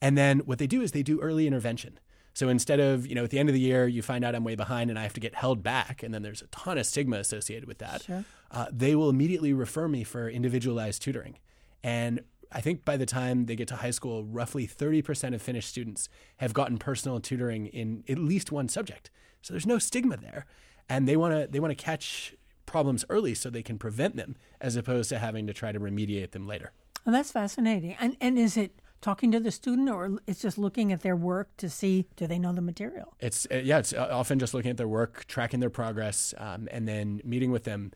And 0.00 0.16
then 0.18 0.40
what 0.40 0.58
they 0.58 0.66
do 0.66 0.80
is 0.82 0.92
they 0.92 1.02
do 1.02 1.20
early 1.20 1.46
intervention. 1.46 1.98
So 2.34 2.48
instead 2.48 2.80
of, 2.80 3.06
you 3.06 3.14
know, 3.14 3.24
at 3.24 3.30
the 3.30 3.38
end 3.38 3.48
of 3.48 3.54
the 3.54 3.60
year, 3.60 3.86
you 3.86 4.02
find 4.02 4.24
out 4.24 4.34
I'm 4.34 4.42
way 4.42 4.56
behind 4.56 4.90
and 4.90 4.98
I 4.98 5.02
have 5.02 5.12
to 5.12 5.20
get 5.20 5.36
held 5.36 5.62
back, 5.62 6.02
and 6.02 6.12
then 6.12 6.22
there's 6.22 6.42
a 6.42 6.48
ton 6.48 6.78
of 6.78 6.86
stigma 6.86 7.18
associated 7.18 7.68
with 7.68 7.78
that, 7.78 8.02
sure. 8.02 8.24
uh, 8.50 8.66
they 8.72 8.96
will 8.96 9.08
immediately 9.08 9.52
refer 9.52 9.86
me 9.86 10.02
for 10.02 10.28
individualized 10.28 11.00
tutoring. 11.00 11.38
And 11.84 12.20
I 12.50 12.60
think 12.60 12.84
by 12.84 12.96
the 12.96 13.06
time 13.06 13.46
they 13.46 13.54
get 13.54 13.68
to 13.68 13.76
high 13.76 13.92
school, 13.92 14.24
roughly 14.24 14.66
30% 14.66 15.34
of 15.34 15.42
Finnish 15.42 15.66
students 15.66 16.08
have 16.38 16.52
gotten 16.52 16.76
personal 16.76 17.20
tutoring 17.20 17.66
in 17.66 18.02
at 18.08 18.18
least 18.18 18.50
one 18.50 18.68
subject. 18.68 19.10
So 19.44 19.52
there's 19.52 19.66
no 19.66 19.78
stigma 19.78 20.16
there. 20.16 20.46
And 20.88 21.06
they 21.06 21.16
want 21.16 21.34
to 21.34 21.46
they 21.46 21.60
want 21.60 21.70
to 21.70 21.82
catch 21.82 22.34
problems 22.64 23.04
early 23.10 23.34
so 23.34 23.50
they 23.50 23.62
can 23.62 23.78
prevent 23.78 24.16
them 24.16 24.36
as 24.58 24.74
opposed 24.74 25.10
to 25.10 25.18
having 25.18 25.46
to 25.46 25.52
try 25.52 25.70
to 25.70 25.78
remediate 25.78 26.30
them 26.30 26.46
later. 26.46 26.72
Well, 27.04 27.12
that's 27.12 27.30
fascinating. 27.30 27.94
And 28.00 28.16
and 28.22 28.38
is 28.38 28.56
it 28.56 28.80
talking 29.02 29.30
to 29.32 29.38
the 29.38 29.50
student 29.50 29.90
or 29.90 30.18
it's 30.26 30.40
just 30.40 30.56
looking 30.56 30.90
at 30.90 31.02
their 31.02 31.14
work 31.14 31.54
to 31.58 31.68
see 31.68 32.06
do 32.16 32.26
they 32.26 32.38
know 32.38 32.54
the 32.54 32.62
material 32.62 33.12
it's 33.20 33.46
uh, 33.52 33.56
yeah 33.56 33.76
it's 33.76 33.92
uh, 33.92 34.08
often 34.10 34.38
just 34.38 34.54
looking 34.54 34.70
at 34.70 34.78
their 34.78 34.88
work 34.88 35.26
tracking 35.26 35.60
their 35.60 35.68
progress 35.68 36.32
um, 36.38 36.66
and 36.70 36.88
then 36.88 37.20
meeting 37.22 37.50
with 37.50 37.64
them 37.64 37.92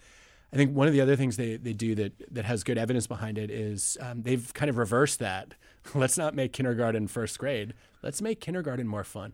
i 0.52 0.56
think 0.56 0.74
one 0.74 0.86
of 0.86 0.92
the 0.92 1.00
other 1.00 1.16
things 1.16 1.36
they, 1.36 1.56
they 1.56 1.72
do 1.72 1.94
that, 1.94 2.12
that 2.34 2.44
has 2.44 2.64
good 2.64 2.78
evidence 2.78 3.06
behind 3.06 3.38
it 3.38 3.50
is 3.50 3.96
um, 4.00 4.22
they've 4.22 4.52
kind 4.54 4.68
of 4.70 4.76
reversed 4.78 5.18
that. 5.18 5.54
Let's 5.94 6.18
not 6.18 6.34
make 6.34 6.52
kindergarten 6.52 7.08
first 7.08 7.38
grade. 7.38 7.74
Let's 8.02 8.20
make 8.20 8.40
kindergarten 8.40 8.86
more 8.86 9.04
fun. 9.04 9.32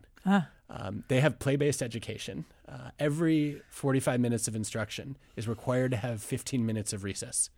Um, 0.69 1.03
they 1.09 1.19
have 1.21 1.37
play-based 1.39 1.81
education. 1.83 2.45
Uh, 2.67 2.89
every 2.97 3.61
45 3.69 4.19
minutes 4.19 4.47
of 4.47 4.55
instruction 4.55 5.17
is 5.35 5.47
required 5.47 5.91
to 5.91 5.97
have 5.97 6.21
15 6.23 6.65
minutes 6.65 6.93
of 6.93 7.03
recess 7.03 7.49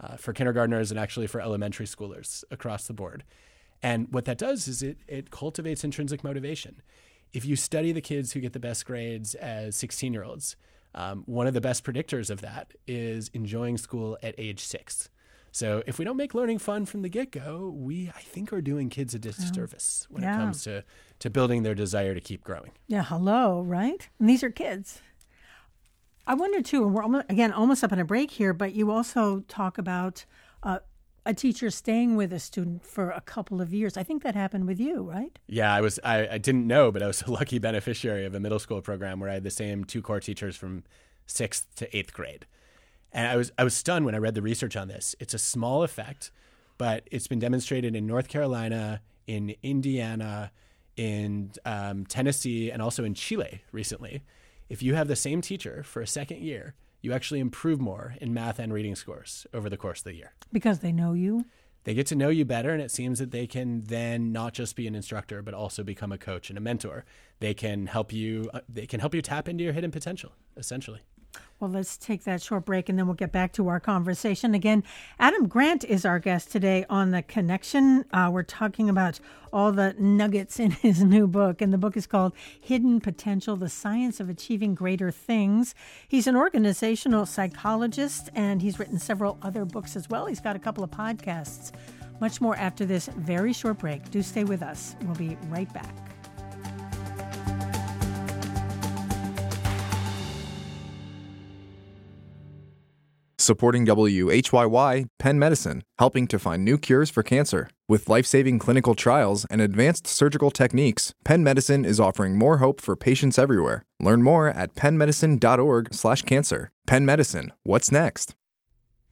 uh, 0.00 0.16
for 0.16 0.32
kindergartners 0.32 0.90
and 0.90 0.98
actually 1.00 1.26
for 1.26 1.40
elementary 1.40 1.84
schoolers 1.86 2.44
across 2.50 2.86
the 2.86 2.94
board. 2.94 3.24
And 3.82 4.08
what 4.12 4.24
that 4.24 4.38
does 4.38 4.66
is 4.68 4.82
it, 4.82 4.98
it 5.06 5.30
cultivates 5.30 5.84
intrinsic 5.84 6.24
motivation. 6.24 6.80
If 7.32 7.44
you 7.44 7.56
study 7.56 7.92
the 7.92 8.00
kids 8.00 8.32
who 8.32 8.40
get 8.40 8.52
the 8.54 8.60
best 8.60 8.86
grades 8.86 9.34
as 9.34 9.76
16 9.76 10.12
year 10.12 10.24
olds, 10.24 10.56
um, 10.94 11.22
one 11.26 11.46
of 11.46 11.54
the 11.54 11.60
best 11.60 11.84
predictors 11.84 12.30
of 12.30 12.40
that 12.40 12.72
is 12.86 13.30
enjoying 13.34 13.76
school 13.78 14.18
at 14.22 14.34
age 14.38 14.60
six. 14.64 15.10
So 15.50 15.82
if 15.86 15.98
we 15.98 16.04
don't 16.04 16.16
make 16.18 16.34
learning 16.34 16.58
fun 16.58 16.84
from 16.86 17.02
the 17.02 17.08
get 17.08 17.30
go, 17.32 17.72
we 17.74 18.10
I 18.14 18.20
think 18.20 18.52
are 18.52 18.60
doing 18.60 18.90
kids 18.90 19.14
a 19.14 19.18
disservice 19.18 20.06
when 20.10 20.22
Yeah. 20.22 20.34
it 20.34 20.36
comes 20.36 20.62
to 20.64 20.84
to 21.20 21.30
building 21.30 21.62
their 21.62 21.74
desire 21.74 22.14
to 22.14 22.20
keep 22.20 22.44
growing. 22.44 22.72
yeah 22.86 23.02
hello 23.02 23.62
right 23.62 24.08
and 24.20 24.28
these 24.28 24.42
are 24.44 24.50
kids 24.50 25.00
i 26.26 26.34
wonder 26.34 26.62
too 26.62 26.84
and 26.84 26.94
we're 26.94 27.02
almost, 27.02 27.26
again 27.28 27.52
almost 27.52 27.82
up 27.82 27.92
on 27.92 27.98
a 27.98 28.04
break 28.04 28.30
here 28.30 28.52
but 28.52 28.72
you 28.72 28.90
also 28.90 29.40
talk 29.48 29.78
about 29.78 30.24
uh, 30.62 30.78
a 31.28 31.34
teacher 31.34 31.70
staying 31.70 32.16
with 32.16 32.32
a 32.32 32.38
student 32.40 32.84
for 32.84 33.10
a 33.10 33.20
couple 33.20 33.60
of 33.60 33.72
years 33.72 33.96
i 33.96 34.02
think 34.02 34.22
that 34.24 34.34
happened 34.34 34.66
with 34.66 34.80
you 34.80 35.02
right 35.02 35.38
Yeah, 35.48 35.72
I 35.72 35.80
was 35.80 35.98
I, 36.04 36.28
I 36.28 36.38
didn't 36.38 36.66
know, 36.66 36.92
but 36.92 37.02
I 37.02 37.06
was 37.06 37.22
a 37.26 37.30
lucky 37.30 37.58
beneficiary 37.58 38.24
of 38.24 38.34
a 38.34 38.40
middle 38.40 38.58
school 38.58 38.80
program 38.80 39.18
where 39.18 39.30
I 39.30 39.34
had 39.34 39.44
the 39.44 39.50
same 39.50 39.84
two 39.84 40.02
core 40.02 40.20
teachers 40.20 40.56
from 40.56 40.84
sixth 41.26 41.74
to 41.76 41.96
eighth 41.96 42.12
grade. 42.12 42.46
And 43.12 43.26
I 43.26 43.36
was 43.36 43.50
I 43.58 43.64
was 43.64 43.74
stunned 43.74 44.04
when 44.04 44.14
I 44.14 44.18
read 44.18 44.34
the 44.34 44.42
research 44.42 44.76
on 44.76 44.88
this. 44.88 45.14
It's 45.18 45.34
a 45.34 45.38
small 45.38 45.82
effect, 45.82 46.30
but 46.76 47.08
it's 47.10 47.26
been 47.26 47.38
demonstrated 47.38 47.96
in 47.96 48.06
North 48.06 48.28
Carolina, 48.28 49.00
in 49.26 49.54
Indiana, 49.62 50.52
in 50.96 51.52
um, 51.64 52.04
Tennessee, 52.06 52.70
and 52.70 52.82
also 52.82 53.04
in 53.04 53.14
Chile 53.14 53.62
recently. 53.72 54.22
If 54.68 54.82
you 54.82 54.94
have 54.94 55.08
the 55.08 55.16
same 55.16 55.40
teacher 55.40 55.82
for 55.82 56.02
a 56.02 56.06
second 56.06 56.42
year, 56.42 56.74
you 57.00 57.12
actually 57.12 57.40
improve 57.40 57.80
more 57.80 58.14
in 58.20 58.34
math 58.34 58.58
and 58.58 58.72
reading 58.72 58.94
scores 58.94 59.46
over 59.52 59.68
the 59.68 59.76
course 59.76 60.00
of 60.00 60.04
the 60.04 60.14
year. 60.14 60.32
Because 60.52 60.80
they 60.80 60.92
know 60.92 61.12
you? 61.12 61.44
They 61.84 61.94
get 61.94 62.06
to 62.08 62.16
know 62.16 62.28
you 62.28 62.44
better 62.44 62.70
and 62.70 62.82
it 62.82 62.90
seems 62.90 63.18
that 63.18 63.30
they 63.30 63.46
can 63.46 63.82
then 63.84 64.32
not 64.32 64.52
just 64.52 64.76
be 64.76 64.86
an 64.86 64.94
instructor 64.94 65.42
but 65.42 65.54
also 65.54 65.82
become 65.82 66.12
a 66.12 66.18
coach 66.18 66.50
and 66.50 66.58
a 66.58 66.60
mentor. 66.60 67.04
They 67.40 67.54
can 67.54 67.86
help 67.86 68.12
you 68.12 68.50
uh, 68.52 68.60
they 68.68 68.86
can 68.86 69.00
help 69.00 69.14
you 69.14 69.22
tap 69.22 69.48
into 69.48 69.64
your 69.64 69.72
hidden 69.72 69.90
potential 69.90 70.32
essentially 70.56 71.00
Well, 71.60 71.70
let's 71.70 71.96
take 71.96 72.22
that 72.22 72.40
short 72.40 72.64
break 72.64 72.88
and 72.88 72.96
then 72.96 73.06
we'll 73.06 73.16
get 73.16 73.32
back 73.32 73.52
to 73.54 73.66
our 73.66 73.80
conversation. 73.80 74.54
Again, 74.54 74.84
Adam 75.18 75.48
Grant 75.48 75.82
is 75.82 76.04
our 76.04 76.20
guest 76.20 76.52
today 76.52 76.86
on 76.88 77.10
The 77.10 77.22
Connection. 77.22 78.04
Uh, 78.12 78.30
we're 78.32 78.44
talking 78.44 78.88
about 78.88 79.18
all 79.52 79.72
the 79.72 79.94
nuggets 79.98 80.60
in 80.60 80.70
his 80.82 81.02
new 81.02 81.26
book, 81.26 81.60
and 81.60 81.72
the 81.72 81.78
book 81.78 81.96
is 81.96 82.06
called 82.06 82.32
Hidden 82.60 83.00
Potential 83.00 83.56
The 83.56 83.68
Science 83.68 84.20
of 84.20 84.28
Achieving 84.28 84.76
Greater 84.76 85.10
Things. 85.10 85.74
He's 86.06 86.28
an 86.28 86.36
organizational 86.36 87.26
psychologist 87.26 88.30
and 88.34 88.62
he's 88.62 88.78
written 88.78 88.98
several 88.98 89.38
other 89.42 89.64
books 89.64 89.96
as 89.96 90.08
well. 90.08 90.26
He's 90.26 90.40
got 90.40 90.54
a 90.54 90.60
couple 90.60 90.84
of 90.84 90.90
podcasts. 90.90 91.72
Much 92.20 92.40
more 92.40 92.56
after 92.56 92.84
this 92.84 93.08
very 93.16 93.52
short 93.52 93.78
break. 93.78 94.10
Do 94.10 94.22
stay 94.22 94.44
with 94.44 94.62
us. 94.62 94.96
We'll 95.02 95.14
be 95.14 95.36
right 95.50 95.72
back. 95.72 96.07
Supporting 103.48 103.86
WHYY, 103.86 105.06
Penn 105.18 105.38
Medicine, 105.38 105.82
helping 105.98 106.26
to 106.26 106.38
find 106.38 106.62
new 106.62 106.76
cures 106.76 107.08
for 107.08 107.22
cancer. 107.22 107.70
With 107.88 108.06
life 108.06 108.26
saving 108.26 108.58
clinical 108.58 108.94
trials 108.94 109.46
and 109.46 109.62
advanced 109.62 110.06
surgical 110.06 110.50
techniques, 110.50 111.14
Penn 111.24 111.42
Medicine 111.42 111.86
is 111.86 111.98
offering 111.98 112.36
more 112.36 112.58
hope 112.58 112.78
for 112.82 112.94
patients 112.94 113.38
everywhere. 113.38 113.86
Learn 114.00 114.22
more 114.22 114.48
at 114.48 114.74
pennmedicine.org/slash 114.74 116.22
cancer. 116.24 116.70
Penn 116.86 117.06
Medicine, 117.06 117.54
what's 117.62 117.90
next? 117.90 118.34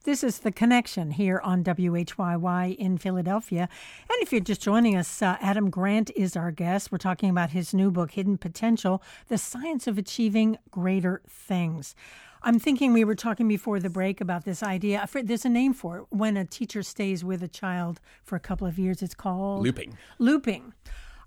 This 0.03 0.23
is 0.23 0.37
The 0.37 0.51
Connection 0.51 1.09
here 1.09 1.41
on 1.43 1.63
WHYY 1.63 2.75
in 2.75 2.99
Philadelphia. 2.99 3.67
And 4.07 4.21
if 4.21 4.31
you're 4.31 4.39
just 4.39 4.61
joining 4.61 4.95
us, 4.95 5.19
uh, 5.19 5.37
Adam 5.41 5.71
Grant 5.71 6.11
is 6.15 6.35
our 6.37 6.51
guest. 6.51 6.91
We're 6.91 6.99
talking 6.99 7.31
about 7.31 7.49
his 7.49 7.73
new 7.73 7.89
book, 7.89 8.11
Hidden 8.11 8.37
Potential 8.37 9.01
The 9.29 9.39
Science 9.39 9.87
of 9.87 9.97
Achieving 9.97 10.59
Greater 10.69 11.23
Things. 11.27 11.95
I'm 12.47 12.59
thinking 12.59 12.93
we 12.93 13.03
were 13.03 13.13
talking 13.13 13.45
before 13.49 13.81
the 13.81 13.89
break 13.89 14.21
about 14.21 14.45
this 14.45 14.63
idea. 14.63 15.05
There's 15.21 15.43
a 15.43 15.49
name 15.49 15.73
for 15.73 15.97
it. 15.97 16.05
When 16.11 16.37
a 16.37 16.45
teacher 16.45 16.81
stays 16.81 17.21
with 17.21 17.43
a 17.43 17.49
child 17.49 17.99
for 18.23 18.37
a 18.37 18.39
couple 18.39 18.65
of 18.65 18.79
years, 18.79 19.01
it's 19.01 19.13
called 19.13 19.63
looping 19.63 19.97
looping. 20.17 20.73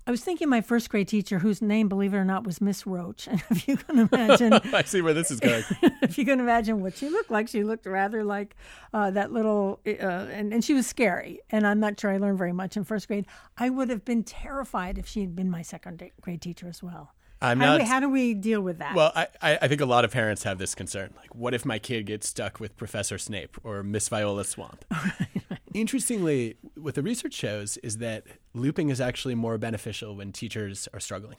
I 0.07 0.09
was 0.09 0.23
thinking 0.23 0.49
my 0.49 0.61
first 0.61 0.89
grade 0.89 1.07
teacher, 1.07 1.37
whose 1.37 1.61
name, 1.61 1.87
believe 1.87 2.15
it 2.15 2.17
or 2.17 2.25
not, 2.25 2.43
was 2.43 2.59
Miss 2.59 2.87
Roach. 2.87 3.27
And 3.31 3.43
if 3.51 3.67
you 3.67 3.77
can 3.77 3.99
imagine, 4.11 4.53
i 4.73 4.81
see 4.81 5.03
where 5.03 5.13
this 5.13 5.29
is 5.29 5.39
going 5.39 5.63
if 6.01 6.17
you 6.17 6.25
can 6.25 6.39
imagine 6.39 6.81
what 6.81 6.97
she 6.97 7.07
looked 7.07 7.29
like, 7.29 7.47
she 7.47 7.63
looked 7.63 7.85
rather 7.85 8.23
like 8.23 8.55
uh, 8.91 9.11
that 9.11 9.31
little, 9.31 9.79
uh, 9.85 9.91
and, 9.91 10.51
and 10.51 10.63
she 10.65 10.73
was 10.73 10.87
scary. 10.87 11.39
And 11.51 11.67
I'm 11.67 11.79
not 11.79 11.99
sure 11.99 12.09
I 12.09 12.17
learned 12.17 12.39
very 12.39 12.51
much 12.51 12.75
in 12.75 12.83
first 12.83 13.07
grade. 13.07 13.27
I 13.59 13.69
would 13.69 13.91
have 13.91 14.03
been 14.03 14.23
terrified 14.23 14.97
if 14.97 15.07
she 15.07 15.21
had 15.21 15.35
been 15.35 15.51
my 15.51 15.61
second 15.61 16.01
grade 16.19 16.41
teacher 16.41 16.67
as 16.67 16.81
well. 16.81 17.13
I'm 17.41 17.59
How, 17.59 17.65
not 17.65 17.77
do 17.77 17.83
we, 17.83 17.89
how 17.89 17.99
do 17.99 18.09
we 18.09 18.33
deal 18.33 18.61
with 18.61 18.79
that? 18.79 18.95
well 18.95 19.11
I, 19.15 19.27
I 19.41 19.59
I 19.63 19.67
think 19.67 19.81
a 19.81 19.85
lot 19.85 20.05
of 20.05 20.11
parents 20.11 20.43
have 20.43 20.57
this 20.57 20.75
concern 20.75 21.13
like 21.17 21.33
what 21.35 21.53
if 21.53 21.65
my 21.65 21.79
kid 21.79 22.05
gets 22.05 22.27
stuck 22.27 22.59
with 22.59 22.77
professor 22.77 23.17
snape 23.17 23.57
or 23.63 23.83
miss 23.83 24.09
viola 24.09 24.43
swamp 24.43 24.85
interestingly 25.73 26.57
what 26.75 26.95
the 26.95 27.01
research 27.03 27.33
shows 27.33 27.77
is 27.77 27.97
that 27.97 28.25
looping 28.53 28.89
is 28.89 28.99
actually 29.01 29.35
more 29.35 29.57
beneficial 29.57 30.15
when 30.15 30.31
teachers 30.31 30.87
are 30.93 30.99
struggling 30.99 31.37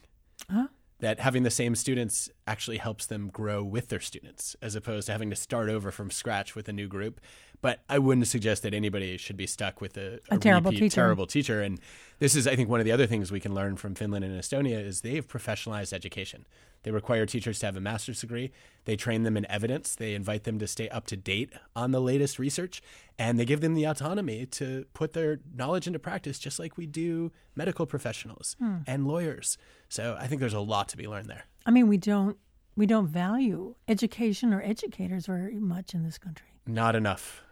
that 1.03 1.19
having 1.19 1.43
the 1.43 1.51
same 1.51 1.75
students 1.75 2.31
actually 2.47 2.79
helps 2.79 3.07
them 3.07 3.29
grow 3.29 3.63
with 3.63 3.89
their 3.89 4.01
students 4.01 4.55
as 4.63 4.77
opposed 4.77 5.07
to 5.07 5.13
having 5.13 5.31
to 5.31 5.37
start 5.37 5.69
over 5.69 5.91
from 5.91 6.13
scratch 6.13 6.55
with 6.55 6.69
a 6.69 6.73
new 6.73 6.87
group. 6.87 7.21
But 7.63 7.81
I 7.89 7.99
wouldn't 8.01 8.27
suggest 8.27 8.65
that 8.65 8.75
anybody 8.75 9.17
should 9.17 9.37
be 9.37 9.47
stuck 9.47 9.81
with 9.81 9.97
a, 9.97 10.19
A 10.31 10.37
terrible 10.37 10.71
repeat 10.73 10.81
teacher. 10.81 10.95
terrible 10.97 11.27
teacher. 11.27 11.63
And 11.63 11.81
this 12.19 12.35
is, 12.35 12.47
I 12.49 12.57
think, 12.57 12.69
one 12.69 12.81
of 12.81 12.85
the 12.85 12.93
other 12.93 13.07
things 13.07 13.31
we 13.33 13.39
can 13.41 13.55
learn 13.55 13.77
from 13.77 13.95
Finland 13.95 14.25
and 14.25 14.39
Estonia 14.39 14.85
is 14.85 15.01
they've 15.03 15.27
professionalized 15.27 15.93
education. 15.93 16.45
They 16.83 16.91
require 16.91 17.25
teachers 17.25 17.61
to 17.61 17.67
have 17.67 17.77
a 17.77 17.81
master's 17.81 18.21
degree. 18.21 18.51
They 18.85 18.97
train 18.97 19.23
them 19.23 19.37
in 19.37 19.49
evidence. 19.49 19.95
They 19.95 20.15
invite 20.15 20.43
them 20.43 20.59
to 20.59 20.67
stay 20.67 20.89
up 20.89 21.07
to 21.07 21.17
date 21.17 21.53
on 21.77 21.93
the 21.93 22.01
latest 22.01 22.41
research, 22.41 22.83
and 23.17 23.39
they 23.39 23.45
give 23.45 23.61
them 23.61 23.75
the 23.75 23.85
autonomy 23.85 24.45
to 24.47 24.85
put 24.93 25.13
their 25.13 25.39
knowledge 25.55 25.87
into 25.87 26.01
practice, 26.01 26.41
just 26.41 26.59
like 26.59 26.77
we 26.77 26.87
do 26.87 27.31
medical 27.55 27.87
professionals 27.87 28.57
Hmm. 28.59 28.79
and 28.89 29.07
lawyers. 29.07 29.57
So 29.89 30.17
I 30.19 30.27
think 30.27 30.41
there's 30.41 30.53
a 30.53 30.59
lot 30.61 30.89
to 30.89 30.97
be 30.97 31.07
learned 31.07 31.29
there. 31.29 31.45
I 31.65 31.71
mean, 31.71 31.87
we 31.87 31.97
don't 31.97 32.37
we 32.75 32.87
don't 32.87 33.07
value 33.07 33.77
education 33.87 34.53
or 34.53 34.61
educators 34.63 35.27
very 35.27 35.61
much 35.61 35.95
in 35.95 36.03
this 36.03 36.19
country. 36.19 36.49
Not 36.67 36.97
enough. 36.97 37.45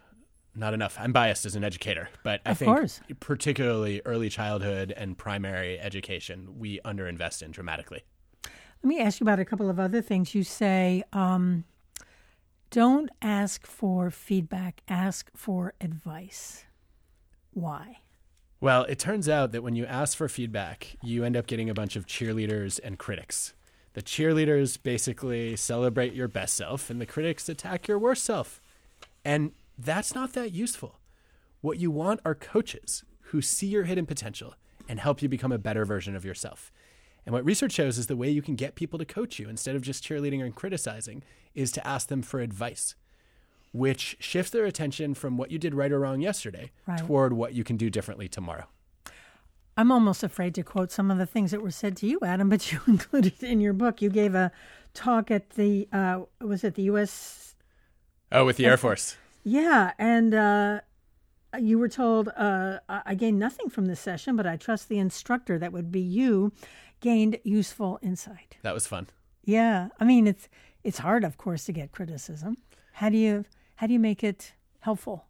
Not 0.53 0.73
enough. 0.73 0.97
I'm 0.99 1.13
biased 1.13 1.45
as 1.45 1.55
an 1.55 1.63
educator, 1.63 2.09
but 2.23 2.41
I 2.45 2.51
Of 2.51 2.57
think 2.57 2.75
course. 2.75 2.99
particularly 3.21 4.01
early 4.05 4.29
childhood 4.29 4.93
and 4.95 5.17
primary 5.17 5.79
education, 5.79 6.59
we 6.59 6.79
underinvest 6.83 7.41
in 7.41 7.51
dramatically. 7.51 8.03
Let 8.83 8.87
me 8.87 8.99
ask 8.99 9.19
you 9.19 9.23
about 9.25 9.39
a 9.39 9.45
couple 9.45 9.69
of 9.69 9.79
other 9.79 10.01
things. 10.01 10.35
You 10.35 10.43
say, 10.43 11.03
um, 11.13 11.63
don't 12.69 13.09
ask 13.21 13.65
for 13.65 14.09
feedback, 14.09 14.81
ask 14.87 15.29
for 15.35 15.73
advice. 15.79 16.65
Why? 17.53 17.99
Well, 18.59 18.83
it 18.85 18.99
turns 18.99 19.29
out 19.29 19.51
that 19.53 19.63
when 19.63 19.75
you 19.75 19.85
ask 19.85 20.17
for 20.17 20.27
feedback, 20.27 20.95
you 21.01 21.23
end 21.23 21.35
up 21.37 21.47
getting 21.47 21.69
a 21.69 21.73
bunch 21.73 21.95
of 21.95 22.05
cheerleaders 22.05 22.79
and 22.83 22.97
critics. 22.99 23.53
The 23.93 24.01
cheerleaders 24.01 24.81
basically 24.81 25.55
celebrate 25.55 26.13
your 26.13 26.27
best 26.27 26.55
self, 26.55 26.89
and 26.89 26.99
the 27.01 27.05
critics 27.05 27.49
attack 27.49 27.87
your 27.87 27.99
worst 27.99 28.23
self. 28.23 28.61
And 29.25 29.51
that's 29.77 30.13
not 30.15 30.33
that 30.33 30.51
useful. 30.53 30.99
What 31.61 31.79
you 31.79 31.91
want 31.91 32.19
are 32.25 32.35
coaches 32.35 33.03
who 33.25 33.41
see 33.41 33.67
your 33.67 33.83
hidden 33.83 34.05
potential 34.05 34.55
and 34.89 34.99
help 34.99 35.21
you 35.21 35.29
become 35.29 35.51
a 35.51 35.57
better 35.57 35.85
version 35.85 36.15
of 36.15 36.25
yourself. 36.25 36.71
And 37.25 37.33
what 37.33 37.45
research 37.45 37.71
shows 37.73 37.97
is 37.97 38.07
the 38.07 38.15
way 38.17 38.29
you 38.29 38.41
can 38.41 38.55
get 38.55 38.75
people 38.75 38.97
to 38.99 39.05
coach 39.05 39.37
you 39.39 39.47
instead 39.47 39.75
of 39.75 39.83
just 39.83 40.03
cheerleading 40.03 40.43
and 40.43 40.55
criticizing 40.55 41.23
is 41.53 41.71
to 41.73 41.87
ask 41.87 42.07
them 42.07 42.21
for 42.23 42.39
advice, 42.39 42.95
which 43.71 44.17
shifts 44.19 44.51
their 44.51 44.65
attention 44.65 45.13
from 45.13 45.37
what 45.37 45.51
you 45.51 45.59
did 45.59 45.75
right 45.75 45.91
or 45.91 45.99
wrong 45.99 46.19
yesterday 46.21 46.71
Right. 46.87 46.99
toward 46.99 47.33
what 47.33 47.53
you 47.53 47.63
can 47.63 47.77
do 47.77 47.89
differently 47.89 48.27
tomorrow. 48.27 48.65
I'm 49.77 49.91
almost 49.91 50.23
afraid 50.23 50.53
to 50.55 50.63
quote 50.63 50.91
some 50.91 51.09
of 51.11 51.17
the 51.17 51.25
things 51.25 51.51
that 51.51 51.61
were 51.61 51.71
said 51.71 51.95
to 51.97 52.07
you, 52.07 52.19
Adam, 52.23 52.49
but 52.49 52.71
you 52.71 52.79
included 52.87 53.33
it 53.39 53.43
in 53.47 53.61
your 53.61 53.73
book. 53.73 54.01
You 54.01 54.09
gave 54.09 54.33
a 54.35 54.51
talk 54.93 55.29
at 55.31 55.51
the, 55.51 55.87
uh, 55.93 56.21
was 56.41 56.63
it 56.63 56.73
the 56.75 56.83
U.S. 56.83 57.55
Oh, 58.31 58.45
with 58.45 58.57
the 58.57 58.65
Air 58.65 58.77
Force. 58.77 59.15
Yeah, 59.43 59.93
and 59.97 60.33
uh, 60.33 60.81
you 61.59 61.79
were 61.79 61.89
told, 61.89 62.29
uh, 62.29 62.79
I 62.87 63.15
gained 63.15 63.39
nothing 63.39 63.69
from 63.69 63.85
this 63.85 63.99
session, 63.99 64.35
but 64.35 64.45
I 64.45 64.55
trust 64.55 64.89
the 64.89 64.99
instructor, 64.99 65.57
that 65.57 65.73
would 65.73 65.91
be 65.91 66.01
you, 66.01 66.51
gained 66.99 67.39
useful 67.43 67.99
insight. 68.01 68.57
That 68.61 68.73
was 68.73 68.87
fun. 68.87 69.07
Yeah, 69.43 69.89
I 69.99 70.05
mean 70.05 70.27
it's 70.27 70.47
it's 70.83 70.99
hard, 70.99 71.23
of 71.23 71.37
course, 71.37 71.65
to 71.65 71.71
get 71.71 71.91
criticism. 71.91 72.57
How 72.93 73.09
do 73.09 73.17
you 73.17 73.45
how 73.75 73.87
do 73.87 73.93
you 73.93 73.99
make 73.99 74.23
it 74.23 74.53
helpful? 74.81 75.25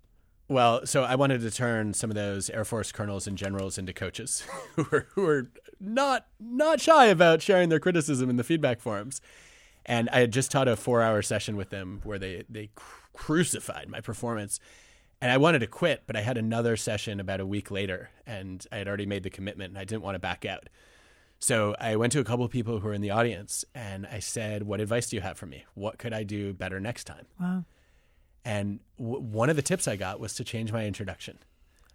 Well, 0.48 0.86
so 0.86 1.04
I 1.04 1.16
wanted 1.16 1.40
to 1.42 1.52
turn 1.52 1.94
some 1.94 2.12
of 2.12 2.16
those 2.16 2.50
Air 2.50 2.66
Force 2.66 2.92
colonels 2.92 3.26
and 3.26 3.38
generals 3.38 3.78
into 3.78 3.94
coaches 3.94 4.44
who 4.76 4.86
are 4.92 5.08
who 5.12 5.26
are 5.26 5.50
not 5.80 6.28
not 6.40 6.82
shy 6.82 7.06
about 7.06 7.42
sharing 7.42 7.70
their 7.70 7.80
criticism 7.80 8.30
in 8.30 8.36
the 8.36 8.44
feedback 8.44 8.82
forums. 8.82 9.22
And 9.86 10.10
I 10.10 10.20
had 10.20 10.32
just 10.32 10.52
taught 10.52 10.68
a 10.68 10.76
four 10.76 11.02
hour 11.02 11.22
session 11.22 11.56
with 11.56 11.70
them 11.70 12.02
where 12.04 12.20
they 12.20 12.44
they 12.50 12.70
crucified 13.14 13.90
my 13.90 14.02
performance. 14.02 14.60
And 15.22 15.32
I 15.32 15.38
wanted 15.38 15.60
to 15.60 15.68
quit, 15.68 16.04
but 16.08 16.16
I 16.16 16.22
had 16.22 16.38
another 16.38 16.76
session 16.76 17.20
about 17.20 17.40
a 17.40 17.46
week 17.46 17.70
later, 17.70 18.10
and 18.26 18.66
I 18.72 18.78
had 18.78 18.88
already 18.88 19.06
made 19.06 19.22
the 19.22 19.30
commitment, 19.30 19.70
and 19.70 19.78
I 19.78 19.84
didn't 19.84 20.02
want 20.02 20.16
to 20.16 20.20
back 20.20 20.46
out. 20.46 20.68
So 21.38 21.76
I 21.80 21.96
went 21.96 22.12
to 22.14 22.20
a 22.20 22.24
couple 22.24 22.46
of 22.46 22.52
people 22.52 22.80
who 22.80 22.88
were 22.88 22.94
in 22.94 23.02
the 23.02 23.12
audience, 23.12 23.66
and 23.76 24.08
I 24.08 24.20
said, 24.20 24.64
"What 24.64 24.80
advice 24.80 25.10
do 25.10 25.16
you 25.16 25.22
have 25.22 25.38
for 25.38 25.46
me? 25.46 25.66
What 25.74 25.98
could 26.00 26.14
I 26.14 26.24
do 26.24 26.54
better 26.54 26.80
next 26.80 27.04
time?" 27.06 27.26
Wow. 27.40 27.66
And 28.46 28.80
w- 28.98 29.20
one 29.20 29.50
of 29.50 29.56
the 29.56 29.62
tips 29.62 29.88
I 29.88 29.96
got 29.96 30.20
was 30.20 30.34
to 30.36 30.44
change 30.44 30.72
my 30.72 30.86
introduction. 30.86 31.38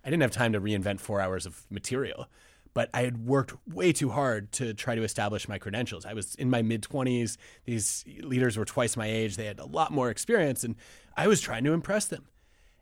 I 0.04 0.10
didn't 0.10 0.22
have 0.22 0.30
time 0.30 0.52
to 0.52 0.60
reinvent 0.60 1.00
four 1.00 1.20
hours 1.20 1.46
of 1.46 1.64
material, 1.70 2.28
but 2.76 2.90
I 2.92 3.04
had 3.04 3.26
worked 3.26 3.54
way 3.66 3.90
too 3.90 4.10
hard 4.10 4.52
to 4.52 4.74
try 4.74 4.94
to 4.94 5.02
establish 5.02 5.48
my 5.48 5.56
credentials. 5.56 6.04
I 6.04 6.12
was 6.12 6.34
in 6.34 6.50
my 6.50 6.60
mid 6.60 6.82
20s. 6.82 7.38
These 7.64 8.04
leaders 8.20 8.58
were 8.58 8.66
twice 8.66 8.98
my 8.98 9.06
age. 9.06 9.36
They 9.36 9.46
had 9.46 9.58
a 9.58 9.64
lot 9.64 9.92
more 9.92 10.10
experience, 10.10 10.62
and 10.62 10.76
I 11.16 11.26
was 11.26 11.40
trying 11.40 11.64
to 11.64 11.72
impress 11.72 12.04
them. 12.04 12.26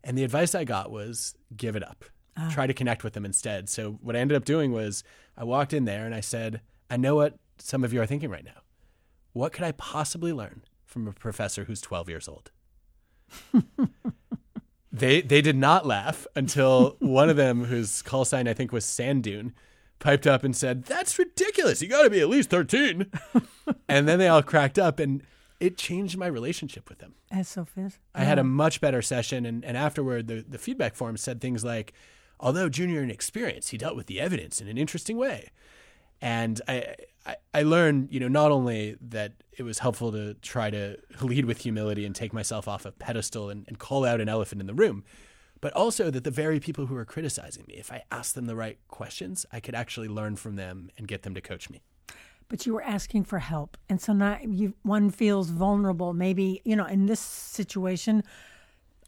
And 0.02 0.18
the 0.18 0.24
advice 0.24 0.52
I 0.52 0.64
got 0.64 0.90
was 0.90 1.36
give 1.56 1.76
it 1.76 1.84
up. 1.84 2.04
Ah. 2.36 2.50
Try 2.52 2.66
to 2.66 2.74
connect 2.74 3.04
with 3.04 3.12
them 3.12 3.24
instead. 3.24 3.68
So, 3.68 3.92
what 4.02 4.16
I 4.16 4.18
ended 4.18 4.36
up 4.36 4.44
doing 4.44 4.72
was 4.72 5.04
I 5.36 5.44
walked 5.44 5.72
in 5.72 5.84
there 5.84 6.04
and 6.04 6.12
I 6.12 6.22
said, 6.22 6.60
I 6.90 6.96
know 6.96 7.14
what 7.14 7.36
some 7.58 7.84
of 7.84 7.92
you 7.92 8.02
are 8.02 8.06
thinking 8.06 8.30
right 8.30 8.44
now. 8.44 8.62
What 9.32 9.52
could 9.52 9.62
I 9.62 9.70
possibly 9.70 10.32
learn 10.32 10.62
from 10.84 11.06
a 11.06 11.12
professor 11.12 11.66
who's 11.66 11.80
12 11.80 12.08
years 12.08 12.26
old? 12.26 12.50
they 14.92 15.20
they 15.20 15.40
did 15.40 15.56
not 15.56 15.86
laugh 15.86 16.26
until 16.34 16.96
one 16.98 17.30
of 17.30 17.36
them, 17.36 17.66
whose 17.66 18.02
call 18.02 18.24
sign 18.24 18.48
I 18.48 18.54
think 18.54 18.72
was 18.72 18.84
Sand 18.84 19.22
Dune, 19.22 19.54
piped 19.98 20.26
up 20.26 20.44
and 20.44 20.56
said, 20.56 20.84
"That's 20.84 21.18
ridiculous. 21.18 21.82
You 21.82 21.88
got 21.88 22.02
to 22.02 22.10
be 22.10 22.20
at 22.20 22.28
least 22.28 22.50
13." 22.50 23.10
and 23.88 24.08
then 24.08 24.18
they 24.18 24.28
all 24.28 24.42
cracked 24.42 24.78
up, 24.78 24.98
and 24.98 25.22
it 25.60 25.78
changed 25.78 26.16
my 26.16 26.26
relationship 26.26 26.88
with 26.88 26.98
them. 26.98 27.14
As 27.30 27.48
Sophis. 27.48 27.98
I 28.14 28.24
had 28.24 28.38
a 28.38 28.42
uh-huh. 28.42 28.48
much 28.48 28.80
better 28.80 29.02
session, 29.02 29.46
and, 29.46 29.64
and 29.64 29.76
afterward, 29.76 30.26
the, 30.26 30.44
the 30.46 30.58
feedback 30.58 30.94
form 30.94 31.16
said 31.16 31.40
things 31.40 31.64
like, 31.64 31.94
although 32.38 32.68
junior 32.68 33.02
in 33.02 33.10
experience, 33.10 33.70
he 33.70 33.78
dealt 33.78 33.96
with 33.96 34.06
the 34.06 34.20
evidence 34.20 34.60
in 34.60 34.68
an 34.68 34.76
interesting 34.76 35.16
way. 35.16 35.50
And 36.20 36.60
I, 36.68 36.94
I, 37.26 37.36
I 37.52 37.62
learned, 37.62 38.08
you 38.10 38.20
know, 38.20 38.28
not 38.28 38.50
only 38.50 38.96
that 39.00 39.32
it 39.56 39.62
was 39.62 39.78
helpful 39.78 40.12
to 40.12 40.34
try 40.34 40.70
to 40.70 40.96
lead 41.20 41.44
with 41.44 41.58
humility 41.58 42.04
and 42.04 42.14
take 42.14 42.32
myself 42.32 42.68
off 42.68 42.84
a 42.84 42.92
pedestal 42.92 43.50
and, 43.50 43.64
and 43.68 43.78
call 43.78 44.04
out 44.04 44.20
an 44.20 44.28
elephant 44.28 44.60
in 44.60 44.66
the 44.66 44.74
room, 44.74 45.04
but 45.64 45.72
also 45.72 46.10
that 46.10 46.24
the 46.24 46.30
very 46.30 46.60
people 46.60 46.84
who 46.84 46.94
were 46.94 47.06
criticizing 47.06 47.64
me, 47.66 47.72
if 47.72 47.90
I 47.90 48.02
asked 48.12 48.34
them 48.34 48.44
the 48.44 48.54
right 48.54 48.76
questions, 48.88 49.46
I 49.50 49.60
could 49.60 49.74
actually 49.74 50.08
learn 50.08 50.36
from 50.36 50.56
them 50.56 50.90
and 50.98 51.08
get 51.08 51.22
them 51.22 51.34
to 51.34 51.40
coach 51.40 51.70
me. 51.70 51.80
but 52.48 52.66
you 52.66 52.74
were 52.74 52.82
asking 52.82 53.24
for 53.24 53.38
help 53.38 53.78
and 53.88 53.98
so 53.98 54.12
now 54.12 54.38
you 54.46 54.74
one 54.82 55.08
feels 55.08 55.48
vulnerable 55.48 56.12
maybe 56.12 56.60
you 56.66 56.76
know 56.76 56.84
in 56.84 57.06
this 57.06 57.20
situation 57.60 58.22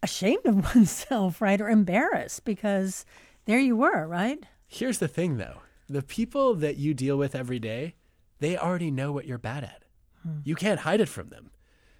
ashamed 0.02 0.46
of 0.46 0.64
oneself 0.74 1.42
right 1.42 1.60
or 1.60 1.68
embarrassed 1.68 2.46
because 2.46 3.04
there 3.44 3.58
you 3.58 3.76
were 3.76 4.06
right 4.08 4.40
Here's 4.66 4.98
the 4.98 5.08
thing 5.08 5.36
though 5.36 5.58
the 5.90 6.00
people 6.00 6.54
that 6.54 6.76
you 6.76 6.94
deal 6.94 7.18
with 7.18 7.34
every 7.34 7.58
day, 7.58 7.96
they 8.38 8.56
already 8.56 8.90
know 8.90 9.12
what 9.12 9.26
you're 9.26 9.46
bad 9.52 9.62
at. 9.62 9.82
Hmm. 10.22 10.38
You 10.42 10.54
can't 10.54 10.80
hide 10.80 11.02
it 11.02 11.10
from 11.16 11.28
them. 11.28 11.50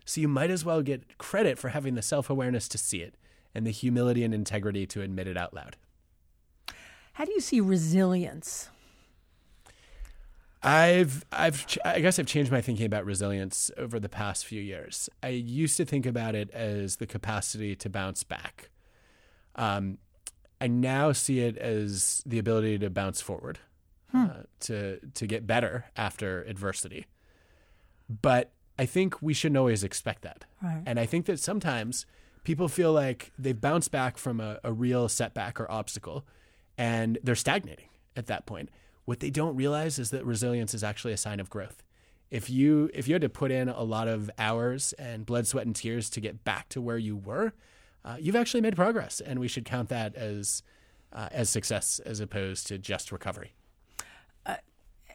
So 0.07 0.23
you 0.23 0.29
might 0.29 0.51
as 0.51 0.65
well 0.65 0.81
get 0.83 1.19
credit 1.19 1.59
for 1.59 1.69
having 1.69 1.95
the 1.95 2.03
self 2.03 2.31
awareness 2.31 2.67
to 2.69 2.79
see 2.79 3.03
it 3.03 3.15
and 3.57 3.67
the 3.67 3.71
humility 3.71 4.23
and 4.23 4.35
integrity 4.35 4.87
to 4.87 5.01
admit 5.01 5.27
it 5.27 5.37
out 5.37 5.55
loud. 5.55 5.77
how 7.15 7.25
do 7.25 7.33
you 7.33 7.41
see 7.41 7.61
resilience 7.61 8.69
I've, 10.63 11.25
I've, 11.31 11.65
I 11.85 12.01
guess 12.01 12.19
I've 12.19 12.27
changed 12.27 12.51
my 12.51 12.61
thinking 12.61 12.87
about 12.87 13.05
resilience 13.05 13.71
over 13.77 14.01
the 14.01 14.09
past 14.09 14.45
few 14.45 14.61
years. 14.61 15.09
I 15.23 15.29
used 15.29 15.77
to 15.77 15.85
think 15.85 16.07
about 16.07 16.35
it 16.35 16.51
as 16.51 16.97
the 16.97 17.07
capacity 17.07 17.77
to 17.77 17.89
bounce 17.89 18.25
back. 18.25 18.71
Um, 19.55 19.99
I 20.61 20.67
now 20.67 21.13
see 21.13 21.41
it 21.41 21.57
as 21.57 22.21
the 22.27 22.41
ability 22.41 22.79
to 22.79 22.91
bounce 22.91 23.21
forward, 23.21 23.61
uh, 24.13 24.43
to 24.61 24.99
to 25.15 25.27
get 25.27 25.47
better 25.47 25.85
after 25.97 26.43
adversity. 26.45 27.07
But 28.09 28.51
I 28.79 28.87
think 28.87 29.21
we 29.23 29.35
shouldn't 29.35 29.59
always 29.59 29.85
expect 29.85 30.23
that. 30.23 30.47
Right. 30.63 30.83
And 30.87 30.99
I 30.99 31.07
think 31.07 31.27
that 31.27 31.39
sometimes 31.39 32.07
people 32.47 32.69
feel 32.69 32.93
like 32.93 33.33
they've 33.37 33.61
bounced 33.61 33.91
back 33.91 34.17
from 34.17 34.41
a, 34.41 34.61
a 34.63 34.73
real 34.73 35.09
setback 35.09 35.61
or 35.61 35.69
obstacle, 35.69 36.25
and 36.79 37.19
they're 37.25 37.35
stagnating 37.35 37.89
at 38.15 38.27
that 38.27 38.47
point. 38.47 38.71
What 39.05 39.19
they 39.19 39.31
don't 39.31 39.57
realize 39.57 39.99
is 39.99 40.11
that 40.11 40.25
resilience 40.25 40.73
is 40.73 40.85
actually 40.85 41.13
a 41.13 41.17
sign 41.17 41.41
of 41.41 41.51
growth. 41.51 41.83
If 42.31 42.49
you 42.49 42.89
if 42.95 43.09
you 43.09 43.15
had 43.15 43.23
to 43.23 43.29
put 43.29 43.51
in 43.51 43.69
a 43.69 43.83
lot 43.83 44.07
of 44.07 44.31
hours 44.39 44.93
and 44.93 45.27
blood, 45.27 45.49
sweat, 45.49 45.67
and 45.67 45.75
tears 45.75 46.09
to 46.11 46.21
get 46.21 46.45
back 46.45 46.69
to 46.71 46.81
where 46.81 46.99
you 46.99 47.17
were, 47.17 47.53
uh, 48.05 48.17
you've 48.21 48.37
actually 48.37 48.61
made 48.61 48.77
progress, 48.77 49.21
and 49.21 49.41
we 49.41 49.49
should 49.49 49.65
count 49.65 49.89
that 49.89 50.15
as 50.15 50.63
uh, 51.13 51.29
as 51.33 51.51
success 51.51 51.99
as 52.07 52.21
opposed 52.21 52.69
to 52.69 52.79
just 52.79 53.11
recovery. 53.11 53.55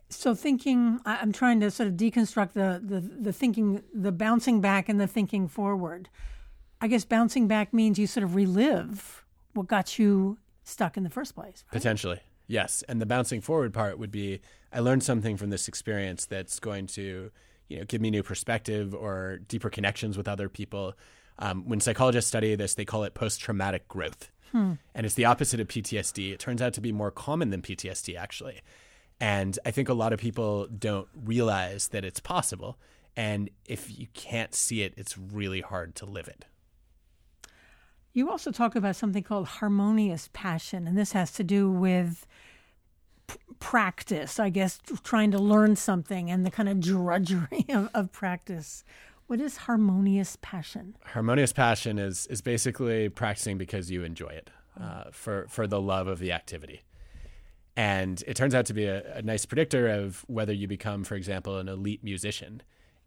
so 0.09 0.35
thinking 0.35 0.99
i'm 1.05 1.31
trying 1.31 1.61
to 1.61 1.71
sort 1.71 1.87
of 1.87 1.95
deconstruct 1.95 2.51
the, 2.51 2.81
the 2.83 2.99
the 2.99 3.31
thinking 3.31 3.81
the 3.93 4.11
bouncing 4.11 4.59
back 4.59 4.89
and 4.89 4.99
the 4.99 5.07
thinking 5.07 5.47
forward 5.47 6.09
i 6.81 6.87
guess 6.87 7.05
bouncing 7.05 7.47
back 7.47 7.73
means 7.73 7.97
you 7.97 8.07
sort 8.07 8.23
of 8.23 8.35
relive 8.35 9.23
what 9.53 9.67
got 9.67 9.97
you 9.97 10.37
stuck 10.63 10.97
in 10.97 11.03
the 11.03 11.09
first 11.09 11.35
place 11.35 11.63
right? 11.67 11.71
Potentially, 11.71 12.19
yes. 12.47 12.83
And 12.87 13.01
the 13.01 13.05
bouncing 13.05 13.41
forward 13.41 13.73
part 13.73 13.97
would 13.97 14.11
be 14.11 14.41
I 14.71 14.79
learned 14.79 15.03
something 15.03 15.37
from 15.37 15.49
this 15.49 15.67
experience 15.67 16.25
that's 16.25 16.59
going 16.59 16.87
to, 16.87 17.31
you 17.67 17.77
know, 17.79 17.85
give 17.85 18.01
me 18.01 18.09
new 18.09 18.23
perspective 18.23 18.93
or 18.93 19.39
deeper 19.47 19.69
connections 19.69 20.17
with 20.17 20.27
other 20.27 20.49
people. 20.49 20.93
Um, 21.39 21.67
when 21.67 21.79
psychologists 21.79 22.29
study 22.29 22.55
this, 22.55 22.75
they 22.75 22.85
call 22.85 23.03
it 23.03 23.13
post-traumatic 23.13 23.87
growth, 23.87 24.29
and 24.93 25.05
it's 25.05 25.15
the 25.15 25.25
opposite 25.25 25.59
of 25.59 25.67
PTSD. 25.67 26.31
It 26.33 26.39
turns 26.39 26.61
out 26.61 26.73
to 26.73 26.81
be 26.81 26.91
more 26.91 27.11
common 27.11 27.49
than 27.49 27.61
PTSD, 27.61 28.17
actually. 28.17 28.61
And 29.19 29.57
I 29.65 29.71
think 29.71 29.89
a 29.89 29.93
lot 29.93 30.13
of 30.13 30.19
people 30.19 30.67
don't 30.67 31.07
realize 31.15 31.89
that 31.89 32.03
it's 32.05 32.19
possible. 32.19 32.77
And 33.15 33.49
if 33.65 33.97
you 33.97 34.07
can't 34.13 34.53
see 34.53 34.83
it, 34.83 34.93
it's 34.97 35.17
really 35.17 35.61
hard 35.61 35.95
to 35.95 36.05
live 36.05 36.27
it. 36.27 36.45
You 38.13 38.29
also 38.29 38.51
talk 38.51 38.75
about 38.75 38.95
something 38.95 39.23
called 39.23 39.47
harmonious 39.47 40.29
passion, 40.33 40.87
and 40.87 40.97
this 40.97 41.13
has 41.13 41.31
to 41.33 41.43
do 41.43 41.71
with 41.71 42.27
p- 43.27 43.37
practice, 43.59 44.39
I 44.39 44.49
guess, 44.49 44.79
trying 45.03 45.31
to 45.31 45.39
learn 45.39 45.75
something 45.77 46.29
and 46.29 46.45
the 46.45 46.51
kind 46.51 46.67
of 46.67 46.79
drudgery 46.81 47.65
of, 47.69 47.89
of 47.93 48.11
practice. 48.11 48.83
What 49.27 49.39
is 49.39 49.55
harmonious 49.57 50.37
passion? 50.41 50.95
harmonious 51.05 51.53
passion 51.53 51.97
is 51.97 52.27
is 52.27 52.41
basically 52.41 53.07
practicing 53.07 53.57
because 53.57 53.89
you 53.89 54.03
enjoy 54.03 54.27
it 54.29 54.49
uh, 54.79 55.05
for 55.13 55.45
for 55.47 55.67
the 55.67 55.79
love 55.79 56.07
of 56.07 56.19
the 56.19 56.33
activity 56.33 56.81
And 57.77 58.21
it 58.27 58.35
turns 58.35 58.53
out 58.53 58.65
to 58.65 58.73
be 58.73 58.85
a, 58.85 59.19
a 59.19 59.21
nice 59.21 59.45
predictor 59.45 59.87
of 59.87 60.25
whether 60.27 60.51
you 60.51 60.67
become, 60.67 61.05
for 61.05 61.15
example, 61.15 61.57
an 61.57 61.69
elite 61.69 62.03
musician. 62.03 62.61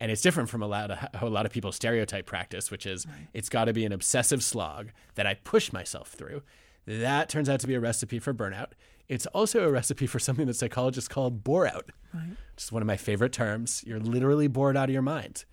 And 0.04 0.12
it's 0.12 0.20
different 0.20 0.50
from 0.50 0.60
a 0.60 0.66
lot 0.66 0.90
of 0.90 0.98
how 1.14 1.26
a 1.26 1.30
lot 1.30 1.46
of 1.46 1.52
people 1.52 1.72
stereotype 1.72 2.26
practice, 2.26 2.70
which 2.70 2.84
is 2.84 3.06
right. 3.06 3.26
it's 3.32 3.48
got 3.48 3.64
to 3.64 3.72
be 3.72 3.86
an 3.86 3.92
obsessive 3.92 4.44
slog 4.44 4.90
that 5.14 5.26
I 5.26 5.32
push 5.32 5.72
myself 5.72 6.08
through. 6.08 6.42
That 6.84 7.30
turns 7.30 7.48
out 7.48 7.60
to 7.60 7.66
be 7.66 7.72
a 7.72 7.80
recipe 7.80 8.18
for 8.18 8.34
burnout. 8.34 8.72
It's 9.08 9.24
also 9.28 9.66
a 9.66 9.70
recipe 9.70 10.06
for 10.06 10.18
something 10.18 10.46
that 10.46 10.56
psychologists 10.56 11.08
call 11.08 11.30
bore 11.30 11.66
out, 11.66 11.88
right. 12.12 12.28
which 12.28 12.64
is 12.64 12.70
one 12.70 12.82
of 12.82 12.86
my 12.86 12.98
favorite 12.98 13.32
terms. 13.32 13.82
You're 13.86 13.98
literally 13.98 14.46
bored 14.46 14.76
out 14.76 14.90
of 14.90 14.92
your 14.92 15.00
mind. 15.00 15.46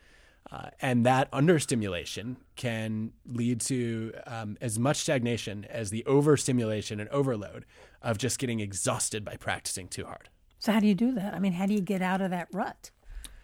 Uh, 0.51 0.69
and 0.81 1.05
that 1.05 1.29
understimulation 1.31 2.35
can 2.57 3.13
lead 3.25 3.61
to 3.61 4.11
um, 4.27 4.57
as 4.59 4.77
much 4.77 4.97
stagnation 4.97 5.65
as 5.69 5.91
the 5.91 6.05
overstimulation 6.05 6.99
and 6.99 7.07
overload 7.07 7.65
of 8.01 8.17
just 8.17 8.37
getting 8.37 8.59
exhausted 8.59 9.23
by 9.23 9.37
practicing 9.37 9.87
too 9.87 10.03
hard. 10.03 10.27
So, 10.59 10.73
how 10.73 10.81
do 10.81 10.87
you 10.87 10.95
do 10.95 11.13
that? 11.13 11.33
I 11.33 11.39
mean, 11.39 11.53
how 11.53 11.67
do 11.67 11.73
you 11.73 11.79
get 11.79 12.01
out 12.01 12.19
of 12.19 12.31
that 12.31 12.49
rut? 12.51 12.91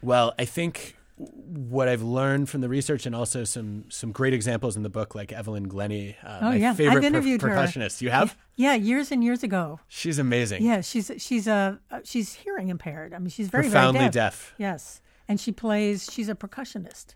Well, 0.02 0.34
I 0.38 0.44
think 0.44 0.97
what 1.18 1.88
I've 1.88 2.02
learned 2.02 2.48
from 2.48 2.60
the 2.60 2.68
research 2.68 3.04
and 3.04 3.14
also 3.14 3.44
some 3.44 3.84
some 3.90 4.12
great 4.12 4.32
examples 4.32 4.76
in 4.76 4.82
the 4.82 4.88
book, 4.88 5.14
like 5.14 5.32
Evelyn 5.32 5.66
Glennie, 5.68 6.16
uh, 6.24 6.38
oh, 6.40 6.44
my 6.50 6.56
yeah. 6.56 6.74
favorite 6.74 6.98
I've 6.98 7.04
interviewed 7.04 7.40
per- 7.40 7.50
percussionist. 7.50 8.00
You 8.00 8.10
have? 8.10 8.36
Yeah, 8.56 8.74
years 8.74 9.10
and 9.10 9.22
years 9.24 9.42
ago. 9.42 9.80
She's 9.88 10.18
amazing. 10.18 10.64
Yeah, 10.64 10.80
she's 10.80 11.10
she's 11.18 11.46
a 11.46 11.80
uh, 11.90 12.00
she's 12.04 12.34
hearing 12.34 12.68
impaired. 12.68 13.14
I 13.14 13.18
mean, 13.18 13.30
she's 13.30 13.48
very 13.48 13.64
profoundly 13.64 14.00
very 14.00 14.10
deaf. 14.10 14.48
deaf. 14.50 14.54
Yes, 14.58 15.02
and 15.26 15.40
she 15.40 15.50
plays. 15.52 16.08
She's 16.12 16.28
a 16.28 16.34
percussionist. 16.34 17.14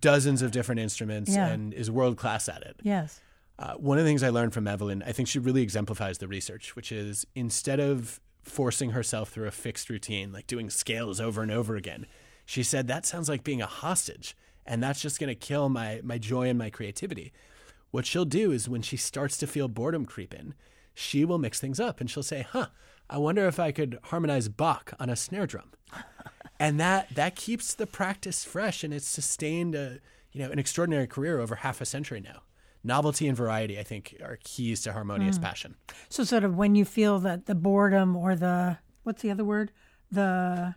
Dozens 0.00 0.42
of 0.42 0.50
different 0.50 0.80
instruments 0.80 1.32
Yeah. 1.34 1.46
and 1.46 1.72
is 1.72 1.90
world 1.90 2.16
class 2.16 2.48
at 2.48 2.62
it. 2.62 2.76
Yes. 2.82 3.20
Uh, 3.58 3.74
one 3.74 3.98
of 3.98 4.04
the 4.04 4.10
things 4.10 4.22
I 4.22 4.28
learned 4.28 4.52
from 4.54 4.68
Evelyn, 4.68 5.02
I 5.04 5.12
think 5.12 5.28
she 5.28 5.38
really 5.38 5.62
exemplifies 5.62 6.18
the 6.18 6.28
research, 6.28 6.76
which 6.76 6.92
is 6.92 7.26
instead 7.34 7.80
of 7.80 8.20
forcing 8.42 8.90
herself 8.90 9.30
through 9.30 9.46
a 9.46 9.50
fixed 9.50 9.90
routine, 9.90 10.32
like 10.32 10.46
doing 10.46 10.70
scales 10.70 11.20
over 11.20 11.42
and 11.42 11.50
over 11.50 11.76
again, 11.76 12.06
she 12.48 12.62
said 12.62 12.86
that 12.86 13.04
sounds 13.04 13.28
like 13.28 13.44
being 13.44 13.60
a 13.60 13.66
hostage, 13.66 14.34
and 14.64 14.82
that's 14.82 15.02
just 15.02 15.20
going 15.20 15.28
to 15.28 15.34
kill 15.34 15.68
my 15.68 16.00
my 16.02 16.16
joy 16.16 16.48
and 16.48 16.58
my 16.58 16.70
creativity. 16.70 17.30
What 17.90 18.06
she'll 18.06 18.24
do 18.24 18.52
is 18.52 18.70
when 18.70 18.80
she 18.80 18.96
starts 18.96 19.36
to 19.38 19.46
feel 19.46 19.68
boredom 19.68 20.06
creep 20.06 20.32
in, 20.32 20.54
she 20.94 21.26
will 21.26 21.36
mix 21.36 21.60
things 21.60 21.78
up 21.78 22.00
and 22.00 22.10
she'll 22.10 22.22
say, 22.22 22.46
"Huh, 22.48 22.68
I 23.10 23.18
wonder 23.18 23.46
if 23.46 23.60
I 23.60 23.70
could 23.70 23.98
harmonize 24.04 24.48
Bach 24.48 24.94
on 24.98 25.10
a 25.10 25.16
snare 25.16 25.46
drum." 25.46 25.72
and 26.58 26.80
that 26.80 27.14
that 27.16 27.36
keeps 27.36 27.74
the 27.74 27.86
practice 27.86 28.46
fresh 28.46 28.82
and 28.82 28.94
it's 28.94 29.06
sustained 29.06 29.74
a 29.74 29.98
you 30.32 30.42
know 30.42 30.50
an 30.50 30.58
extraordinary 30.58 31.06
career 31.06 31.40
over 31.40 31.56
half 31.56 31.82
a 31.82 31.84
century 31.86 32.20
now 32.20 32.42
novelty 32.84 33.26
and 33.26 33.36
variety 33.36 33.78
i 33.78 33.82
think 33.82 34.14
are 34.22 34.38
keys 34.44 34.82
to 34.82 34.92
harmonious 34.92 35.36
hmm. 35.36 35.44
passion 35.44 35.74
So, 36.10 36.24
sort 36.24 36.44
of 36.44 36.56
when 36.56 36.74
you 36.74 36.84
feel 36.84 37.18
that 37.20 37.46
the 37.46 37.54
boredom 37.54 38.14
or 38.16 38.36
the 38.36 38.78
what's 39.08 39.22
the 39.22 39.30
other 39.30 39.44
word? 39.44 39.72
The 40.10 40.74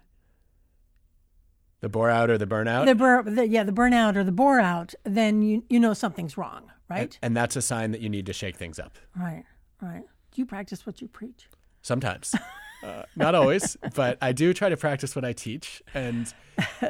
the 1.81 1.89
bore 1.89 2.09
out 2.09 2.29
or 2.29 2.37
the 2.37 2.47
burnout 2.47 2.85
the, 2.85 2.95
bur- 2.95 3.23
the 3.23 3.47
yeah 3.47 3.63
the 3.63 3.71
burnout 3.73 4.15
or 4.15 4.23
the 4.23 4.31
bore 4.31 4.59
out, 4.59 4.93
then 5.03 5.41
you 5.41 5.63
you 5.69 5.79
know 5.79 5.93
something's 5.93 6.37
wrong, 6.37 6.71
right? 6.89 7.01
and, 7.01 7.17
and 7.21 7.37
that's 7.37 7.55
a 7.55 7.61
sign 7.61 7.91
that 7.91 8.01
you 8.01 8.09
need 8.09 8.25
to 8.27 8.33
shake 8.33 8.55
things 8.55 8.79
up 8.79 8.97
right, 9.19 9.43
right. 9.81 10.03
Do 10.31 10.41
you 10.41 10.45
practice 10.45 10.85
what 10.85 11.01
you 11.01 11.07
preach? 11.07 11.47
sometimes 11.83 12.35
uh, 12.83 13.01
not 13.15 13.33
always 13.33 13.75
but 13.95 14.15
i 14.21 14.31
do 14.31 14.53
try 14.53 14.69
to 14.69 14.77
practice 14.77 15.15
what 15.15 15.25
i 15.25 15.33
teach 15.33 15.81
and 15.95 16.31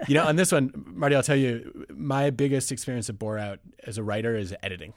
you 0.06 0.14
know 0.14 0.26
on 0.26 0.36
this 0.36 0.52
one 0.52 0.70
marty 0.86 1.16
i'll 1.16 1.24
tell 1.24 1.36
you 1.38 1.86
my 1.94 2.30
biggest 2.30 2.74
experience 2.74 3.08
of 3.08 3.18
bore 3.18 3.38
out 3.40 3.60
as 3.88 3.98
a 3.98 4.04
writer 4.04 4.36
is 4.36 4.54
editing 4.62 4.92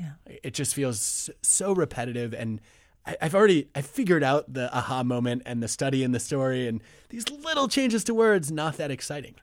Yeah. 0.00 0.12
it 0.24 0.54
just 0.54 0.74
feels 0.74 1.28
so 1.42 1.74
repetitive 1.74 2.32
and 2.32 2.62
I- 3.06 3.16
I've 3.22 3.34
already 3.34 3.68
I 3.74 3.82
figured 3.82 4.22
out 4.22 4.52
the 4.52 4.74
aha 4.76 5.02
moment 5.02 5.42
and 5.46 5.62
the 5.62 5.68
study 5.68 6.02
in 6.02 6.12
the 6.12 6.20
story 6.20 6.66
and 6.68 6.82
these 7.10 7.28
little 7.30 7.68
changes 7.68 8.04
to 8.04 8.14
words 8.14 8.50
not 8.50 8.76
that 8.78 8.90
exciting. 8.90 9.34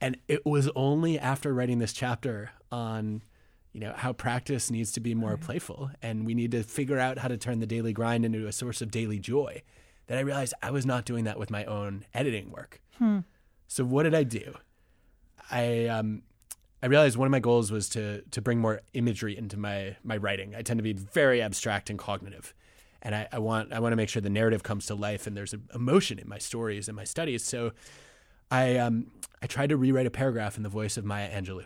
And 0.00 0.16
it 0.28 0.46
was 0.46 0.68
only 0.76 1.18
after 1.18 1.52
writing 1.52 1.78
this 1.80 1.92
chapter 1.92 2.50
on 2.70 3.22
you 3.72 3.80
know 3.80 3.92
how 3.96 4.12
practice 4.12 4.70
needs 4.70 4.90
to 4.92 5.00
be 5.00 5.14
more 5.14 5.36
playful 5.36 5.90
and 6.02 6.24
we 6.26 6.34
need 6.34 6.50
to 6.52 6.62
figure 6.62 6.98
out 6.98 7.18
how 7.18 7.28
to 7.28 7.36
turn 7.36 7.60
the 7.60 7.66
daily 7.66 7.92
grind 7.92 8.24
into 8.24 8.46
a 8.46 8.52
source 8.52 8.80
of 8.80 8.90
daily 8.90 9.18
joy 9.18 9.62
that 10.06 10.16
I 10.16 10.22
realized 10.22 10.54
I 10.62 10.70
was 10.70 10.86
not 10.86 11.04
doing 11.04 11.24
that 11.24 11.38
with 11.38 11.50
my 11.50 11.64
own 11.66 12.04
editing 12.14 12.50
work. 12.50 12.80
So 13.68 13.84
what 13.84 14.04
did 14.04 14.14
I 14.14 14.22
do? 14.22 14.54
I 15.50 15.86
um, 15.86 16.22
I 16.82 16.86
realized 16.86 17.16
one 17.16 17.26
of 17.26 17.32
my 17.32 17.40
goals 17.40 17.70
was 17.70 17.88
to 17.90 18.22
to 18.22 18.40
bring 18.40 18.58
more 18.58 18.80
imagery 18.94 19.36
into 19.36 19.56
my 19.58 19.96
my 20.02 20.16
writing. 20.16 20.54
I 20.54 20.62
tend 20.62 20.78
to 20.78 20.82
be 20.82 20.92
very 20.94 21.42
abstract 21.42 21.90
and 21.90 21.98
cognitive, 21.98 22.54
and 23.02 23.14
I, 23.14 23.28
I 23.32 23.38
want 23.38 23.72
I 23.72 23.80
want 23.80 23.92
to 23.92 23.96
make 23.96 24.08
sure 24.08 24.20
the 24.22 24.30
narrative 24.30 24.62
comes 24.62 24.86
to 24.86 24.94
life 24.94 25.26
and 25.26 25.36
there's 25.36 25.54
a 25.54 25.60
emotion 25.74 26.18
in 26.18 26.28
my 26.28 26.38
stories 26.38 26.88
and 26.88 26.96
my 26.96 27.04
studies. 27.04 27.44
So 27.44 27.72
I 28.50 28.76
um 28.76 29.06
I 29.42 29.46
tried 29.46 29.68
to 29.70 29.76
rewrite 29.76 30.06
a 30.06 30.10
paragraph 30.10 30.56
in 30.56 30.62
the 30.62 30.68
voice 30.68 30.96
of 30.96 31.04
Maya 31.04 31.28
Angelou. 31.30 31.64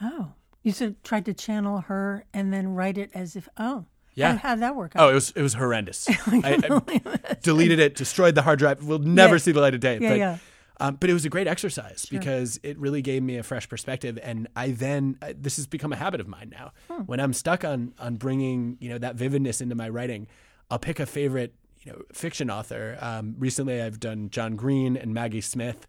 Oh, 0.00 0.32
you 0.62 0.72
said 0.72 1.02
tried 1.02 1.24
to 1.26 1.34
channel 1.34 1.80
her 1.82 2.24
and 2.32 2.52
then 2.52 2.74
write 2.74 2.98
it 2.98 3.10
as 3.14 3.34
if 3.36 3.48
oh 3.56 3.86
Yeah. 4.14 4.32
How, 4.36 4.50
how'd 4.50 4.60
that 4.60 4.76
work 4.76 4.92
out? 4.94 5.02
Oh, 5.06 5.10
it 5.10 5.14
was 5.14 5.30
it 5.34 5.42
was 5.42 5.54
horrendous. 5.54 6.08
I, 6.26 6.60
I 6.64 7.34
deleted 7.42 7.78
it, 7.78 7.94
destroyed 7.96 8.34
the 8.34 8.42
hard 8.42 8.58
drive. 8.58 8.84
We'll 8.84 8.98
never 9.00 9.34
Yeah. 9.34 9.38
see 9.38 9.52
the 9.52 9.60
light 9.60 9.74
of 9.74 9.80
day. 9.80 9.98
Yeah, 10.00 10.08
but, 10.10 10.18
yeah. 10.18 10.38
Um, 10.80 10.94
but 11.00 11.10
it 11.10 11.12
was 11.12 11.24
a 11.24 11.28
great 11.28 11.48
exercise 11.48 12.06
because 12.08 12.60
it 12.62 12.78
really 12.78 13.02
gave 13.02 13.22
me 13.22 13.36
a 13.36 13.42
fresh 13.42 13.68
perspective, 13.68 14.16
and 14.22 14.46
I 14.54 14.70
then 14.70 15.18
I, 15.20 15.32
this 15.32 15.56
has 15.56 15.66
become 15.66 15.92
a 15.92 15.96
habit 15.96 16.20
of 16.20 16.28
mine 16.28 16.50
now. 16.50 16.72
Hmm. 16.88 17.02
When 17.02 17.18
I'm 17.20 17.32
stuck 17.32 17.64
on 17.64 17.94
on 17.98 18.14
bringing 18.16 18.76
you 18.80 18.88
know 18.90 18.98
that 18.98 19.16
vividness 19.16 19.60
into 19.60 19.74
my 19.74 19.88
writing, 19.88 20.28
I'll 20.70 20.78
pick 20.78 21.00
a 21.00 21.06
favorite 21.06 21.52
you 21.82 21.90
know 21.92 22.02
fiction 22.12 22.48
author. 22.50 22.96
Um, 23.00 23.34
recently, 23.38 23.82
I've 23.82 23.98
done 23.98 24.30
John 24.30 24.54
Green 24.54 24.96
and 24.96 25.12
Maggie 25.12 25.40
Smith, 25.40 25.86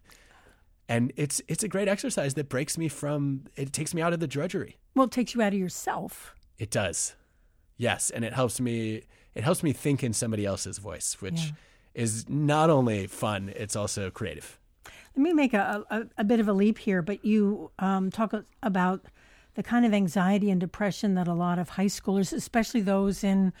and 0.88 1.12
it's 1.16 1.40
it's 1.46 1.62
a 1.62 1.68
great 1.68 1.86
exercise 1.88 2.34
that 2.34 2.48
breaks 2.48 2.76
me 2.76 2.88
from. 2.88 3.44
It 3.56 3.72
takes 3.72 3.94
me 3.94 4.02
out 4.02 4.12
of 4.12 4.18
the 4.20 4.26
drudgery. 4.26 4.76
well, 4.94 5.06
it 5.06 5.12
takes 5.12 5.34
you 5.34 5.42
out 5.42 5.52
of 5.52 5.58
yourself. 5.58 6.34
It 6.58 6.70
does. 6.70 7.14
Yes, 7.76 8.10
and 8.10 8.24
it 8.24 8.34
helps 8.34 8.60
me 8.60 9.02
it 9.34 9.44
helps 9.44 9.62
me 9.62 9.72
think 9.72 10.02
in 10.02 10.12
somebody 10.12 10.44
else's 10.44 10.78
voice, 10.78 11.16
which 11.20 11.40
Yeah. 11.40 11.50
is 11.94 12.28
not 12.28 12.70
only 12.70 13.06
fun, 13.06 13.52
it's 13.54 13.76
also 13.76 14.10
creative. 14.10 14.58
Let 15.20 15.24
me 15.24 15.32
make 15.34 15.52
a, 15.52 15.84
a, 15.90 16.06
a 16.16 16.24
bit 16.24 16.40
of 16.40 16.48
a 16.48 16.52
leap 16.54 16.78
here, 16.78 17.02
but 17.02 17.22
you 17.22 17.70
um, 17.78 18.10
talk 18.10 18.32
about 18.62 19.04
the 19.52 19.62
kind 19.62 19.84
of 19.84 19.92
anxiety 19.92 20.50
and 20.50 20.58
depression 20.58 21.14
that 21.16 21.28
a 21.28 21.34
lot 21.34 21.58
of 21.58 21.68
high 21.68 21.92
schoolers, 21.92 22.32
especially 22.32 22.80
those 22.80 23.22
in 23.22 23.52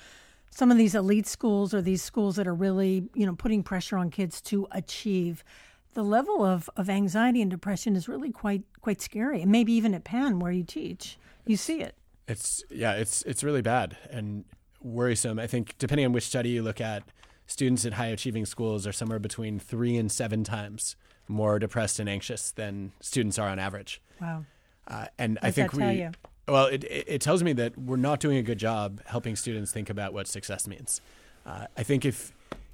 some 0.48 0.70
of 0.70 0.78
these 0.78 0.94
elite 0.94 1.26
schools 1.26 1.74
or 1.74 1.82
these 1.82 2.02
schools 2.02 2.36
that 2.36 2.46
are 2.46 2.54
really, 2.54 3.10
you 3.14 3.26
know, 3.26 3.34
putting 3.34 3.62
pressure 3.62 3.98
on 3.98 4.08
kids 4.08 4.40
to 4.40 4.68
achieve. 4.70 5.44
The 5.92 6.02
level 6.02 6.42
of, 6.42 6.70
of 6.78 6.88
anxiety 6.88 7.42
and 7.42 7.50
depression 7.50 7.94
is 7.94 8.08
really 8.08 8.32
quite 8.32 8.62
quite 8.80 9.02
scary, 9.02 9.42
and 9.42 9.52
maybe 9.52 9.74
even 9.74 9.92
at 9.92 10.02
Penn 10.02 10.38
where 10.38 10.52
you 10.52 10.64
teach, 10.64 11.18
you 11.44 11.58
see 11.58 11.82
it. 11.82 11.94
It's 12.26 12.64
yeah, 12.70 12.92
it's 12.92 13.20
it's 13.24 13.44
really 13.44 13.60
bad 13.60 13.98
and 14.08 14.46
worrisome. 14.80 15.38
I 15.38 15.46
think 15.46 15.76
depending 15.76 16.06
on 16.06 16.14
which 16.14 16.24
study 16.24 16.48
you 16.48 16.62
look 16.62 16.80
at, 16.80 17.02
students 17.46 17.84
at 17.84 17.92
high 17.92 18.06
achieving 18.06 18.46
schools 18.46 18.86
are 18.86 18.92
somewhere 18.92 19.18
between 19.18 19.58
3 19.58 19.98
and 19.98 20.10
7 20.10 20.42
times 20.42 20.96
more 21.28 21.58
depressed 21.58 21.98
and 22.00 22.08
anxious 22.08 22.50
than 22.50 22.92
students 23.00 23.38
are 23.38 23.48
on 23.48 23.58
average. 23.58 24.00
Wow. 24.20 24.44
Uh, 24.86 25.06
and 25.18 25.38
I 25.42 25.50
think 25.50 25.72
we. 25.72 25.84
You? 25.92 26.10
Well, 26.48 26.66
it, 26.66 26.82
it 26.84 27.04
it 27.06 27.20
tells 27.20 27.42
me 27.42 27.52
that 27.54 27.78
we're 27.78 27.96
not 27.96 28.18
doing 28.20 28.36
a 28.38 28.42
good 28.42 28.58
job 28.58 29.00
helping 29.06 29.36
students 29.36 29.70
think 29.72 29.88
about 29.88 30.12
what 30.12 30.26
success 30.26 30.66
means. 30.66 31.00
Uh, 31.46 31.66
I 31.76 31.82
think 31.84 32.04
if 32.04 32.32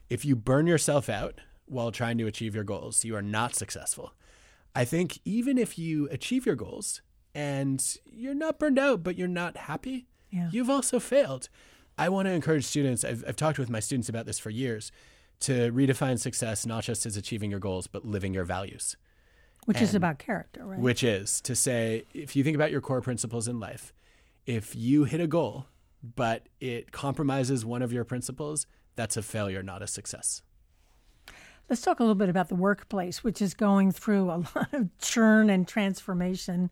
if 0.08 0.24
you 0.24 0.34
burn 0.36 0.66
yourself 0.66 1.08
out 1.08 1.40
while 1.66 1.90
trying 1.92 2.16
to 2.18 2.26
achieve 2.26 2.54
your 2.54 2.64
goals, 2.64 3.04
you 3.04 3.14
are 3.16 3.22
not 3.22 3.54
successful. 3.54 4.14
I 4.74 4.84
think 4.84 5.18
even 5.24 5.58
if 5.58 5.78
you 5.78 6.08
achieve 6.10 6.46
your 6.46 6.54
goals 6.54 7.02
and 7.34 7.84
you're 8.04 8.34
not 8.34 8.58
burned 8.58 8.78
out, 8.78 9.02
but 9.02 9.16
you're 9.18 9.26
not 9.28 9.56
happy, 9.56 10.06
Yeah. 10.30 10.48
you've 10.52 10.70
also 10.70 11.00
failed. 11.00 11.48
I 11.98 12.08
want 12.08 12.26
to 12.26 12.32
encourage 12.32 12.64
students. 12.64 13.04
I've, 13.04 13.24
I've 13.26 13.36
talked 13.36 13.58
with 13.58 13.70
my 13.70 13.80
students 13.80 14.08
about 14.08 14.26
this 14.26 14.38
for 14.38 14.50
years 14.50 14.92
to 15.40 15.72
redefine 15.72 16.18
success 16.18 16.66
not 16.66 16.84
just 16.84 17.06
as 17.06 17.16
achieving 17.16 17.50
your 17.50 17.60
goals, 17.60 17.86
but 17.86 18.04
living 18.04 18.34
your 18.34 18.44
values 18.44 18.96
Which 19.66 19.80
is 19.80 19.94
about 19.94 20.18
character, 20.18 20.64
right? 20.64 20.78
which 20.78 21.04
is 21.04 21.40
to 21.42 21.54
say, 21.54 22.04
if 22.14 22.36
you 22.36 22.42
think 22.44 22.54
about 22.54 22.70
your 22.70 22.80
core 22.80 23.00
principles 23.00 23.48
in 23.48 23.60
life, 23.60 23.92
if 24.46 24.74
you 24.74 25.04
hit 25.04 25.20
a 25.20 25.26
goal, 25.26 25.66
but 26.14 26.48
it 26.60 26.92
compromises 26.92 27.64
one 27.64 27.82
of 27.82 27.92
your 27.92 28.04
principles, 28.04 28.66
that's 28.94 29.16
a 29.16 29.22
failure, 29.22 29.62
not 29.62 29.82
a 29.82 29.86
success. 29.86 30.42
Let's 31.68 31.82
talk 31.82 31.98
a 31.98 32.02
little 32.02 32.14
bit 32.14 32.28
about 32.28 32.48
the 32.48 32.54
workplace, 32.54 33.24
which 33.24 33.42
is 33.42 33.52
going 33.54 33.90
through 33.90 34.30
a 34.30 34.38
lot 34.54 34.72
of 34.72 34.88
churn 34.98 35.50
and 35.50 35.66
transformation. 35.66 36.70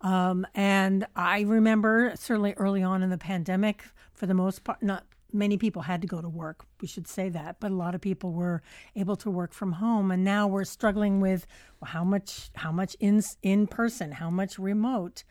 Um, 0.00 0.46
and 0.54 1.06
I 1.16 1.40
remember 1.40 2.12
certainly 2.14 2.54
early 2.56 2.82
on 2.82 3.02
in 3.02 3.10
the 3.10 3.18
pandemic, 3.18 3.84
for 4.12 4.26
the 4.26 4.34
most 4.34 4.62
part, 4.62 4.80
not 4.80 5.04
many 5.32 5.58
people 5.58 5.82
had 5.82 6.00
to 6.02 6.08
go 6.08 6.20
to 6.20 6.28
work. 6.28 6.64
We 6.80 6.88
should 6.88 7.06
say 7.06 7.28
that, 7.30 7.60
but 7.60 7.70
a 7.70 7.74
lot 7.74 7.94
of 7.94 8.00
people 8.00 8.32
were 8.32 8.62
able 8.96 9.16
to 9.16 9.30
work 9.30 9.52
from 9.52 9.72
home. 9.72 10.10
And 10.10 10.24
now 10.24 10.46
we're 10.46 10.64
struggling 10.64 11.20
with 11.20 11.46
well, 11.80 11.90
how 11.90 12.04
much, 12.04 12.50
how 12.54 12.72
much 12.72 12.96
in 13.00 13.22
in 13.42 13.66
person, 13.66 14.12
how 14.12 14.30
much 14.30 14.58
remote. 14.58 15.24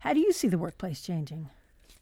How 0.00 0.12
do 0.12 0.20
you 0.20 0.32
see 0.32 0.48
the 0.48 0.58
workplace 0.58 1.02
changing? 1.02 1.50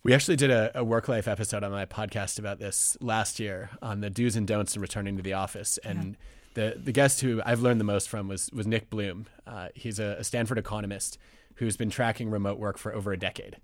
We 0.03 0.15
actually 0.15 0.37
did 0.37 0.51
a, 0.51 0.71
a 0.79 0.85
work 0.85 1.09
life 1.09 1.27
episode 1.27 1.65
on 1.65 1.73
my 1.73 1.87
podcast 1.87 2.39
about 2.39 2.61
this 2.61 2.97
last 3.01 3.41
year 3.41 3.71
on 3.83 4.01
the 4.01 4.11
do's 4.11 4.37
and 4.37 4.47
don'ts 4.47 4.77
of 4.77 4.83
returning 4.83 5.17
to 5.17 5.23
the 5.23 5.33
office. 5.33 5.79
And 5.79 6.17
yeah. 6.55 6.71
the, 6.71 6.79
the 6.79 6.93
guest 6.93 7.23
who 7.23 7.43
I've 7.45 7.61
learned 7.61 7.81
the 7.81 7.85
most 7.85 8.09
from 8.09 8.29
was, 8.29 8.49
was 8.53 8.67
Nick 8.67 8.89
Bloom. 8.89 9.27
Uh, 9.47 9.69
he's 9.75 9.99
a, 9.99 10.17
a 10.19 10.25
Stanford 10.25 10.59
economist 10.59 11.19
who's 11.57 11.77
been 11.77 11.91
tracking 11.91 12.31
remote 12.31 12.59
work 12.59 12.79
for 12.79 12.95
over 12.95 13.13
a 13.13 13.19
decade 13.19 13.57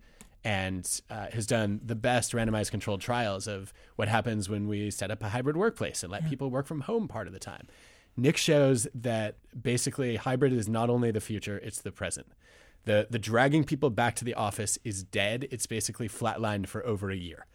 and 0.45 1.01
uh, 1.09 1.27
has 1.33 1.47
done 1.47 1.81
the 1.85 1.95
best 1.95 2.33
randomized 2.33 2.71
controlled 2.71 3.01
trials 3.01 3.47
of 3.47 3.73
what 3.97 4.09
happens 4.09 4.49
when 4.49 4.67
we 4.67 4.91
set 4.91 5.11
up 5.11 5.23
a 5.23 5.29
hybrid 5.29 5.57
workplace 5.57 6.03
and 6.03 6.11
let 6.11 6.23
yeah. 6.23 6.29
people 6.29 6.51
work 6.51 6.67
from 6.67 6.83
home 6.83 7.07
part 7.07 7.27
of 7.27 7.33
the 7.33 7.39
time. 7.39 7.67
Nick 8.17 8.37
shows 8.37 8.87
that 8.95 9.37
basically 9.61 10.17
hybrid 10.17 10.53
is 10.53 10.69
not 10.69 10.91
only 10.91 11.11
the 11.11 11.21
future, 11.21 11.59
it's 11.59 11.81
the 11.81 11.93
present. 11.93 12.27
The, 12.85 13.07
the 13.09 13.19
dragging 13.19 13.65
people 13.65 13.91
back 13.91 14.17
to 14.17 14.25
the 14.25 14.35
office 14.35 14.79
is 14.85 15.05
dead. 15.05 15.47
It's 15.51 15.67
basically 15.67 16.09
flatlined 16.09 16.67
for 16.67 16.85
over 16.85 17.11
a 17.11 17.17
year. 17.17 17.47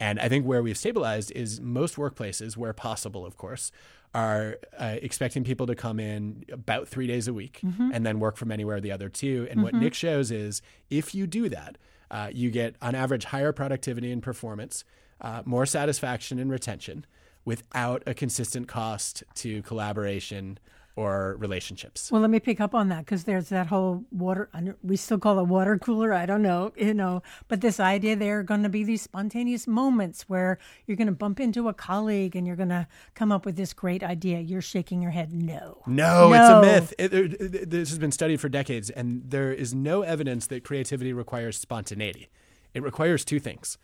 And 0.00 0.20
I 0.20 0.28
think 0.28 0.46
where 0.46 0.62
we've 0.62 0.78
stabilized 0.78 1.32
is 1.32 1.60
most 1.60 1.96
workplaces, 1.96 2.56
where 2.56 2.72
possible, 2.72 3.26
of 3.26 3.36
course, 3.36 3.72
are 4.14 4.56
uh, 4.78 4.96
expecting 5.02 5.44
people 5.44 5.66
to 5.66 5.74
come 5.74 5.98
in 6.00 6.44
about 6.52 6.88
three 6.88 7.06
days 7.06 7.28
a 7.28 7.34
week 7.34 7.60
mm-hmm. 7.64 7.90
and 7.92 8.06
then 8.06 8.20
work 8.20 8.36
from 8.36 8.52
anywhere 8.52 8.80
the 8.80 8.92
other 8.92 9.08
two. 9.08 9.46
And 9.50 9.58
mm-hmm. 9.58 9.62
what 9.64 9.74
Nick 9.74 9.94
shows 9.94 10.30
is 10.30 10.62
if 10.88 11.14
you 11.14 11.26
do 11.26 11.48
that, 11.48 11.76
uh, 12.10 12.30
you 12.32 12.50
get 12.50 12.76
on 12.80 12.94
average 12.94 13.24
higher 13.24 13.52
productivity 13.52 14.10
and 14.12 14.22
performance, 14.22 14.84
uh, 15.20 15.42
more 15.44 15.66
satisfaction 15.66 16.38
and 16.38 16.50
retention 16.50 17.04
without 17.44 18.02
a 18.06 18.14
consistent 18.14 18.68
cost 18.68 19.22
to 19.34 19.62
collaboration 19.62 20.58
or 20.98 21.36
relationships. 21.38 22.10
Well, 22.10 22.20
let 22.20 22.28
me 22.28 22.40
pick 22.40 22.60
up 22.60 22.74
on 22.74 22.88
that 22.88 23.04
because 23.04 23.22
there's 23.22 23.50
that 23.50 23.68
whole 23.68 24.04
water, 24.10 24.50
we 24.82 24.96
still 24.96 25.18
call 25.18 25.38
it 25.38 25.44
water 25.44 25.78
cooler. 25.78 26.12
I 26.12 26.26
don't 26.26 26.42
know, 26.42 26.72
you 26.76 26.92
know, 26.92 27.22
but 27.46 27.60
this 27.60 27.78
idea 27.78 28.16
there 28.16 28.40
are 28.40 28.42
going 28.42 28.64
to 28.64 28.68
be 28.68 28.82
these 28.82 29.02
spontaneous 29.02 29.68
moments 29.68 30.28
where 30.28 30.58
you're 30.86 30.96
going 30.96 31.06
to 31.06 31.12
bump 31.12 31.38
into 31.38 31.68
a 31.68 31.72
colleague 31.72 32.34
and 32.34 32.48
you're 32.48 32.56
going 32.56 32.70
to 32.70 32.88
come 33.14 33.30
up 33.30 33.46
with 33.46 33.54
this 33.54 33.72
great 33.72 34.02
idea. 34.02 34.40
You're 34.40 34.60
shaking 34.60 35.00
your 35.00 35.12
head. 35.12 35.32
No. 35.32 35.82
No, 35.86 36.30
no. 36.30 36.32
it's 36.32 36.50
a 36.50 36.60
myth. 36.60 36.94
It, 36.98 37.14
it, 37.14 37.70
this 37.70 37.90
has 37.90 38.00
been 38.00 38.10
studied 38.10 38.40
for 38.40 38.48
decades, 38.48 38.90
and 38.90 39.22
there 39.24 39.52
is 39.52 39.72
no 39.72 40.02
evidence 40.02 40.48
that 40.48 40.64
creativity 40.64 41.12
requires 41.12 41.56
spontaneity. 41.56 42.28
It 42.74 42.82
requires 42.82 43.24
two 43.24 43.38
things. 43.38 43.78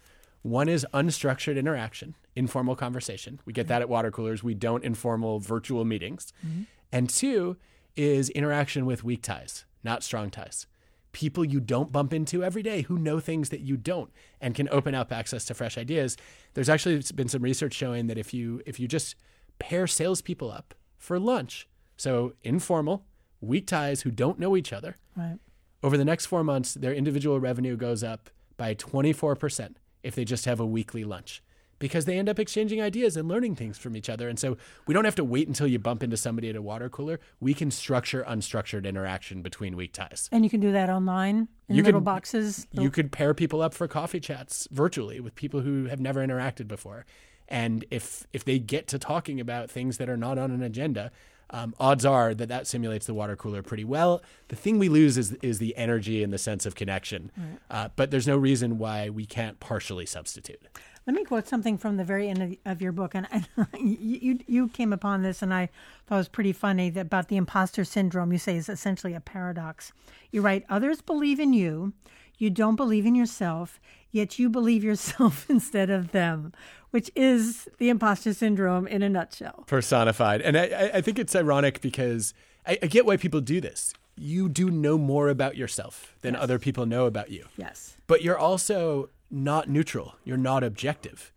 One 0.45 0.69
is 0.69 0.87
unstructured 0.93 1.57
interaction, 1.57 2.17
informal 2.37 2.77
conversation. 2.77 3.41
We 3.47 3.55
get 3.55 3.67
that 3.69 3.81
at 3.81 3.89
water 3.89 4.11
coolers. 4.11 4.45
We 4.45 4.53
don't 4.53 4.85
informal 4.85 5.41
virtual 5.41 5.87
meetings. 5.87 6.35
Mm-hmm. 6.47 6.63
And 6.95 7.11
two 7.11 7.57
is 7.97 8.31
interaction 8.31 8.87
with 8.87 9.03
weak 9.03 9.21
ties, 9.21 9.65
not 9.83 10.05
strong 10.05 10.31
ties. 10.31 10.69
People 11.11 11.45
you 11.45 11.59
don't 11.59 11.91
bump 11.91 12.13
into 12.13 12.45
every 12.45 12.63
day 12.63 12.83
who 12.83 12.99
know 13.01 13.19
things 13.19 13.49
that 13.49 13.63
you 13.63 13.77
don't 13.77 14.13
and 14.41 14.55
can 14.55 14.69
open 14.71 14.95
up 14.95 15.11
access 15.11 15.45
to 15.47 15.55
fresh 15.55 15.77
ideas. 15.77 16.17
There's 16.55 16.69
actually 16.69 17.03
been 17.17 17.27
some 17.27 17.43
research 17.43 17.75
showing 17.75 18.07
that 18.07 18.17
if 18.17 18.33
you 18.33 18.63
if 18.65 18.79
you 18.79 18.87
just 18.87 19.17
pair 19.59 19.89
salespeople 19.89 20.53
up 20.53 20.73
for 20.97 21.19
lunch, 21.19 21.69
so 21.97 22.35
informal, 22.45 23.05
weak 23.41 23.67
ties 23.67 24.03
who 24.03 24.13
don't 24.13 24.39
know 24.39 24.57
each 24.57 24.73
other, 24.73 24.95
right. 25.17 25.39
over 25.83 25.97
the 25.97 26.05
next 26.05 26.27
four 26.27 26.45
months, 26.45 26.75
their 26.75 26.95
individual 26.95 27.41
revenue 27.41 27.77
goes 27.77 28.05
up 28.05 28.31
by 28.57 28.73
24% 28.73 29.75
if 30.05 30.15
they 30.15 30.25
just 30.25 30.45
have 30.45 30.61
a 30.61 30.67
weekly 30.67 31.03
lunch 31.03 31.43
because 31.79 32.05
they 32.05 32.19
end 32.19 32.29
up 32.29 32.39
exchanging 32.39 32.81
ideas 32.81 33.17
and 33.17 33.29
learning 33.29 33.57
things 33.57 33.79
from 33.79 33.97
each 33.97 34.09
other. 34.09 34.29
And 34.29 34.39
so 34.39 34.57
we 34.87 34.95
don't 34.95 35.05
have 35.05 35.15
to 35.17 35.25
wait 35.25 35.49
until 35.49 35.67
you 35.67 35.79
bump 35.79 36.03
into 36.03 36.17
somebody 36.17 36.49
at 36.49 36.57
a 36.57 36.63
water 36.63 36.89
cooler. 36.89 37.21
We 37.41 37.55
can 37.55 37.71
structure 37.71 38.25
unstructured 38.29 38.87
interaction 38.87 39.43
between 39.43 39.77
weak 39.77 39.93
ties. 39.93 40.29
And 40.33 40.45
you 40.45 40.51
can 40.51 40.61
do 40.61 40.73
that 40.73 40.89
online 40.89 41.49
in 41.69 41.77
you 41.77 41.83
little 41.83 42.01
could, 42.01 42.05
boxes. 42.05 42.67
You 42.73 42.91
could 42.91 43.13
pair 43.13 43.35
people 43.35 43.63
up 43.63 43.75
for 43.75 43.89
coffee 43.89 44.21
chats 44.21 44.69
virtually 44.71 45.21
with 45.21 45.35
people 45.35 45.61
who 45.61 45.87
have 45.87 46.01
never 46.01 46.25
interacted 46.27 46.69
before. 46.69 47.07
And 47.49 47.85
if 47.91 48.27
if 48.33 48.45
they 48.45 48.59
get 48.59 48.89
to 48.89 48.99
talking 48.99 49.41
about 49.41 49.71
things 49.71 49.99
that 49.99 50.09
are 50.09 50.17
not 50.17 50.39
on 50.39 50.51
an 50.51 50.63
agenda, 50.63 51.11
um, 51.51 51.75
odds 51.79 52.05
are 52.05 52.35
that 52.35 52.49
that 52.49 52.67
simulates 52.67 53.07
the 53.07 53.15
water 53.15 53.37
cooler 53.37 53.63
pretty 53.63 53.85
well. 53.85 54.23
The 54.49 54.57
thing 54.57 54.79
we 54.79 54.89
lose 54.89 55.19
is 55.19 55.33
is 55.43 55.59
the 55.59 55.77
energy 55.77 56.23
and 56.23 56.33
the 56.33 56.39
sense 56.39 56.65
of 56.65 56.75
connection. 56.75 57.31
Right. 57.37 57.59
Uh, 57.71 57.89
but 57.97 58.11
there's 58.11 58.27
no 58.27 58.37
reason 58.37 58.79
why 58.79 59.11
we 59.11 59.27
can't 59.27 59.61
partially 59.61 60.07
substitute. 60.07 60.63
Let 61.07 61.15
me 61.15 61.25
quote 61.25 61.47
something 61.47 61.77
from 61.77 61.97
the 61.99 62.05
very 62.05 62.29
end 62.29 62.43
of, 62.43 62.57
of 62.65 62.83
your 62.83 62.93
book, 62.93 63.15
and, 63.15 63.27
and 63.57 63.69
you 63.83 64.39
you 64.47 64.69
came 64.69 64.93
upon 64.93 65.23
this, 65.23 65.43
and 65.43 65.53
I 65.53 65.69
thought 66.07 66.17
it 66.17 66.19
was 66.19 66.29
pretty 66.29 66.53
funny 66.53 66.91
that 66.91 67.01
about 67.03 67.29
the 67.29 67.37
imposter 67.37 67.85
syndrome. 67.85 68.33
You 68.33 68.39
say 68.39 68.57
is 68.57 68.69
essentially 68.69 69.15
a 69.15 69.21
paradox. 69.21 69.93
You 70.31 70.41
write, 70.41 70.65
"Others 70.69 71.03
believe 71.03 71.39
in 71.39 71.53
you, 71.53 71.93
you 72.39 72.49
don't 72.49 72.77
believe 72.77 73.05
in 73.05 73.15
yourself, 73.15 73.81
yet 74.11 74.39
you 74.39 74.49
believe 74.49 74.83
yourself 74.83 75.47
instead 75.51 75.91
of 75.91 76.13
them," 76.13 76.53
which 76.91 77.11
is 77.15 77.69
the 77.79 77.91
imposter 77.91 78.33
syndrome 78.33 78.87
in 78.87 79.03
a 79.03 79.09
nutshell. 79.09 79.65
Personified, 79.67 80.41
and 80.41 80.57
I 80.57 80.91
I 80.95 81.01
think 81.03 81.19
it's 81.19 81.37
ironic 81.37 81.83
because 81.83 82.33
I, 82.67 82.79
I 82.83 82.87
get 82.87 83.05
why 83.05 83.19
people 83.19 83.43
do 83.43 83.61
this 83.61 83.93
you 84.17 84.49
do 84.49 84.71
know 84.71 84.97
more 84.97 85.29
about 85.29 85.57
yourself 85.57 86.15
than 86.21 86.35
yes. 86.35 86.43
other 86.43 86.59
people 86.59 86.87
know 86.87 87.07
about 87.07 87.31
you. 87.31 87.45
Yes. 87.57 87.97
But 88.07 88.23
you're 88.23 88.39
also 88.39 89.09
not 89.31 89.69
neutral. 89.69 90.17
You're 90.25 90.37
not 90.37 90.65
objective. 90.65 91.33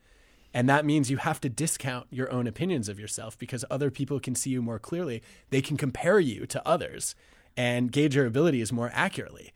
And 0.53 0.67
that 0.69 0.85
means 0.85 1.11
you 1.11 1.17
have 1.17 1.39
to 1.41 1.49
discount 1.49 2.07
your 2.09 2.31
own 2.31 2.47
opinions 2.47 2.89
of 2.89 2.99
yourself 2.99 3.37
because 3.37 3.63
other 3.69 3.91
people 3.91 4.19
can 4.19 4.33
see 4.33 4.49
you 4.49 4.61
more 4.61 4.79
clearly. 4.79 5.21
They 5.49 5.61
can 5.61 5.77
compare 5.77 6.19
you 6.19 6.45
to 6.47 6.67
others 6.67 7.15
and 7.55 7.91
gauge 7.91 8.15
your 8.15 8.25
abilities 8.25 8.71
more 8.71 8.91
accurately. 8.93 9.53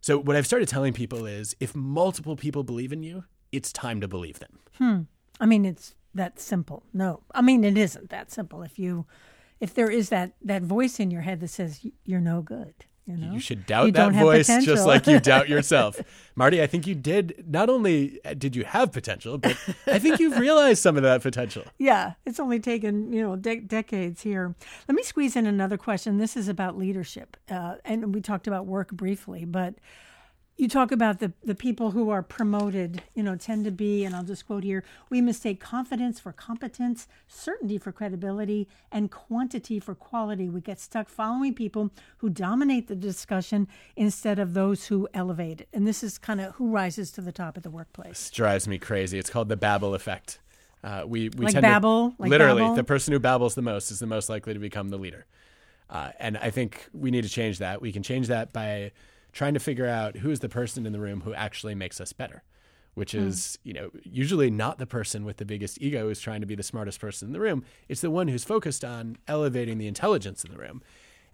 So, 0.00 0.18
what 0.18 0.36
I've 0.36 0.46
started 0.46 0.68
telling 0.68 0.92
people 0.92 1.24
is 1.24 1.56
if 1.60 1.74
multiple 1.74 2.36
people 2.36 2.62
believe 2.62 2.92
in 2.92 3.02
you, 3.02 3.24
it's 3.52 3.72
time 3.72 4.00
to 4.00 4.08
believe 4.08 4.38
them. 4.38 4.58
Hmm. 4.74 5.00
I 5.40 5.46
mean, 5.46 5.64
it's 5.64 5.94
that 6.14 6.38
simple. 6.38 6.84
No, 6.92 7.22
I 7.34 7.40
mean, 7.40 7.64
it 7.64 7.78
isn't 7.78 8.10
that 8.10 8.30
simple. 8.30 8.62
If 8.62 8.78
you, 8.78 9.06
if 9.60 9.74
there 9.74 9.90
is 9.90 10.10
that, 10.10 10.34
that 10.42 10.62
voice 10.62 11.00
in 11.00 11.10
your 11.10 11.22
head 11.22 11.40
that 11.40 11.48
says 11.48 11.86
you're 12.04 12.20
no 12.20 12.42
good, 12.42 12.74
you, 13.06 13.16
know? 13.16 13.32
you 13.32 13.40
should 13.40 13.66
doubt 13.66 13.86
you 13.86 13.92
that 13.92 14.12
voice 14.12 14.46
just 14.64 14.86
like 14.86 15.06
you 15.06 15.20
doubt 15.20 15.48
yourself. 15.50 16.00
Marty, 16.36 16.62
I 16.62 16.66
think 16.66 16.86
you 16.86 16.94
did 16.94 17.44
not 17.46 17.68
only 17.68 18.18
did 18.38 18.56
you 18.56 18.64
have 18.64 18.92
potential, 18.92 19.36
but 19.38 19.56
I 19.86 19.98
think 19.98 20.20
you've 20.20 20.38
realized 20.38 20.82
some 20.82 20.96
of 20.96 21.02
that 21.02 21.22
potential. 21.22 21.64
Yeah, 21.78 22.12
it's 22.24 22.40
only 22.40 22.60
taken, 22.60 23.12
you 23.12 23.22
know, 23.22 23.36
de- 23.36 23.60
decades 23.60 24.22
here. 24.22 24.54
Let 24.88 24.94
me 24.94 25.02
squeeze 25.02 25.36
in 25.36 25.44
another 25.46 25.76
question. 25.76 26.16
This 26.16 26.34
is 26.34 26.48
about 26.48 26.78
leadership. 26.78 27.36
Uh, 27.50 27.74
and 27.84 28.14
we 28.14 28.22
talked 28.22 28.46
about 28.46 28.64
work 28.64 28.90
briefly, 28.90 29.44
but 29.44 29.74
you 30.56 30.68
talk 30.68 30.92
about 30.92 31.18
the, 31.18 31.32
the 31.42 31.54
people 31.54 31.90
who 31.90 32.10
are 32.10 32.22
promoted, 32.22 33.02
you 33.14 33.22
know, 33.22 33.34
tend 33.34 33.64
to 33.64 33.72
be, 33.72 34.04
and 34.04 34.14
I'll 34.14 34.22
just 34.22 34.46
quote 34.46 34.62
here 34.62 34.84
we 35.10 35.20
mistake 35.20 35.60
confidence 35.60 36.20
for 36.20 36.32
competence, 36.32 37.08
certainty 37.26 37.76
for 37.76 37.90
credibility, 37.90 38.68
and 38.92 39.10
quantity 39.10 39.80
for 39.80 39.94
quality. 39.94 40.48
We 40.48 40.60
get 40.60 40.78
stuck 40.78 41.08
following 41.08 41.54
people 41.54 41.90
who 42.18 42.30
dominate 42.30 42.86
the 42.86 42.94
discussion 42.94 43.66
instead 43.96 44.38
of 44.38 44.54
those 44.54 44.86
who 44.86 45.08
elevate 45.12 45.62
it. 45.62 45.68
And 45.72 45.86
this 45.86 46.04
is 46.04 46.18
kind 46.18 46.40
of 46.40 46.54
who 46.54 46.70
rises 46.70 47.10
to 47.12 47.20
the 47.20 47.32
top 47.32 47.56
of 47.56 47.64
the 47.64 47.70
workplace. 47.70 48.10
This 48.10 48.30
drives 48.30 48.68
me 48.68 48.78
crazy. 48.78 49.18
It's 49.18 49.30
called 49.30 49.48
the 49.48 49.56
babble 49.56 49.94
effect. 49.94 50.38
Uh, 50.84 51.02
we 51.06 51.30
we 51.30 51.46
like 51.46 51.54
tend 51.54 51.62
babble, 51.62 52.10
to, 52.10 52.16
like 52.18 52.30
literally 52.30 52.60
babble? 52.62 52.74
the 52.76 52.84
person 52.84 53.12
who 53.12 53.18
babbles 53.18 53.54
the 53.54 53.62
most 53.62 53.90
is 53.90 53.98
the 53.98 54.06
most 54.06 54.28
likely 54.28 54.52
to 54.52 54.60
become 54.60 54.90
the 54.90 54.98
leader. 54.98 55.26
Uh, 55.88 56.10
and 56.18 56.36
I 56.38 56.50
think 56.50 56.88
we 56.92 57.10
need 57.10 57.24
to 57.24 57.30
change 57.30 57.58
that. 57.58 57.80
We 57.80 57.90
can 57.90 58.02
change 58.02 58.28
that 58.28 58.52
by 58.52 58.92
trying 59.34 59.54
to 59.54 59.60
figure 59.60 59.86
out 59.86 60.16
who 60.18 60.30
is 60.30 60.40
the 60.40 60.48
person 60.48 60.86
in 60.86 60.92
the 60.92 61.00
room 61.00 61.20
who 61.22 61.34
actually 61.34 61.74
makes 61.74 62.00
us 62.00 62.12
better 62.12 62.42
which 62.94 63.12
hmm. 63.12 63.26
is 63.26 63.58
you 63.62 63.72
know 63.72 63.90
usually 64.02 64.50
not 64.50 64.78
the 64.78 64.86
person 64.86 65.24
with 65.24 65.36
the 65.36 65.44
biggest 65.44 65.78
ego 65.80 66.08
who's 66.08 66.20
trying 66.20 66.40
to 66.40 66.46
be 66.46 66.54
the 66.54 66.62
smartest 66.62 67.00
person 67.00 67.28
in 67.28 67.32
the 67.32 67.40
room. 67.40 67.64
It's 67.88 68.00
the 68.00 68.10
one 68.10 68.28
who's 68.28 68.44
focused 68.44 68.84
on 68.84 69.18
elevating 69.28 69.78
the 69.78 69.86
intelligence 69.86 70.44
in 70.44 70.50
the 70.50 70.58
room. 70.58 70.82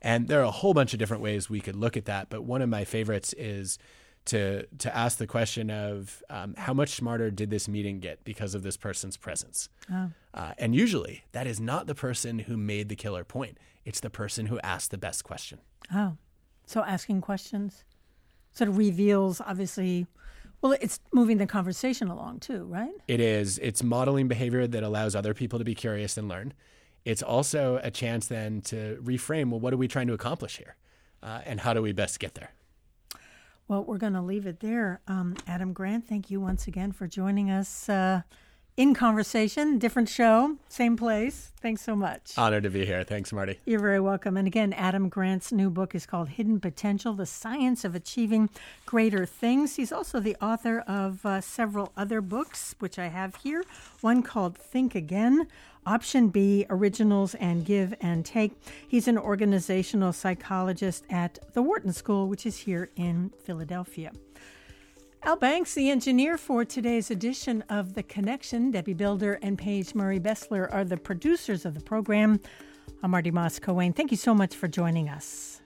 And 0.03 0.29
there 0.29 0.41
are 0.41 0.45
a 0.45 0.51
whole 0.51 0.73
bunch 0.73 0.95
of 0.95 0.99
different 0.99 1.23
ways 1.23 1.51
we 1.51 1.61
could 1.61 1.77
look 1.77 1.97
at 1.97 2.07
that 2.07 2.31
but 2.31 2.43
one 2.43 2.63
of 2.63 2.69
my 2.69 2.85
favorites 2.85 3.33
is 3.35 3.79
to 4.27 4.67
to 4.79 4.95
ask 4.95 5.19
the 5.19 5.27
question 5.27 5.71
of 5.71 6.23
um, 6.31 6.55
how 6.57 6.75
much 6.75 6.95
smarter 6.95 7.31
did 7.31 7.51
this 7.51 7.69
meeting 7.69 8.01
get 8.01 8.25
because 8.25 8.55
of 8.55 8.63
this 8.63 8.77
person's 8.77 9.17
presence? 9.17 9.69
Oh. 9.93 10.11
uh, 10.35 10.53
and 10.59 10.75
usually 10.75 11.25
that 11.33 11.47
is 11.47 11.61
not 11.61 11.87
the 11.87 11.95
person 11.95 12.41
who 12.41 12.57
made 12.57 12.89
the 12.89 12.97
killer 12.97 13.25
point. 13.25 13.59
It's 13.85 14.01
the 14.01 14.11
person 14.11 14.47
who 14.47 14.59
asked 14.61 14.91
the 14.91 14.99
best 14.99 15.25
question. 15.25 15.61
Oh. 15.95 16.17
So 16.67 16.85
asking 16.85 17.23
questions 17.23 17.85
sort 18.53 18.69
of 18.69 18.77
reveals, 18.77 19.41
obviously, 19.41 20.07
well, 20.61 20.77
it's 20.81 21.01
moving 21.13 21.39
the 21.39 21.47
conversation 21.47 22.09
along 22.09 22.41
too, 22.41 22.65
right? 22.65 22.93
It 23.09 23.21
is. 23.21 23.59
It's 23.59 23.83
modeling 23.83 24.29
behavior 24.29 24.67
that 24.67 24.83
allows 24.83 25.15
other 25.15 25.35
people 25.35 25.59
to 25.59 25.65
be 25.65 25.75
curious 25.75 26.17
and 26.17 26.29
learn. 26.29 26.53
It's 27.05 27.23
also 27.23 27.81
a 27.83 27.91
chance 27.91 28.27
then 28.27 28.61
to 28.63 29.01
reframe 29.03 29.51
well, 29.51 29.61
what 29.61 29.73
are 29.73 29.79
we 29.79 29.89
trying 29.89 30.07
to 30.09 30.13
accomplish 30.13 30.59
here? 30.59 30.77
Uh, 31.23 31.41
and 31.47 31.61
how 31.61 31.73
do 31.75 31.83
we 31.83 31.93
best 31.93 32.19
get 32.21 32.35
there? 32.35 32.51
Well, 33.69 33.85
we're 33.85 33.99
going 33.99 34.15
to 34.15 34.23
leave 34.23 34.47
it 34.47 34.61
there. 34.61 35.01
Um, 35.07 35.37
Adam 35.47 35.73
Grant, 35.73 36.09
thank 36.09 36.31
you 36.31 36.41
once 36.41 36.67
again 36.67 36.93
for 36.93 37.07
joining 37.07 37.51
us. 37.51 37.89
Uh, 37.89 38.23
in 38.81 38.95
conversation, 38.95 39.78
different 39.78 40.09
show, 40.09 40.57
same 40.70 40.97
place. 40.97 41.53
Thanks 41.61 41.83
so 41.83 41.95
much. 41.95 42.33
Honored 42.39 42.62
to 42.62 42.70
be 42.70 42.87
here. 42.87 43.05
Thanks, 43.05 43.31
Marty. 43.31 43.59
You're 43.66 43.78
very 43.78 44.01
welcome. 44.01 44.39
And 44.39 44.47
again, 44.47 44.72
Adam 44.72 45.11
Grant's 45.11 45.53
new 45.53 45.68
book 45.68 45.95
is 45.95 46.07
called 46.07 46.31
Hidden 46.31 46.61
Potential 46.61 47.12
The 47.12 47.26
Science 47.26 47.85
of 47.85 47.95
Achieving 47.95 48.49
Greater 48.87 49.26
Things. 49.26 49.76
He's 49.76 49.93
also 49.93 50.18
the 50.18 50.35
author 50.37 50.78
of 50.89 51.26
uh, 51.26 51.43
several 51.43 51.93
other 51.95 52.22
books, 52.22 52.74
which 52.78 52.99
I 52.99 53.09
have 53.09 53.37
here. 53.37 53.66
One 54.01 54.22
called 54.22 54.57
Think 54.57 54.95
Again. 54.95 55.47
Option 55.85 56.28
B, 56.28 56.64
Originals 56.70 57.35
and 57.35 57.66
Give 57.66 57.95
and 58.01 58.24
Take. 58.24 58.53
He's 58.89 59.09
an 59.09 59.18
organizational 59.18 60.14
psychologist 60.14 61.05
at 61.11 61.39
the 61.53 61.61
Wharton 61.61 61.93
School, 61.93 62.28
which 62.28 62.47
is 62.47 62.57
here 62.57 62.89
in 62.97 63.31
Philadelphia. 63.45 64.12
Al 65.23 65.37
Banks, 65.37 65.75
the 65.75 65.91
engineer 65.91 66.39
for 66.39 66.64
today's 66.64 67.11
edition 67.11 67.62
of 67.68 67.93
The 67.93 68.03
Connection, 68.03 68.71
Debbie 68.71 68.95
Builder 68.95 69.39
and 69.43 69.59
Paige 69.59 69.95
Murray 69.95 70.18
Bessler 70.18 70.73
are 70.73 70.83
the 70.83 70.97
producers 70.97 71.66
of 71.66 71.75
the 71.75 71.81
program. 71.83 72.41
I'm 73.03 73.11
Marty 73.11 73.31
Moss 73.31 73.59
Coane. 73.59 73.95
Thank 73.95 74.12
you 74.12 74.16
so 74.16 74.35
much 74.35 74.57
for 74.57 74.66
joining 74.66 75.11
us. 75.11 75.60